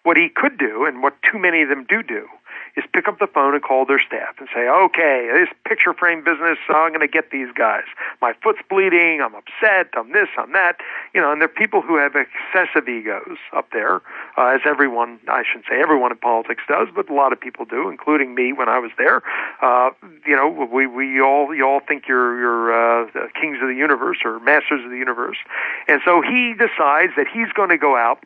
What 0.03 0.17
he 0.17 0.29
could 0.29 0.59
do, 0.59 0.85
and 0.85 1.03
what 1.03 1.15
too 1.23 1.39
many 1.39 1.63
of 1.63 1.69
them 1.69 1.87
do 1.89 2.03
do, 2.03 2.29
is 2.77 2.85
pick 2.93 3.07
up 3.07 3.19
the 3.19 3.27
phone 3.27 3.55
and 3.55 3.63
call 3.63 3.87
their 3.87 4.01
staff 4.01 4.35
and 4.39 4.49
say, 4.55 4.69
okay, 4.69 5.31
this 5.33 5.49
picture 5.67 5.93
frame 5.95 6.25
business, 6.25 6.59
I'm 6.69 6.91
going 6.91 7.01
to 7.01 7.09
get 7.09 7.31
these 7.31 7.49
guys. 7.55 7.85
My 8.21 8.33
foot's 8.43 8.61
bleeding. 8.69 9.21
I'm 9.23 9.35
upset. 9.35 9.91
I'm 9.95 10.13
this, 10.13 10.29
I'm 10.37 10.53
that. 10.53 10.79
You 11.15 11.21
know, 11.21 11.33
and 11.33 11.41
there 11.41 11.49
are 11.49 11.53
people 11.53 11.83
who 11.83 11.97
have 11.97 12.15
excessive 12.17 12.89
egos 12.89 13.39
up 13.53 13.71
there, 13.73 14.03
uh, 14.37 14.55
as 14.55 14.61
everyone, 14.67 15.21
I 15.29 15.45
shouldn't 15.47 15.67
say 15.69 15.81
everyone 15.81 16.11
in 16.11 16.19
politics 16.19 16.63
does, 16.69 16.89
but 16.95 17.09
a 17.09 17.15
lot 17.15 17.33
of 17.33 17.41
people 17.41 17.65
do, 17.65 17.89
including 17.89 18.35
me 18.35 18.53
when 18.53 18.69
I 18.69 18.79
was 18.79 18.91
there. 18.99 19.23
Uh, 19.63 19.91
you 20.27 20.35
know, 20.35 20.49
we, 20.49 20.87
we 20.87 21.21
all, 21.21 21.55
you 21.55 21.65
all 21.65 21.81
think 21.81 22.09
you're, 22.09 22.39
you're, 22.39 22.73
uh, 22.75 23.07
kings 23.41 23.59
of 23.63 23.69
the 23.69 23.75
universe 23.75 24.19
or 24.25 24.41
masters 24.41 24.85
of 24.85 24.91
the 24.91 24.99
universe. 24.99 25.39
And 25.87 26.01
so 26.05 26.23
he 26.23 26.55
decides 26.55 27.13
that 27.17 27.27
he's 27.33 27.53
going 27.55 27.71
to 27.71 27.79
go 27.79 27.97
out 27.97 28.25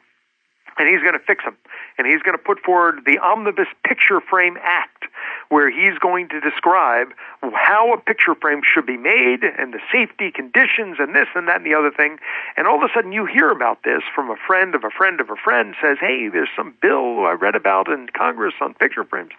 and 0.79 0.89
he's 0.89 1.03
going 1.03 1.18
to 1.18 1.24
fix 1.24 1.45
them. 1.45 1.57
And 1.99 2.07
he's 2.07 2.22
going 2.22 2.37
to 2.37 2.43
put 2.43 2.61
forward 2.61 3.01
the 3.05 3.18
Omnibus 3.18 3.66
Picture 3.85 4.20
Frame 4.20 4.57
Act, 4.62 5.05
where 5.49 5.70
he's 5.70 5.99
going 5.99 6.29
to 6.29 6.41
describe 6.41 7.09
how 7.55 7.93
a 7.93 7.99
picture 7.99 8.35
frame 8.35 8.61
should 8.62 8.87
be 8.87 8.97
made 8.97 9.43
and 9.43 9.74
the 9.74 9.81
safety 9.93 10.31
conditions 10.31 10.97
and 10.99 11.14
this 11.14 11.26
and 11.35 11.49
that 11.49 11.57
and 11.57 11.66
the 11.66 11.74
other 11.74 11.91
thing. 11.91 12.18
And 12.57 12.66
all 12.66 12.83
of 12.83 12.89
a 12.89 12.93
sudden 12.95 13.12
you 13.12 13.26
hear 13.26 13.51
about 13.51 13.83
this 13.83 14.03
from 14.14 14.31
a 14.31 14.37
friend 14.47 14.74
of 14.74 14.85
a 14.85 14.91
friend 14.91 15.20
of 15.20 15.31
a 15.31 15.37
friend 15.37 15.74
says, 15.83 15.99
hey, 16.01 16.29
there's 16.29 16.51
some 16.57 16.74
bill 16.81 17.26
I 17.26 17.33
read 17.33 17.57
about 17.57 17.89
in 17.89 18.09
Congress 18.16 18.55
on 18.61 18.74
picture 18.74 19.05
frames. 19.05 19.33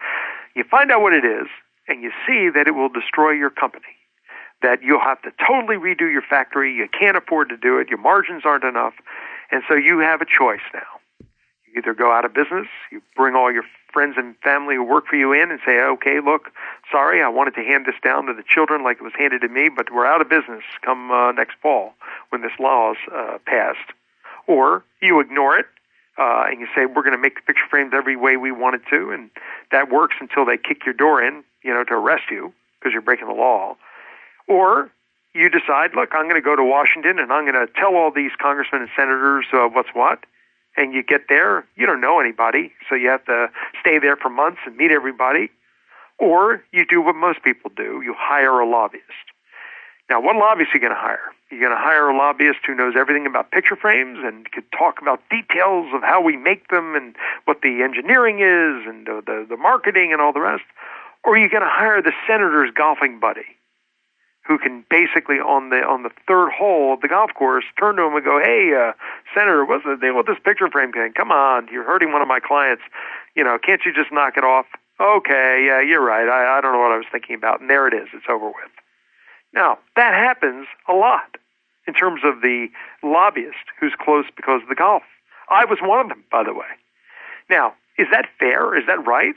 You 0.54 0.64
find 0.64 0.90
out 0.92 1.00
what 1.00 1.12
it 1.12 1.24
is, 1.24 1.46
and 1.88 2.02
you 2.02 2.10
see 2.26 2.50
that 2.54 2.66
it 2.66 2.72
will 2.72 2.88
destroy 2.88 3.32
your 3.32 3.50
company 3.50 3.96
that 4.62 4.82
you'll 4.82 5.00
have 5.00 5.22
to 5.22 5.30
totally 5.40 5.76
redo 5.76 6.12
your 6.12 6.20
factory. 6.20 6.74
You 6.74 6.86
can't 6.86 7.16
afford 7.16 7.48
to 7.48 7.56
do 7.56 7.78
it. 7.78 7.88
Your 7.88 7.98
margins 7.98 8.42
aren't 8.44 8.64
enough. 8.64 8.92
And 9.50 9.62
so 9.66 9.74
you 9.74 10.00
have 10.00 10.20
a 10.20 10.26
choice 10.26 10.60
now 10.74 10.99
either 11.76 11.94
go 11.94 12.12
out 12.12 12.24
of 12.24 12.34
business, 12.34 12.66
you 12.90 13.02
bring 13.16 13.34
all 13.34 13.52
your 13.52 13.64
friends 13.92 14.14
and 14.16 14.36
family 14.38 14.76
who 14.76 14.84
work 14.84 15.06
for 15.06 15.16
you 15.16 15.32
in 15.32 15.50
and 15.50 15.60
say, 15.64 15.80
okay, 15.80 16.20
look, 16.20 16.50
sorry, 16.90 17.22
I 17.22 17.28
wanted 17.28 17.54
to 17.54 17.62
hand 17.62 17.86
this 17.86 17.96
down 18.02 18.26
to 18.26 18.34
the 18.34 18.44
children 18.46 18.82
like 18.82 18.98
it 18.98 19.02
was 19.02 19.12
handed 19.18 19.40
to 19.42 19.48
me, 19.48 19.68
but 19.68 19.92
we're 19.92 20.06
out 20.06 20.20
of 20.20 20.28
business 20.28 20.62
come 20.82 21.10
uh, 21.10 21.32
next 21.32 21.56
fall 21.60 21.94
when 22.30 22.42
this 22.42 22.52
law 22.58 22.92
is 22.92 22.98
uh, 23.12 23.38
passed. 23.46 23.92
Or 24.46 24.84
you 25.00 25.20
ignore 25.20 25.58
it 25.58 25.66
uh, 26.18 26.44
and 26.48 26.60
you 26.60 26.66
say, 26.74 26.86
we're 26.86 27.02
going 27.02 27.16
to 27.16 27.18
make 27.18 27.36
the 27.36 27.42
picture 27.42 27.66
frames 27.68 27.92
every 27.94 28.16
way 28.16 28.36
we 28.36 28.52
wanted 28.52 28.82
to, 28.90 29.10
and 29.10 29.30
that 29.72 29.90
works 29.90 30.16
until 30.20 30.44
they 30.44 30.56
kick 30.56 30.84
your 30.84 30.94
door 30.94 31.22
in, 31.22 31.42
you 31.62 31.72
know, 31.72 31.84
to 31.84 31.94
arrest 31.94 32.24
you 32.30 32.52
because 32.78 32.92
you're 32.92 33.02
breaking 33.02 33.28
the 33.28 33.34
law. 33.34 33.76
Or 34.48 34.90
you 35.34 35.48
decide, 35.48 35.90
look, 35.94 36.10
I'm 36.12 36.24
going 36.24 36.40
to 36.40 36.44
go 36.44 36.56
to 36.56 36.64
Washington 36.64 37.18
and 37.18 37.32
I'm 37.32 37.44
going 37.44 37.66
to 37.66 37.72
tell 37.72 37.94
all 37.94 38.10
these 38.10 38.32
congressmen 38.40 38.82
and 38.82 38.90
senators 38.96 39.46
uh, 39.52 39.68
what's 39.68 39.90
what 39.94 40.24
and 40.76 40.92
you 40.92 41.02
get 41.02 41.22
there, 41.28 41.66
you 41.76 41.86
don't 41.86 42.00
know 42.00 42.20
anybody, 42.20 42.72
so 42.88 42.94
you 42.94 43.08
have 43.08 43.24
to 43.26 43.48
stay 43.80 43.98
there 43.98 44.16
for 44.16 44.30
months 44.30 44.60
and 44.66 44.76
meet 44.76 44.90
everybody. 44.90 45.50
Or 46.18 46.62
you 46.72 46.84
do 46.84 47.00
what 47.00 47.16
most 47.16 47.42
people 47.42 47.70
do, 47.74 48.02
you 48.04 48.14
hire 48.16 48.60
a 48.60 48.68
lobbyist. 48.68 49.04
Now, 50.08 50.20
what 50.20 50.36
lobbyist 50.36 50.74
are 50.74 50.78
you 50.78 50.80
going 50.80 50.92
to 50.92 50.98
hire? 50.98 51.32
You're 51.50 51.60
going 51.60 51.72
to 51.72 51.78
hire 51.78 52.08
a 52.08 52.16
lobbyist 52.16 52.60
who 52.66 52.74
knows 52.74 52.94
everything 52.96 53.26
about 53.26 53.52
picture 53.52 53.76
frames 53.76 54.18
and 54.22 54.50
could 54.50 54.64
talk 54.76 55.00
about 55.00 55.22
details 55.30 55.86
of 55.94 56.02
how 56.02 56.20
we 56.20 56.36
make 56.36 56.68
them 56.68 56.94
and 56.94 57.14
what 57.44 57.62
the 57.62 57.82
engineering 57.82 58.40
is 58.40 58.86
and 58.86 59.06
the, 59.06 59.22
the, 59.24 59.46
the 59.48 59.56
marketing 59.56 60.12
and 60.12 60.20
all 60.20 60.32
the 60.32 60.40
rest. 60.40 60.64
Or 61.24 61.36
you're 61.36 61.46
you 61.46 61.50
going 61.50 61.62
to 61.62 61.68
hire 61.68 62.02
the 62.02 62.12
senator's 62.26 62.70
golfing 62.74 63.20
buddy 63.20 63.46
who 64.50 64.58
can 64.58 64.84
basically 64.90 65.36
on 65.36 65.70
the 65.70 65.78
on 65.86 66.02
the 66.02 66.10
third 66.26 66.50
hole 66.50 66.92
of 66.92 67.00
the 67.02 67.06
golf 67.06 67.30
course 67.34 67.64
turn 67.78 67.94
to 67.94 68.02
him 68.02 68.16
and 68.16 68.24
go, 68.24 68.40
"Hey, 68.42 68.74
uh, 68.74 68.94
Senator, 69.32 69.64
what's 69.64 69.84
the 69.84 69.94
deal 69.94 70.16
with 70.16 70.26
this 70.26 70.40
picture 70.42 70.68
frame 70.68 70.90
thing? 70.90 71.12
Come 71.12 71.30
on, 71.30 71.68
you're 71.70 71.84
hurting 71.84 72.10
one 72.10 72.20
of 72.20 72.26
my 72.26 72.40
clients. 72.40 72.82
You 73.36 73.44
know, 73.44 73.58
can't 73.62 73.80
you 73.86 73.92
just 73.94 74.10
knock 74.10 74.36
it 74.36 74.42
off?" 74.42 74.66
Okay, 74.98 75.62
yeah, 75.64 75.80
you're 75.80 76.02
right. 76.02 76.28
I, 76.28 76.58
I 76.58 76.60
don't 76.60 76.72
know 76.72 76.80
what 76.80 76.90
I 76.90 76.96
was 76.96 77.06
thinking 77.12 77.36
about, 77.36 77.60
and 77.60 77.70
there 77.70 77.86
it 77.86 77.94
is. 77.94 78.08
It's 78.12 78.26
over 78.28 78.48
with. 78.48 78.74
Now 79.54 79.78
that 79.94 80.14
happens 80.14 80.66
a 80.88 80.94
lot 80.94 81.36
in 81.86 81.94
terms 81.94 82.22
of 82.24 82.42
the 82.42 82.66
lobbyist 83.04 83.70
who's 83.78 83.94
close 84.00 84.24
because 84.34 84.62
of 84.62 84.68
the 84.68 84.74
golf. 84.74 85.04
I 85.48 85.64
was 85.64 85.78
one 85.80 86.00
of 86.00 86.08
them, 86.08 86.24
by 86.28 86.42
the 86.42 86.54
way. 86.54 86.74
Now, 87.48 87.74
is 87.98 88.08
that 88.10 88.26
fair? 88.40 88.76
Is 88.76 88.86
that 88.88 89.06
right? 89.06 89.36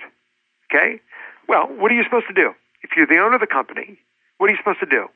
Okay. 0.73 0.99
Well, 1.47 1.67
what 1.67 1.91
are 1.91 1.95
you 1.95 2.03
supposed 2.03 2.27
to 2.29 2.33
do? 2.33 2.55
If 2.81 2.97
you're 2.97 3.05
the 3.05 3.19
owner 3.19 3.35
of 3.35 3.41
the 3.41 3.47
company, 3.47 3.99
what 4.37 4.49
are 4.49 4.51
you 4.51 4.57
supposed 4.57 4.79
to 4.79 4.85
do? 4.85 5.07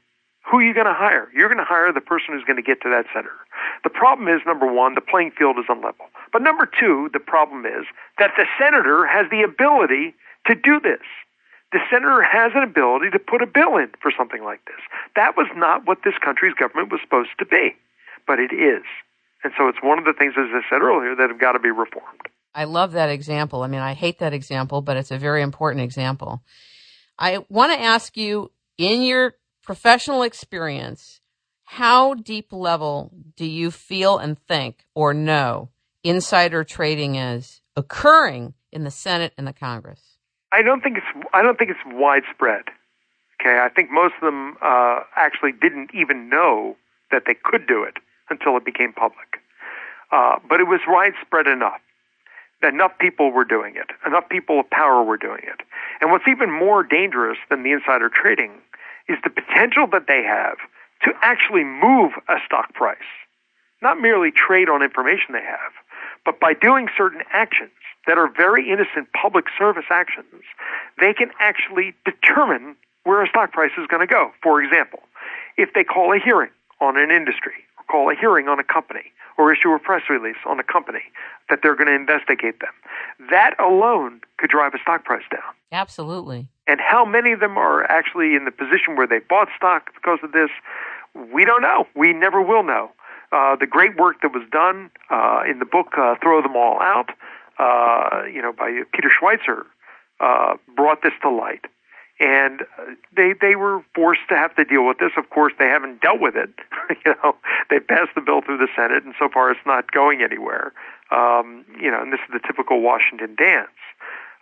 Who 0.50 0.60
are 0.60 0.64
you 0.64 0.74
going 0.74 0.88
to 0.88 0.94
hire? 0.94 1.28
You're 1.36 1.50
going 1.50 1.60
to 1.60 1.68
hire 1.68 1.92
the 1.92 2.02
person 2.02 2.34
who's 2.34 2.46
going 2.46 2.56
to 2.56 2.64
get 2.64 2.82
to 2.82 2.90
that 2.90 3.06
center. 3.14 3.36
The 3.84 3.90
problem 3.90 4.30
is, 4.30 4.42
number 4.46 4.72
one, 4.72 4.96
the 4.96 5.02
playing 5.02 5.32
field 5.38 5.58
is 5.60 5.66
unlevel. 5.68 6.08
But 6.32 6.42
number 6.42 6.66
two, 6.66 7.10
the 7.12 7.20
problem 7.20 7.66
is 7.66 7.86
that 8.18 8.32
the 8.38 8.46
senator 8.58 9.06
has 9.06 9.30
the 9.30 9.42
ability 9.44 10.16
to 10.48 10.56
do 10.56 10.80
this. 10.80 11.04
The 11.74 11.80
senator 11.92 12.24
has 12.24 12.54
an 12.56 12.64
ability 12.64 13.10
to 13.12 13.20
put 13.20 13.42
a 13.42 13.46
bill 13.46 13.76
in 13.76 13.92
for 14.02 14.12
something 14.18 14.42
like 14.44 14.64
this. 14.66 14.80
That 15.18 15.36
was 15.36 15.48
not 15.56 15.86
what 15.86 16.00
this 16.06 16.16
country's 16.24 16.54
government 16.54 16.92
was 16.92 17.02
supposed 17.02 17.36
to 17.40 17.46
be, 17.46 17.76
but 18.26 18.40
it 18.40 18.54
is. 18.54 18.84
And 19.44 19.52
so 19.58 19.68
it's 19.68 19.84
one 19.84 20.00
of 20.00 20.06
the 20.06 20.14
things, 20.14 20.34
as 20.38 20.48
I 20.54 20.62
said 20.70 20.82
earlier, 20.82 21.14
that 21.16 21.30
have 21.30 21.40
got 21.40 21.54
to 21.54 21.60
be 21.60 21.72
reformed. 21.72 22.22
I 22.56 22.64
love 22.64 22.94
that 22.94 23.10
example. 23.10 23.64
I 23.64 23.68
mean, 23.68 23.82
I 23.82 23.94
hate 23.94 24.20
that 24.20 24.34
example, 24.34 24.82
but 24.82 24.96
it's 24.96 25.12
a 25.12 25.18
very 25.18 25.42
important 25.42 25.84
example. 25.84 26.42
I 27.20 27.46
want 27.50 27.74
to 27.74 27.80
ask 27.80 28.16
you 28.16 28.52
in 28.78 29.04
your 29.04 29.36
professional 29.64 30.24
experience, 30.24 31.22
how 31.66 32.14
deep 32.14 32.54
level 32.54 33.12
do 33.36 33.46
you 33.46 33.72
feel 33.72 34.18
and 34.18 34.40
think 34.48 34.86
or 34.96 35.14
know 35.14 35.70
insider 36.04 36.64
trading 36.64 37.16
is 37.16 37.62
occurring 37.76 38.54
in 38.72 38.84
the 38.84 38.92
Senate 38.92 39.34
and 39.38 39.46
the 39.46 39.54
Congress? 39.54 40.18
I 40.52 40.62
don't 40.62 40.82
think 40.82 40.98
it's 40.98 41.28
I 41.34 41.42
don't 41.42 41.58
think 41.58 41.72
it's 41.72 41.80
widespread. 41.86 42.64
Okay, 43.42 43.60
I 43.60 43.70
think 43.70 43.92
most 43.92 44.16
of 44.16 44.26
them 44.26 44.58
uh, 44.62 45.02
actually 45.16 45.52
didn't 45.52 45.92
even 45.94 46.30
know 46.30 46.76
that 47.12 47.24
they 47.28 47.36
could 47.36 47.68
do 47.68 47.84
it 47.84 47.96
until 48.30 48.58
it 48.58 48.66
became 48.66 48.94
public. 48.94 49.38
Uh, 50.12 50.38
but 50.50 50.60
it 50.60 50.68
was 50.68 50.80
widespread 50.88 51.48
enough. 51.48 51.82
Enough 52.64 52.94
people 53.00 53.32
were 53.32 53.46
doing 53.46 53.76
it. 53.76 53.92
Enough 54.06 54.30
people 54.30 54.60
of 54.60 54.70
power 54.70 55.04
were 55.04 55.18
doing 55.18 55.42
it. 55.44 55.62
And 56.02 56.12
what's 56.12 56.28
even 56.28 56.50
more 56.52 56.82
dangerous 56.82 57.38
than 57.50 57.64
the 57.64 57.72
insider 57.72 58.10
trading 58.10 58.52
is 59.10 59.18
the 59.24 59.30
potential 59.30 59.88
that 59.92 60.08
they 60.08 60.24
have 60.24 60.58
to 61.04 61.14
actually 61.22 61.64
move 61.64 62.14
a 62.28 62.38
stock 62.46 62.74
price, 62.74 62.98
not 63.82 64.02
merely 64.02 64.32
trade 64.32 64.70
on 64.70 64.82
information 64.82 65.34
they 65.34 65.44
have, 65.44 65.72
but 66.26 66.40
by 66.40 66.54
doing 66.54 66.88
certain 66.98 67.22
actions 67.32 67.72
that 68.08 68.18
are 68.18 68.30
very 68.30 68.70
innocent 68.70 69.08
public 69.14 69.46
service 69.58 69.86
actions, 69.90 70.44
they 71.00 71.14
can 71.14 71.30
actually 71.40 71.94
determine 72.06 72.76
where 73.04 73.24
a 73.24 73.28
stock 73.28 73.52
price 73.52 73.72
is 73.78 73.88
going 73.88 74.06
to 74.06 74.12
go. 74.12 74.32
For 74.42 74.62
example, 74.62 75.00
if 75.58 75.74
they 75.74 75.84
call 75.84 76.14
a 76.14 76.20
hearing 76.20 76.50
on 76.82 76.98
an 76.98 77.12
industry, 77.12 77.54
or 77.78 77.84
call 77.90 78.12
a 78.12 78.16
hearing 78.16 78.48
on 78.48 78.60
a 78.60 78.64
company, 78.64 79.12
or 79.38 79.54
issue 79.54 79.70
a 79.70 79.80
press 79.80 80.04
release 80.10 80.38
on 80.46 80.60
a 80.60 80.64
company 80.64 81.04
that 81.50 81.60
they're 81.62 81.76
going 81.76 81.88
to 81.88 81.96
investigate 81.96 82.60
them, 82.60 82.74
that 83.30 83.56
alone 83.60 84.22
could 84.38 84.50
drive 84.50 84.74
a 84.74 84.80
stock 84.82 85.04
price 85.06 85.24
down. 85.32 85.54
Absolutely. 85.72 86.48
And 86.68 86.82
how 86.82 87.06
many 87.06 87.32
of 87.32 87.40
them 87.40 87.58
are 87.58 87.84
actually 87.86 88.36
in 88.36 88.46
the 88.46 88.52
position 88.52 88.96
where 88.96 89.08
they 89.08 89.20
bought 89.20 89.48
stock 89.56 89.94
because 89.96 90.20
of 90.22 90.34
this? 90.34 90.50
We 91.34 91.46
don't 91.46 91.62
know. 91.62 91.88
We 91.96 92.14
never 92.14 92.42
will 92.42 92.64
know. 92.64 92.92
Uh, 93.32 93.56
the 93.56 93.68
great 93.68 93.98
work 93.98 94.22
that 94.22 94.34
was 94.34 94.44
done 94.52 94.90
uh, 95.10 95.42
in 95.50 95.60
the 95.60 95.66
book 95.66 95.98
uh, 95.98 96.16
"Throw 96.22 96.42
Them 96.42 96.56
All 96.56 96.80
Out," 96.80 97.10
uh, 97.60 98.24
you 98.32 98.42
know, 98.42 98.54
by 98.54 98.84
Peter 98.94 99.10
Schweizer, 99.10 99.66
uh, 100.20 100.56
brought 100.76 101.02
this 101.04 101.12
to 101.24 101.30
light, 101.30 101.66
and 102.22 102.62
they 103.16 103.34
they 103.40 103.56
were 103.56 103.84
forced 103.94 104.22
to 104.30 104.36
have 104.38 104.56
to 104.56 104.64
deal 104.64 104.88
with 104.88 105.00
this. 105.00 105.12
Of 105.18 105.30
course, 105.30 105.52
they 105.60 105.68
haven't 105.68 106.02
dealt 106.02 106.22
with 106.22 106.36
it. 106.38 106.52
you 107.06 107.16
know, 107.22 107.36
they 107.70 107.80
passed 107.80 108.12
the 108.16 108.22
bill 108.22 108.42
through 108.42 108.60
the 108.60 108.70
Senate, 108.76 109.04
and 109.04 109.14
so 109.20 109.28
far 109.28 109.52
it's 109.52 109.66
not 109.66 109.92
going 109.92 110.22
anywhere. 110.22 110.72
Um, 111.12 111.66
you 111.80 111.92
know, 111.92 112.02
and 112.02 112.14
this 112.14 112.20
is 112.28 112.34
the 112.34 112.40
typical 112.40 112.82
Washington 112.82 113.36
dance. 113.36 113.68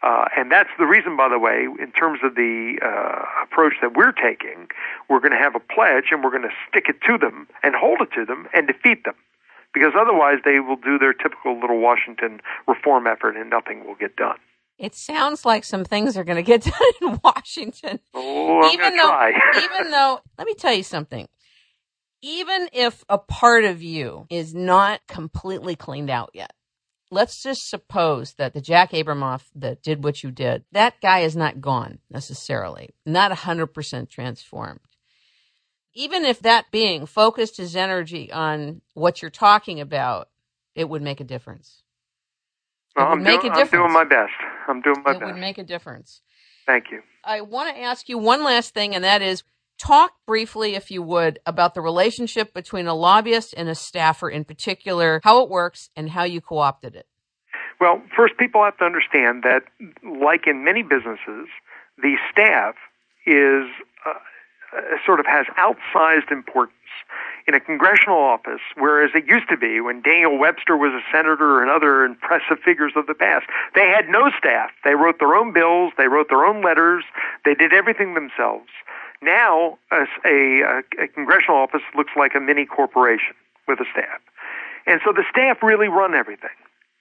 Uh, 0.03 0.25
and 0.37 0.51
that's 0.51 0.69
the 0.77 0.85
reason, 0.85 1.17
by 1.17 1.29
the 1.29 1.39
way, 1.39 1.67
in 1.79 1.91
terms 1.91 2.19
of 2.23 2.35
the 2.35 2.77
uh, 2.81 3.25
approach 3.43 3.73
that 3.81 3.95
we're 3.95 4.11
taking, 4.11 4.67
we're 5.09 5.19
going 5.19 5.31
to 5.31 5.37
have 5.37 5.55
a 5.55 5.59
pledge 5.59 6.05
and 6.11 6.23
we're 6.23 6.29
going 6.29 6.43
to 6.43 6.55
stick 6.69 6.85
it 6.87 6.97
to 7.07 7.17
them 7.17 7.47
and 7.63 7.73
hold 7.75 8.01
it 8.01 8.09
to 8.13 8.25
them 8.25 8.47
and 8.53 8.67
defeat 8.67 9.03
them. 9.03 9.15
Because 9.73 9.93
otherwise, 9.99 10.37
they 10.45 10.59
will 10.59 10.77
do 10.77 10.97
their 10.99 11.13
typical 11.13 11.59
little 11.59 11.79
Washington 11.79 12.39
reform 12.67 13.07
effort 13.07 13.35
and 13.35 13.49
nothing 13.49 13.85
will 13.85 13.95
get 13.95 14.15
done. 14.15 14.37
It 14.77 14.93
sounds 14.93 15.45
like 15.45 15.63
some 15.63 15.85
things 15.85 16.17
are 16.17 16.23
going 16.23 16.37
to 16.37 16.43
get 16.43 16.63
done 16.63 16.91
in 17.01 17.19
Washington. 17.23 17.99
Oh, 18.13 18.71
even 18.71 18.95
though, 18.95 19.07
try. 19.07 19.31
even 19.63 19.91
though, 19.91 20.19
let 20.37 20.45
me 20.45 20.53
tell 20.53 20.73
you 20.73 20.83
something. 20.83 21.27
Even 22.21 22.69
if 22.73 23.03
a 23.07 23.17
part 23.17 23.65
of 23.65 23.81
you 23.81 24.25
is 24.29 24.53
not 24.53 25.01
completely 25.07 25.75
cleaned 25.75 26.09
out 26.09 26.31
yet, 26.33 26.53
let's 27.11 27.41
just 27.41 27.69
suppose 27.69 28.33
that 28.33 28.53
the 28.53 28.61
Jack 28.61 28.91
Abramoff 28.91 29.43
that 29.55 29.81
did 29.81 30.03
what 30.03 30.23
you 30.23 30.31
did, 30.31 30.63
that 30.71 30.99
guy 31.01 31.19
is 31.19 31.35
not 31.35 31.61
gone 31.61 31.99
necessarily, 32.09 32.91
not 33.05 33.31
100% 33.31 34.09
transformed. 34.09 34.79
Even 35.93 36.25
if 36.25 36.39
that 36.41 36.71
being 36.71 37.05
focused 37.05 37.57
his 37.57 37.75
energy 37.75 38.31
on 38.31 38.81
what 38.93 39.21
you're 39.21 39.31
talking 39.31 39.79
about, 39.79 40.29
it 40.75 40.89
would 40.89 41.01
make 41.01 41.21
a 41.21 41.23
difference. 41.23 41.83
Well, 42.95 43.07
I'm, 43.07 43.23
doing, 43.23 43.51
I'm 43.51 43.67
doing 43.67 43.91
my 43.91 44.03
best. 44.03 44.31
I'm 44.67 44.81
doing 44.81 45.01
my 45.03 45.11
it 45.11 45.19
best. 45.19 45.21
It 45.21 45.25
would 45.25 45.41
make 45.41 45.57
a 45.57 45.63
difference. 45.63 46.21
Thank 46.65 46.91
you. 46.91 47.01
I 47.23 47.41
want 47.41 47.75
to 47.75 47.81
ask 47.81 48.09
you 48.09 48.17
one 48.17 48.43
last 48.43 48.73
thing, 48.73 48.95
and 48.95 49.03
that 49.03 49.21
is 49.21 49.43
talk 49.77 50.13
briefly, 50.25 50.75
if 50.75 50.91
you 50.91 51.01
would, 51.01 51.39
about 51.45 51.73
the 51.73 51.81
relationship 51.81 52.53
between 52.53 52.87
a 52.87 52.93
lobbyist 52.93 53.53
and 53.55 53.69
a 53.69 53.75
staffer 53.75 54.29
in 54.29 54.45
particular, 54.45 55.21
how 55.23 55.43
it 55.43 55.49
works, 55.49 55.89
and 55.95 56.09
how 56.09 56.23
you 56.23 56.41
co 56.41 56.59
opted 56.59 56.95
it. 56.95 57.07
Well, 57.79 58.01
first, 58.15 58.37
people 58.37 58.63
have 58.63 58.77
to 58.77 58.85
understand 58.85 59.43
that, 59.43 59.63
like 60.03 60.47
in 60.47 60.63
many 60.63 60.81
businesses, 60.81 61.49
the 61.97 62.15
staff 62.31 62.75
is 63.25 63.65
uh, 64.05 64.11
uh 64.11 64.81
sort 65.05 65.19
of 65.19 65.25
has 65.25 65.45
outsized 65.57 66.31
importance 66.31 66.75
in 67.47 67.53
a 67.53 67.59
congressional 67.59 68.17
office, 68.17 68.61
whereas 68.75 69.11
it 69.13 69.25
used 69.27 69.49
to 69.49 69.57
be 69.57 69.79
when 69.79 70.01
Daniel 70.01 70.37
Webster 70.37 70.75
was 70.75 70.93
a 70.93 71.03
senator 71.15 71.61
and 71.61 71.69
other 71.69 72.03
impressive 72.03 72.57
figures 72.63 72.93
of 72.95 73.05
the 73.07 73.13
past. 73.13 73.45
They 73.75 73.87
had 73.87 74.09
no 74.09 74.31
staff. 74.37 74.71
They 74.83 74.95
wrote 74.95 75.19
their 75.19 75.35
own 75.35 75.53
bills, 75.53 75.93
they 75.97 76.07
wrote 76.07 76.29
their 76.29 76.45
own 76.45 76.63
letters, 76.63 77.03
they 77.43 77.53
did 77.53 77.73
everything 77.73 78.15
themselves. 78.15 78.69
Now, 79.21 79.77
a, 79.91 80.05
a, 80.25 80.83
a 81.03 81.07
congressional 81.07 81.57
office 81.57 81.81
looks 81.95 82.11
like 82.17 82.35
a 82.35 82.39
mini 82.39 82.65
corporation 82.65 83.33
with 83.67 83.79
a 83.79 83.85
staff. 83.91 84.19
And 84.85 85.01
so 85.03 85.11
the 85.11 85.23
staff 85.29 85.63
really 85.63 85.87
run 85.87 86.13
everything. 86.13 86.49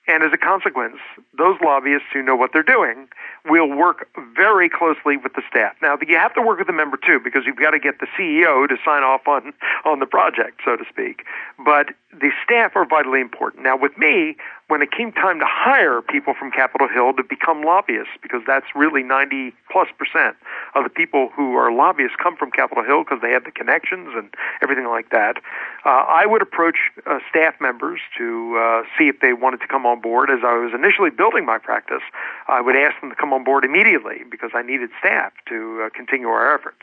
And 0.06 0.22
as 0.22 0.32
a 0.34 0.36
consequence, 0.36 0.96
those 1.36 1.58
lobbyists 1.64 2.08
who 2.12 2.22
know 2.22 2.36
what 2.36 2.52
they're 2.52 2.62
doing 2.62 3.08
will 3.46 3.68
work 3.68 4.06
very 4.36 4.68
closely 4.68 5.16
with 5.16 5.32
the 5.32 5.42
staff. 5.48 5.74
Now, 5.80 5.96
you 6.06 6.16
have 6.16 6.34
to 6.34 6.42
work 6.42 6.58
with 6.58 6.66
the 6.66 6.74
member 6.74 6.98
too, 6.98 7.20
because 7.24 7.44
you've 7.46 7.56
got 7.56 7.70
to 7.70 7.78
get 7.78 8.00
the 8.00 8.06
CEO 8.18 8.68
to 8.68 8.76
sign 8.84 9.02
off 9.02 9.26
on, 9.26 9.54
on 9.86 10.00
the 10.00 10.06
project, 10.06 10.60
so 10.62 10.76
to 10.76 10.84
speak. 10.90 11.24
But 11.64 11.88
the 12.12 12.30
staff 12.44 12.76
are 12.76 12.84
vitally 12.84 13.22
important. 13.22 13.62
Now, 13.62 13.78
with 13.78 13.96
me, 13.96 14.36
when 14.68 14.80
it 14.80 14.90
came 14.90 15.12
time 15.12 15.38
to 15.38 15.44
hire 15.46 16.00
people 16.00 16.32
from 16.32 16.50
Capitol 16.50 16.88
Hill 16.88 17.12
to 17.14 17.22
become 17.22 17.62
lobbyists, 17.62 18.14
because 18.22 18.40
that's 18.46 18.66
really 18.74 19.02
90 19.02 19.52
plus 19.70 19.88
percent 19.98 20.36
of 20.74 20.84
the 20.84 20.90
people 20.90 21.28
who 21.36 21.54
are 21.54 21.70
lobbyists 21.70 22.16
come 22.22 22.36
from 22.36 22.50
Capitol 22.50 22.82
Hill 22.82 23.04
because 23.04 23.20
they 23.20 23.30
have 23.30 23.44
the 23.44 23.50
connections 23.50 24.08
and 24.16 24.32
everything 24.62 24.86
like 24.86 25.10
that, 25.10 25.36
uh, 25.84 26.04
I 26.08 26.24
would 26.24 26.40
approach 26.40 26.76
uh, 27.06 27.18
staff 27.28 27.54
members 27.60 28.00
to 28.16 28.56
uh, 28.56 28.82
see 28.96 29.08
if 29.08 29.20
they 29.20 29.34
wanted 29.34 29.60
to 29.60 29.68
come 29.68 29.84
on 29.84 30.00
board. 30.00 30.30
As 30.30 30.40
I 30.44 30.54
was 30.54 30.72
initially 30.74 31.10
building 31.10 31.44
my 31.44 31.58
practice, 31.58 32.02
I 32.48 32.60
would 32.60 32.76
ask 32.76 32.98
them 33.00 33.10
to 33.10 33.16
come 33.16 33.32
on 33.32 33.44
board 33.44 33.64
immediately 33.64 34.22
because 34.30 34.50
I 34.54 34.62
needed 34.62 34.90
staff 34.98 35.32
to 35.48 35.84
uh, 35.86 35.90
continue 35.94 36.28
our 36.28 36.54
efforts. 36.54 36.82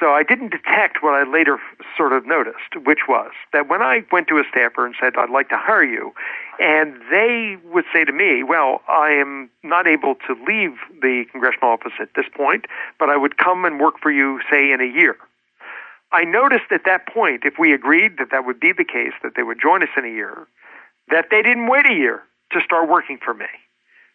So 0.00 0.10
I 0.10 0.22
didn't 0.22 0.50
detect 0.50 1.02
what 1.02 1.14
I 1.14 1.30
later 1.30 1.58
sort 1.96 2.12
of 2.12 2.26
noticed, 2.26 2.76
which 2.84 3.00
was 3.08 3.30
that 3.52 3.68
when 3.68 3.82
I 3.82 4.04
went 4.10 4.26
to 4.28 4.38
a 4.38 4.44
staffer 4.50 4.86
and 4.86 4.94
said, 5.00 5.14
I'd 5.16 5.30
like 5.30 5.48
to 5.50 5.58
hire 5.58 5.84
you, 5.84 6.12
and 6.58 6.94
they 7.10 7.56
would 7.72 7.84
say 7.92 8.04
to 8.04 8.12
me, 8.12 8.42
well, 8.42 8.80
I 8.88 9.10
am 9.10 9.50
not 9.62 9.86
able 9.86 10.14
to 10.26 10.34
leave 10.46 10.76
the 11.00 11.24
congressional 11.30 11.70
office 11.70 11.92
at 12.00 12.08
this 12.16 12.26
point, 12.34 12.64
but 12.98 13.10
I 13.10 13.16
would 13.16 13.36
come 13.36 13.64
and 13.64 13.78
work 13.78 14.00
for 14.00 14.10
you, 14.10 14.40
say, 14.50 14.72
in 14.72 14.80
a 14.80 14.86
year. 14.86 15.16
I 16.10 16.24
noticed 16.24 16.70
at 16.70 16.84
that 16.84 17.06
point, 17.06 17.42
if 17.44 17.54
we 17.58 17.72
agreed 17.72 18.18
that 18.18 18.30
that 18.30 18.44
would 18.44 18.60
be 18.60 18.72
the 18.72 18.84
case, 18.84 19.12
that 19.22 19.32
they 19.36 19.42
would 19.42 19.60
join 19.60 19.82
us 19.82 19.88
in 19.96 20.04
a 20.04 20.10
year, 20.10 20.46
that 21.10 21.26
they 21.30 21.42
didn't 21.42 21.68
wait 21.68 21.86
a 21.86 21.94
year 21.94 22.22
to 22.52 22.60
start 22.60 22.88
working 22.88 23.18
for 23.22 23.34
me. 23.34 23.46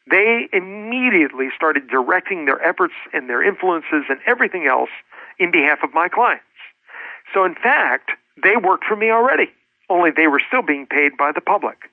They 0.09 0.47
immediately 0.53 1.49
started 1.55 1.89
directing 1.89 2.45
their 2.45 2.61
efforts 2.61 2.93
and 3.13 3.29
their 3.29 3.43
influences 3.43 4.05
and 4.09 4.19
everything 4.25 4.65
else 4.67 4.89
in 5.39 5.51
behalf 5.51 5.79
of 5.83 5.93
my 5.93 6.07
clients. 6.07 6.43
So 7.33 7.43
in 7.45 7.55
fact, 7.55 8.11
they 8.41 8.55
worked 8.55 8.85
for 8.85 8.95
me 8.95 9.09
already, 9.09 9.49
only 9.89 10.11
they 10.11 10.27
were 10.27 10.41
still 10.47 10.61
being 10.61 10.85
paid 10.85 11.17
by 11.17 11.31
the 11.31 11.41
public. 11.41 11.89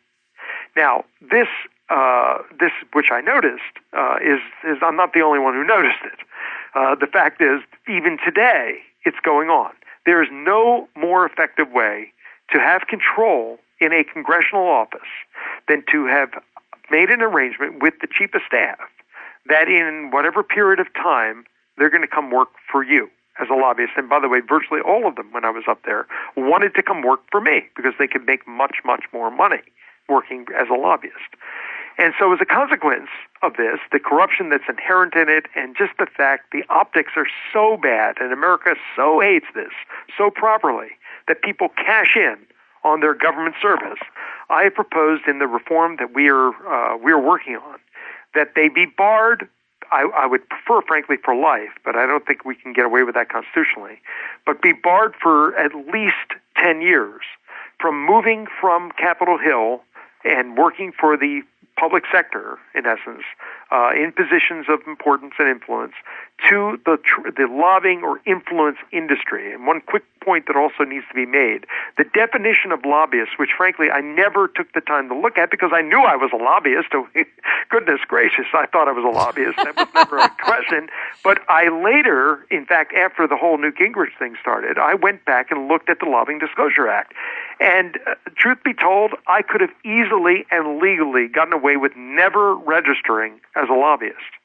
Now, 0.76 1.04
this, 1.20 1.48
uh, 1.88 2.38
this, 2.58 2.72
which 2.92 3.10
I 3.10 3.20
noticed, 3.20 3.62
uh, 3.92 4.16
is, 4.22 4.40
is 4.64 4.78
I'm 4.82 4.96
not 4.96 5.12
the 5.12 5.20
only 5.20 5.38
one 5.38 5.54
who 5.54 5.64
noticed 5.64 6.04
it. 6.04 6.18
Uh, 6.74 6.94
the 6.94 7.06
fact 7.06 7.40
is, 7.40 7.60
even 7.88 8.18
today, 8.24 8.78
it's 9.04 9.18
going 9.22 9.48
on. 9.48 9.72
There 10.06 10.22
is 10.22 10.28
no 10.32 10.88
more 10.96 11.24
effective 11.24 11.70
way 11.70 12.12
to 12.52 12.58
have 12.58 12.86
control 12.88 13.58
in 13.80 13.92
a 13.92 14.04
congressional 14.04 14.66
office 14.66 15.00
than 15.68 15.84
to 15.92 16.06
have 16.06 16.30
made 16.90 17.10
an 17.10 17.22
arrangement 17.22 17.82
with 17.82 17.94
the 18.00 18.06
chief 18.06 18.34
of 18.34 18.42
staff 18.46 18.78
that 19.46 19.68
in 19.68 20.10
whatever 20.10 20.42
period 20.42 20.80
of 20.80 20.92
time 20.94 21.44
they're 21.76 21.90
going 21.90 22.02
to 22.02 22.08
come 22.08 22.30
work 22.30 22.48
for 22.70 22.82
you 22.82 23.08
as 23.40 23.48
a 23.50 23.54
lobbyist. 23.54 23.92
And 23.96 24.08
by 24.08 24.20
the 24.20 24.28
way, 24.28 24.40
virtually 24.40 24.80
all 24.80 25.06
of 25.06 25.16
them, 25.16 25.32
when 25.32 25.44
I 25.44 25.50
was 25.50 25.64
up 25.68 25.80
there, 25.84 26.06
wanted 26.36 26.74
to 26.74 26.82
come 26.82 27.02
work 27.02 27.20
for 27.30 27.40
me 27.40 27.64
because 27.76 27.94
they 27.98 28.06
could 28.06 28.26
make 28.26 28.46
much, 28.46 28.76
much 28.84 29.04
more 29.12 29.30
money 29.30 29.62
working 30.08 30.46
as 30.56 30.68
a 30.70 30.74
lobbyist. 30.74 31.34
And 31.96 32.12
so, 32.18 32.32
as 32.32 32.40
a 32.40 32.44
consequence 32.44 33.08
of 33.42 33.54
this, 33.56 33.78
the 33.92 34.00
corruption 34.00 34.48
that's 34.48 34.64
inherent 34.68 35.14
in 35.14 35.28
it, 35.28 35.46
and 35.54 35.76
just 35.76 35.92
the 35.98 36.06
fact 36.06 36.50
the 36.50 36.64
optics 36.68 37.12
are 37.16 37.28
so 37.52 37.76
bad, 37.76 38.16
and 38.20 38.32
America 38.32 38.74
so 38.96 39.20
hates 39.20 39.46
this 39.54 39.70
so 40.18 40.28
properly 40.28 40.88
that 41.28 41.42
people 41.42 41.68
cash 41.76 42.16
in 42.16 42.36
on 42.82 43.00
their 43.00 43.14
government 43.14 43.54
service, 43.62 44.00
I 44.50 44.68
proposed 44.68 45.22
in 45.28 45.38
the 45.38 45.46
reform 45.46 45.96
that 46.00 46.12
we 46.12 46.28
are 46.28 46.48
uh, 46.66 46.96
we 46.96 47.12
are 47.12 47.20
working 47.20 47.56
on 47.56 47.78
that 48.34 48.54
they 48.56 48.68
be 48.68 48.86
barred 48.86 49.48
I, 49.94 50.24
I 50.24 50.26
would 50.26 50.48
prefer, 50.48 50.82
frankly, 50.82 51.16
for 51.24 51.36
life, 51.36 51.70
but 51.84 51.94
I 51.94 52.04
don't 52.04 52.26
think 52.26 52.44
we 52.44 52.56
can 52.56 52.72
get 52.72 52.84
away 52.84 53.04
with 53.04 53.14
that 53.14 53.28
constitutionally. 53.28 54.00
But 54.44 54.60
be 54.60 54.72
barred 54.72 55.14
for 55.22 55.56
at 55.56 55.72
least 55.74 56.34
10 56.62 56.82
years 56.82 57.22
from 57.80 58.04
moving 58.04 58.46
from 58.60 58.90
Capitol 58.98 59.38
Hill 59.38 59.82
and 60.24 60.56
working 60.58 60.90
for 60.98 61.16
the 61.16 61.42
public 61.78 62.04
sector, 62.12 62.58
in 62.74 62.86
essence, 62.86 63.22
uh, 63.70 63.90
in 63.94 64.12
positions 64.12 64.66
of 64.68 64.80
importance 64.86 65.34
and 65.38 65.48
influence, 65.48 65.94
to 66.48 66.78
the 66.84 66.98
tr- 67.02 67.30
the 67.30 67.46
lobbying 67.50 68.02
or 68.02 68.20
influence 68.26 68.78
industry. 68.92 69.52
And 69.52 69.66
one 69.66 69.80
quick 69.80 70.04
point 70.20 70.46
that 70.46 70.56
also 70.56 70.84
needs 70.84 71.04
to 71.08 71.14
be 71.14 71.26
made: 71.26 71.66
the 71.98 72.04
definition 72.04 72.72
of 72.72 72.84
lobbyist, 72.84 73.38
which 73.38 73.50
frankly 73.56 73.90
I 73.90 74.00
never 74.00 74.48
took 74.48 74.72
the 74.72 74.80
time 74.80 75.08
to 75.08 75.16
look 75.16 75.38
at 75.38 75.50
because 75.50 75.70
I 75.72 75.82
knew 75.82 76.00
I 76.00 76.16
was 76.16 76.30
a 76.32 76.36
lobbyist. 76.36 76.88
Goodness 77.70 78.00
gracious, 78.06 78.46
I 78.52 78.66
thought 78.66 78.88
I 78.88 78.92
was 78.92 79.04
a 79.04 79.14
lobbyist. 79.14 79.56
That 79.56 79.76
was 79.76 79.88
never 79.94 80.18
a 80.18 80.28
question. 80.42 80.88
But 81.22 81.38
I 81.48 81.68
later, 81.68 82.46
in 82.50 82.66
fact, 82.66 82.92
after 82.94 83.26
the 83.26 83.36
whole 83.36 83.58
Newt 83.58 83.76
Gingrich 83.76 84.16
thing 84.18 84.36
started, 84.40 84.78
I 84.78 84.94
went 84.94 85.24
back 85.24 85.50
and 85.50 85.68
looked 85.68 85.88
at 85.88 85.98
the 85.98 86.06
Lobbying 86.06 86.38
Disclosure 86.38 86.88
Act. 86.88 87.14
And 87.60 87.98
uh, 88.06 88.14
truth 88.36 88.58
be 88.64 88.74
told, 88.74 89.12
I 89.26 89.42
could 89.42 89.60
have 89.60 89.72
easily 89.84 90.44
and 90.50 90.78
legally 90.80 91.28
gotten 91.28 91.52
away 91.52 91.63
with 91.72 91.92
never 91.96 92.54
registering 92.54 93.40
as 93.56 93.68
a 93.70 93.74
lobbyist. 93.74 94.36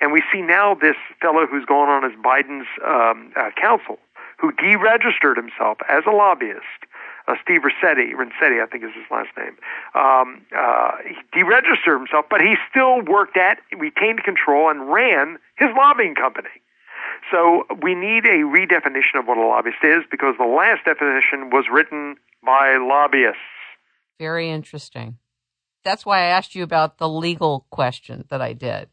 And 0.00 0.12
we 0.12 0.22
see 0.32 0.42
now 0.42 0.74
this 0.74 0.96
fellow 1.20 1.46
who's 1.46 1.64
gone 1.64 1.88
on 1.88 2.04
as 2.04 2.12
Biden's 2.18 2.68
um, 2.86 3.32
uh, 3.36 3.50
counsel, 3.60 3.98
who 4.38 4.52
deregistered 4.52 5.36
himself 5.36 5.78
as 5.88 6.04
a 6.06 6.10
lobbyist, 6.10 6.86
uh, 7.26 7.34
Steve 7.42 7.62
Rossetti, 7.64 8.14
Rensetti, 8.14 8.62
I 8.62 8.66
think 8.66 8.84
is 8.84 8.90
his 8.94 9.04
last 9.10 9.28
name, 9.36 9.56
um, 9.94 10.40
uh, 10.56 10.92
he 11.04 11.16
deregistered 11.38 11.98
himself, 11.98 12.26
but 12.30 12.40
he 12.40 12.54
still 12.70 13.02
worked 13.02 13.36
at, 13.36 13.58
retained 13.76 14.22
control, 14.24 14.70
and 14.70 14.90
ran 14.90 15.38
his 15.56 15.68
lobbying 15.76 16.14
company. 16.14 16.48
So 17.30 17.66
we 17.82 17.94
need 17.94 18.24
a 18.24 18.46
redefinition 18.46 19.18
of 19.18 19.26
what 19.26 19.36
a 19.36 19.46
lobbyist 19.46 19.82
is 19.82 20.04
because 20.10 20.36
the 20.38 20.46
last 20.46 20.84
definition 20.84 21.50
was 21.50 21.66
written 21.70 22.16
by 22.44 22.76
lobbyists. 22.76 23.42
Very 24.18 24.48
interesting. 24.48 25.18
That's 25.84 26.04
why 26.04 26.20
I 26.20 26.26
asked 26.26 26.54
you 26.54 26.62
about 26.62 26.98
the 26.98 27.08
legal 27.08 27.66
question 27.70 28.24
that 28.30 28.42
I 28.42 28.52
did. 28.52 28.88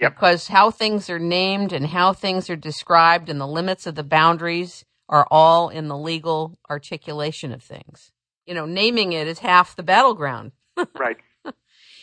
Yep. 0.00 0.14
Because 0.14 0.48
how 0.48 0.70
things 0.70 1.10
are 1.10 1.18
named 1.18 1.72
and 1.72 1.86
how 1.86 2.12
things 2.12 2.48
are 2.48 2.56
described 2.56 3.28
and 3.28 3.40
the 3.40 3.46
limits 3.46 3.86
of 3.86 3.96
the 3.96 4.04
boundaries 4.04 4.84
are 5.08 5.26
all 5.30 5.68
in 5.68 5.88
the 5.88 5.96
legal 5.96 6.58
articulation 6.70 7.52
of 7.52 7.62
things. 7.62 8.12
You 8.46 8.54
know, 8.54 8.66
naming 8.66 9.12
it 9.12 9.26
is 9.26 9.40
half 9.40 9.74
the 9.74 9.82
battleground. 9.82 10.52
right. 10.98 11.16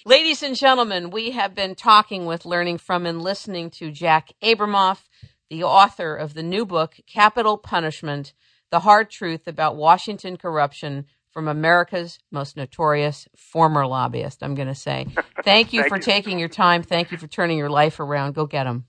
Ladies 0.07 0.43
and 0.43 0.55
gentlemen, 0.55 1.09
we 1.09 1.31
have 1.31 1.55
been 1.55 1.73
talking 1.73 2.27
with, 2.27 2.45
learning 2.45 2.77
from, 2.77 3.07
and 3.07 3.23
listening 3.23 3.71
to 3.71 3.89
Jack 3.89 4.33
Abramoff, 4.43 5.07
the 5.49 5.63
author 5.63 6.15
of 6.15 6.35
the 6.35 6.43
new 6.43 6.63
book, 6.63 6.97
Capitol 7.07 7.57
Punishment 7.57 8.33
The 8.69 8.81
Hard 8.81 9.09
Truth 9.09 9.47
About 9.47 9.75
Washington 9.75 10.37
Corruption 10.37 11.07
from 11.35 11.49
America's 11.49 12.17
Most 12.31 12.55
Notorious 12.55 13.27
Former 13.35 13.85
Lobbyist. 13.85 14.41
I'm 14.41 14.55
going 14.55 14.69
to 14.69 14.73
say 14.73 15.05
thank 15.43 15.73
you 15.73 15.81
Thank 15.81 15.89
for 15.89 15.97
you. 15.97 16.01
taking 16.01 16.39
your 16.39 16.47
time. 16.47 16.81
Thank 16.81 17.11
you 17.11 17.17
for 17.17 17.27
turning 17.27 17.57
your 17.57 17.69
life 17.69 17.99
around. 17.99 18.35
Go 18.35 18.45
get 18.45 18.63
them. 18.63 18.85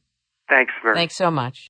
Thanks 0.49 0.72
very 0.80 0.94
Thanks 0.94 1.16
so 1.16 1.28
much. 1.28 1.64